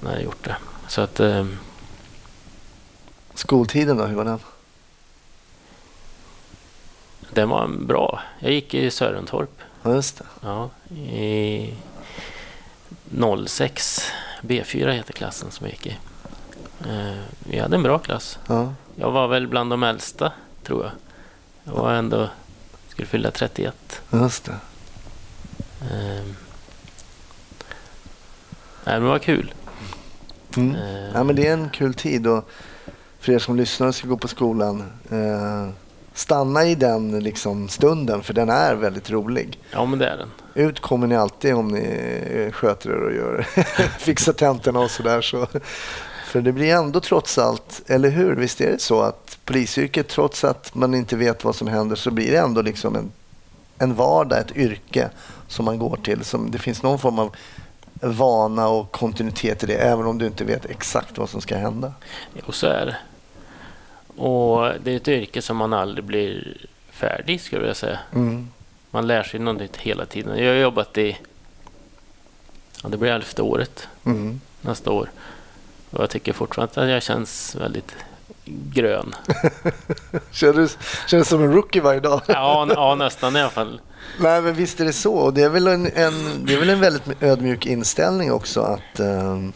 när 0.00 0.12
jag 0.12 0.22
gjort 0.22 0.44
det. 0.44 0.56
Så 0.88 1.00
att 1.00 1.20
eh, 1.20 1.46
Skoltiden 3.34 3.96
då, 3.96 4.04
hur 4.04 4.16
var 4.16 4.24
den? 4.24 4.38
den 7.34 7.48
var 7.48 7.68
bra. 7.68 8.20
Jag 8.38 8.52
gick 8.52 8.74
i 8.74 8.90
Sörentorp. 8.90 9.60
Just 9.84 10.18
det. 10.18 10.24
Ja, 10.40 10.70
i 10.96 11.74
06 13.46 14.00
B4 14.42 14.90
heter 14.90 15.12
klassen 15.12 15.50
som 15.50 15.66
jag 15.66 15.72
gick 15.72 15.86
i. 15.86 15.98
Eh, 16.88 17.18
vi 17.38 17.58
hade 17.58 17.76
en 17.76 17.82
bra 17.82 17.98
klass. 17.98 18.38
Ja. 18.46 18.74
Jag 18.96 19.10
var 19.10 19.28
väl 19.28 19.46
bland 19.48 19.70
de 19.70 19.82
äldsta, 19.82 20.32
tror 20.62 20.82
jag. 20.84 20.92
Jag 21.64 21.72
var 21.82 21.92
ändå, 21.94 22.28
skulle 22.88 23.06
fylla 23.06 23.30
31. 23.30 24.02
Just 24.12 24.44
det. 24.44 24.52
Eh, 25.80 26.24
nej, 28.84 28.94
men 28.94 29.02
det 29.02 29.08
var 29.08 29.18
kul. 29.18 29.54
Mm. 30.56 30.74
Eh, 30.74 31.10
Ja, 31.14 31.24
men 31.24 31.36
det 31.36 31.46
är 31.46 31.52
en 31.52 31.70
kul 31.70 31.94
tid 31.94 32.26
och 32.26 32.48
för 33.20 33.32
er 33.32 33.38
som 33.38 33.56
lyssnar 33.56 33.86
och 33.86 33.94
ska 33.94 34.08
gå 34.08 34.16
på 34.16 34.28
skolan, 34.28 34.92
eh, 35.10 35.68
stanna 36.14 36.64
i 36.64 36.74
den 36.74 37.20
liksom, 37.20 37.68
stunden 37.68 38.22
för 38.22 38.34
den 38.34 38.48
är 38.48 38.74
väldigt 38.74 39.10
rolig. 39.10 39.58
ja, 39.70 39.84
men 39.84 39.98
det 39.98 40.08
är 40.08 40.16
den. 40.16 40.30
Ut 40.54 40.80
kommer 40.80 41.06
ni 41.06 41.16
alltid 41.16 41.54
om 41.54 41.68
ni 41.68 41.84
eh, 42.30 42.52
sköter 42.52 42.90
er 42.90 43.02
och 43.02 43.14
gör 43.14 43.42
fixar 43.98 44.32
tentorna 44.32 44.80
och 44.80 44.90
sådär. 44.90 45.20
Så. 45.20 45.46
För 46.26 46.40
det 46.40 46.52
blir 46.52 46.74
ändå 46.74 47.00
trots 47.00 47.38
allt, 47.38 47.82
eller 47.86 48.10
hur? 48.10 48.34
Visst 48.34 48.60
är 48.60 48.70
det 48.70 48.80
så 48.80 49.00
att 49.00 49.38
polisyrket, 49.44 50.08
trots 50.08 50.44
att 50.44 50.74
man 50.74 50.94
inte 50.94 51.16
vet 51.16 51.44
vad 51.44 51.54
som 51.54 51.68
händer, 51.68 51.96
så 51.96 52.10
blir 52.10 52.30
det 52.32 52.38
ändå 52.38 52.62
liksom 52.62 52.96
en, 52.96 53.12
en 53.78 53.94
vardag, 53.94 54.38
ett 54.38 54.56
yrke 54.56 55.10
som 55.48 55.64
man 55.64 55.78
går 55.78 55.96
till. 55.96 56.24
Som, 56.24 56.50
det 56.50 56.58
finns 56.58 56.82
någon 56.82 56.98
form 56.98 57.18
av 57.18 57.36
vana 58.00 58.68
och 58.68 58.92
kontinuitet 58.92 59.62
i 59.62 59.66
det, 59.66 59.74
även 59.74 60.06
om 60.06 60.18
du 60.18 60.26
inte 60.26 60.44
vet 60.44 60.66
exakt 60.66 61.18
vad 61.18 61.28
som 61.28 61.40
ska 61.40 61.56
hända. 61.56 61.92
Jo, 62.34 62.52
så 62.52 62.66
är 62.66 62.86
det. 62.86 62.96
Och 64.16 64.72
det 64.84 64.92
är 64.92 64.96
ett 64.96 65.08
yrke 65.08 65.42
som 65.42 65.56
man 65.56 65.72
aldrig 65.72 66.04
blir 66.04 66.56
färdig, 66.90 67.40
skulle 67.40 67.66
jag 67.66 67.76
säga. 67.76 67.98
Mm. 68.14 68.48
Man 68.90 69.06
lär 69.06 69.22
sig 69.22 69.40
något 69.40 69.56
nytt 69.60 69.76
hela 69.76 70.06
tiden. 70.06 70.38
Jag 70.38 70.52
har 70.52 70.60
jobbat 70.60 70.98
i, 70.98 71.18
ja, 72.82 72.88
det 72.88 72.96
blir 72.96 73.10
elfte 73.10 73.42
året 73.42 73.88
Mm. 74.04 74.40
nästa 74.60 74.90
år. 74.90 75.10
Och 75.90 76.02
jag 76.02 76.10
tycker 76.10 76.32
fortfarande 76.32 76.82
att 76.82 76.88
jag 76.88 77.02
känns 77.02 77.54
väldigt 77.60 77.94
grön. 78.44 79.14
Känner 80.30 80.68
du 81.18 81.24
som 81.24 81.42
en 81.42 81.52
rookie 81.52 81.82
varje 81.82 82.00
dag? 82.00 82.20
Ja, 82.28 82.66
ja 82.74 82.94
nästan 82.94 83.36
i 83.36 83.40
alla 83.40 83.50
fall. 83.50 83.80
Nej, 84.20 84.40
men 84.42 84.54
visst 84.54 84.80
är 84.80 84.84
det 84.84 84.92
så. 84.92 85.14
Och 85.14 85.34
det, 85.34 85.42
är 85.42 85.48
väl 85.48 85.66
en, 85.66 85.86
en, 85.86 86.46
det 86.46 86.54
är 86.54 86.58
väl 86.58 86.70
en 86.70 86.80
väldigt 86.80 87.22
ödmjuk 87.22 87.66
inställning 87.66 88.32
också 88.32 88.60
att, 88.60 89.00
ehm, 89.00 89.52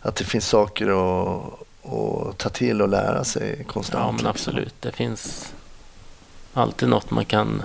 att 0.00 0.16
det 0.16 0.24
finns 0.24 0.48
saker 0.48 0.86
att, 0.86 1.42
att 1.84 2.38
ta 2.38 2.48
till 2.48 2.82
och 2.82 2.88
lära 2.88 3.24
sig 3.24 3.64
konstant. 3.64 4.04
Ja, 4.06 4.12
men 4.12 4.26
absolut. 4.26 4.74
Det 4.80 4.92
finns 4.92 5.52
alltid 6.54 6.88
något 6.88 7.10
man 7.10 7.24
kan 7.24 7.62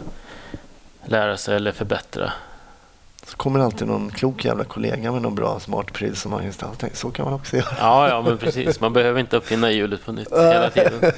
lära 1.06 1.38
sig 1.38 1.56
eller 1.56 1.72
förbättra. 1.72 2.32
Så 3.24 3.38
kommer 3.38 3.60
alltid 3.60 3.88
någon 3.88 4.12
klok 4.12 4.46
jävla 4.46 4.64
kollega 4.64 5.12
med 5.12 5.22
någon 5.22 5.36
bra 5.36 5.60
smart 5.60 5.94
pryl 5.94 6.16
som 6.16 6.32
man 6.32 6.46
just 6.46 6.64
alltid 6.64 6.98
så 6.98 7.12
kan 7.12 7.26
man 7.26 7.34
också 7.34 7.56
göra. 7.58 7.76
Ja, 7.80 8.10
ja, 8.10 8.22
men 8.22 8.38
precis. 8.38 8.80
Man 8.80 8.94
behöver 8.94 9.20
inte 9.20 9.38
uppfinna 9.38 9.72
hjulet 9.72 10.06
på 10.06 10.12
nytt 10.12 10.32
hela 10.32 10.70
tiden. 10.74 11.12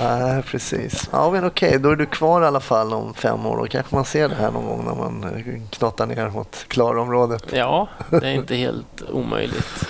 Nej, 0.00 0.42
precis. 0.42 1.08
Ja, 1.12 1.30
men 1.30 1.44
okej, 1.44 1.78
då 1.78 1.90
är 1.90 1.96
du 1.96 2.06
kvar 2.06 2.42
i 2.42 2.46
alla 2.46 2.60
fall 2.60 2.92
om 2.94 3.14
fem 3.14 3.46
år. 3.46 3.56
Då 3.56 3.66
kanske 3.66 3.94
man 3.94 4.04
ser 4.04 4.28
det 4.28 4.34
här 4.34 4.50
någon 4.50 4.66
gång 4.66 4.84
när 4.84 4.94
man 4.94 5.42
knattar 5.70 6.06
ner 6.06 6.28
mot 6.28 6.64
Klarområdet. 6.68 7.44
Ja, 7.52 7.88
det 8.10 8.28
är 8.28 8.32
inte 8.32 8.54
helt 8.54 9.02
omöjligt. 9.12 9.88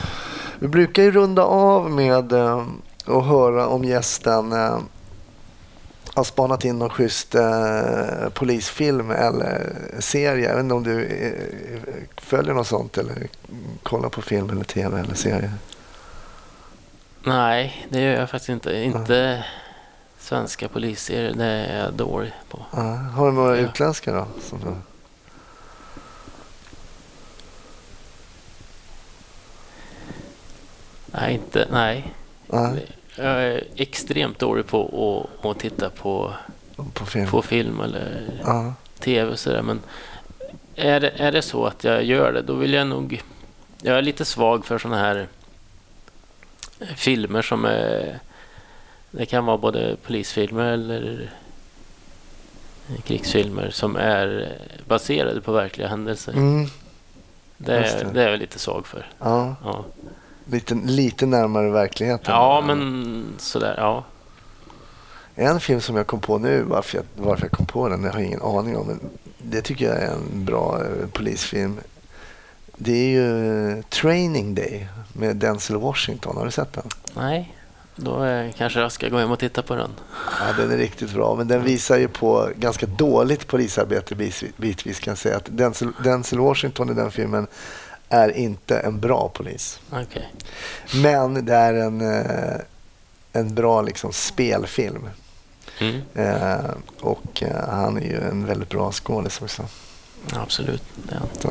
Vi 0.63 0.69
brukar 0.69 1.03
ju 1.03 1.11
runda 1.11 1.43
av 1.43 1.91
med 1.91 2.33
eh, 2.33 2.63
att 3.07 3.25
höra 3.27 3.67
om 3.69 3.85
gästen 3.85 4.53
eh, 4.53 4.79
har 6.15 6.25
spanat 6.25 6.65
in 6.65 6.79
någon 6.79 6.91
schysst 6.91 7.35
eh, 7.35 8.29
polisfilm 8.35 9.11
eller 9.11 9.73
serie. 9.99 10.49
Jag 10.49 10.55
vet 10.55 10.63
inte 10.65 10.75
om 10.75 10.83
du 10.83 11.05
eh, 11.05 11.79
följer 12.17 12.55
något 12.55 12.67
sånt 12.67 12.99
eller 12.99 13.29
kollar 13.83 14.09
på 14.09 14.23
film 14.23 14.51
eller 14.51 14.65
tv 14.65 15.01
eller 15.01 15.15
serie. 15.15 15.51
Nej, 17.25 17.87
det 17.91 18.01
gör 18.01 18.13
jag 18.21 18.31
faktiskt 18.31 18.49
inte. 18.49 18.73
Inte 18.77 19.45
svenska 20.19 20.69
polisserier, 20.69 21.33
det 21.35 21.45
är 21.45 21.85
jag 21.85 21.95
dålig 21.95 22.33
på. 22.51 22.59
Ja, 22.73 22.81
har 22.95 23.27
du 23.27 23.33
några 23.33 23.57
Ja. 23.57 23.63
utländska 23.63 24.13
då? 24.13 24.27
Som 24.43 24.59
du... 24.61 24.67
Nej, 31.13 31.35
inte, 31.35 31.67
nej. 31.71 32.15
Nej, 32.47 32.87
Jag 33.17 33.45
är 33.45 33.65
extremt 33.77 34.39
dålig 34.39 34.67
på 34.67 35.29
att, 35.43 35.47
att 35.47 35.59
titta 35.59 35.91
på, 35.91 36.33
på 36.95 37.05
film. 37.07 37.31
på 37.31 37.43
film 37.43 37.81
eller 37.81 38.23
Ja. 38.45 38.75
tv 38.99 39.31
och 39.33 39.39
sådär. 39.39 39.63
Men 39.63 39.81
är 40.75 41.01
det, 41.01 41.11
är 41.11 41.33
det 41.33 41.43
så 41.43 41.67
att 41.67 41.85
jag 41.85 42.05
gör 42.05 42.33
det, 42.33 42.43
då 42.43 42.55
vill 42.55 42.73
jag 42.73 42.87
nog... 42.87 43.23
Jag 43.83 43.99
är 43.99 44.03
lite 44.03 44.25
svag 44.25 44.67
för 44.67 44.79
sådana 44.79 44.99
här 44.99 45.27
filmer 46.97 47.43
som 47.43 47.65
är... 47.65 48.19
Det 49.11 49.27
kan 49.27 49.45
vara 49.47 49.57
både 49.59 49.97
polisfilmer 50.03 50.65
eller 50.73 51.31
krigsfilmer 53.05 53.71
som 53.71 53.97
är 53.97 54.53
baserade 54.89 55.41
på 55.41 55.53
verkliga 55.53 55.89
händelser. 55.89 56.33
Mm. 56.33 56.67
Det, 57.57 57.75
är, 57.77 58.05
det. 58.05 58.11
det 58.13 58.23
är 58.25 58.31
jag 58.31 58.39
lite 58.39 58.59
svag 58.59 58.87
för. 58.87 59.07
Ja, 59.19 59.55
Ja, 59.65 59.85
lite, 60.51 60.75
lite 60.75 61.27
närmare 61.27 61.71
verkligheten. 61.71 62.35
ja 62.35 62.63
men 62.67 63.25
sådär, 63.39 63.75
ja. 63.79 64.05
En 65.35 65.61
film 65.61 65.81
som 65.81 65.97
jag 65.97 66.07
kom 66.07 66.21
på 66.21 66.39
nu, 66.39 66.63
varför 66.63 66.97
jag, 66.97 67.05
varför 67.17 67.45
jag 67.45 67.53
kom 67.53 67.67
på 67.67 67.89
den, 67.89 68.05
jag 68.05 68.13
har 68.13 68.21
ingen 68.21 68.43
aning 68.43 68.77
om. 68.77 68.87
Men 68.87 69.01
det 69.39 69.63
tycker 69.63 69.85
jag 69.85 70.03
är 70.03 70.13
en 70.13 70.45
bra 70.45 70.81
eh, 70.85 71.09
polisfilm. 71.13 71.81
Det 72.77 72.93
är 72.93 73.09
ju 73.09 73.69
eh, 73.71 73.83
Training 73.85 74.55
Day 74.55 74.89
med 75.13 75.37
Denzel 75.37 75.77
Washington. 75.77 76.37
Har 76.37 76.45
du 76.45 76.51
sett 76.51 76.73
den? 76.73 76.87
Nej, 77.17 77.55
då 77.97 78.23
är, 78.23 78.51
kanske 78.51 78.81
jag 78.81 78.93
ska 78.93 79.09
gå 79.09 79.19
hem 79.19 79.31
och 79.31 79.39
titta 79.39 79.63
på 79.63 79.75
den. 79.75 79.91
Ja, 80.41 80.63
den 80.63 80.71
är 80.71 80.77
riktigt 80.77 81.15
bra, 81.15 81.35
men 81.35 81.49
den 81.49 81.65
visar 81.65 81.99
ju 81.99 82.09
på 82.09 82.49
ganska 82.57 82.87
dåligt 82.87 83.47
polisarbete 83.47 84.15
bitvis, 84.15 84.57
bitvis 84.57 85.01
kan 85.01 85.11
jag 85.11 85.19
säga. 85.19 85.37
Att 85.37 85.49
Denzel, 85.51 85.93
Denzel 86.05 86.39
Washington 86.39 86.91
i 86.91 86.95
den 86.95 87.11
filmen 87.11 87.47
är 88.11 88.37
inte 88.37 88.79
en 88.79 89.01
bra 89.01 89.31
polis. 89.35 89.81
Okej. 89.91 90.33
Men 90.95 91.45
det 91.45 91.55
är 91.55 91.75
en, 91.75 92.01
eh, 92.01 92.61
en 93.33 93.55
bra 93.55 93.83
liksom, 93.83 94.13
spelfilm. 94.13 95.09
Mm. 95.79 96.01
Eh, 96.15 96.71
och 97.01 97.43
eh, 97.43 97.69
han 97.69 97.97
är 97.97 98.01
ju 98.01 98.21
en 98.21 98.47
väldigt 98.47 98.69
bra 98.69 98.93
skådis 98.93 99.43
också. 99.43 99.63
Absolut. 100.33 100.83
Ja. 101.11 101.51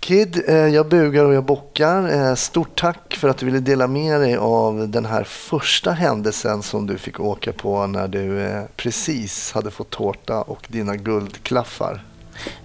Kid, 0.00 0.42
eh, 0.48 0.56
jag 0.56 0.88
bugar 0.88 1.24
och 1.24 1.34
jag 1.34 1.44
bockar. 1.44 2.08
Eh, 2.12 2.34
stort 2.34 2.80
tack 2.80 3.14
för 3.14 3.28
att 3.28 3.38
du 3.38 3.46
ville 3.46 3.60
dela 3.60 3.86
med 3.86 4.20
dig 4.20 4.36
av 4.36 4.88
den 4.88 5.04
här 5.04 5.24
första 5.24 5.92
händelsen 5.92 6.62
som 6.62 6.86
du 6.86 6.98
fick 6.98 7.20
åka 7.20 7.52
på 7.52 7.86
när 7.86 8.08
du 8.08 8.40
eh, 8.40 8.64
precis 8.76 9.52
hade 9.52 9.70
fått 9.70 9.90
tårta 9.90 10.42
och 10.42 10.66
dina 10.68 10.96
guldklaffar. 10.96 12.04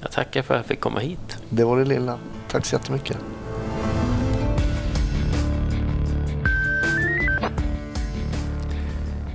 Jag 0.02 0.12
tackar 0.12 0.42
för 0.42 0.54
att 0.54 0.58
jag 0.60 0.66
fick 0.66 0.80
komma 0.80 1.00
hit. 1.00 1.38
Det 1.50 1.64
var 1.64 1.78
det 1.78 1.86
lilla. 1.86 2.20
Tack 2.48 2.66
så 2.66 2.76
jättemycket. 2.76 3.18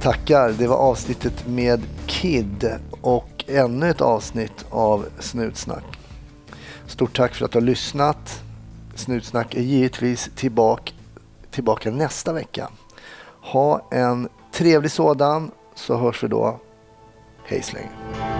Tackar. 0.01 0.53
Det 0.59 0.67
var 0.67 0.77
avsnittet 0.77 1.47
med 1.47 1.83
Kid 2.07 2.71
och 3.01 3.45
ännu 3.47 3.91
ett 3.91 4.01
avsnitt 4.01 4.65
av 4.71 5.07
Snutsnack. 5.19 5.85
Stort 6.87 7.17
tack 7.17 7.35
för 7.35 7.45
att 7.45 7.53
du 7.53 7.59
har 7.59 7.67
lyssnat. 7.67 8.43
Snutsnack 8.95 9.55
är 9.55 9.61
givetvis 9.61 10.31
tillbaka, 10.37 10.93
tillbaka 11.51 11.91
nästa 11.91 12.33
vecka. 12.33 12.69
Ha 13.41 13.89
en 13.91 14.29
trevlig 14.53 14.91
sådan 14.91 15.51
så 15.75 15.97
hörs 15.97 16.25
vi 16.25 16.29
då. 16.29 16.61
Hej 17.45 17.63
så 17.63 17.77
länge. 17.77 18.38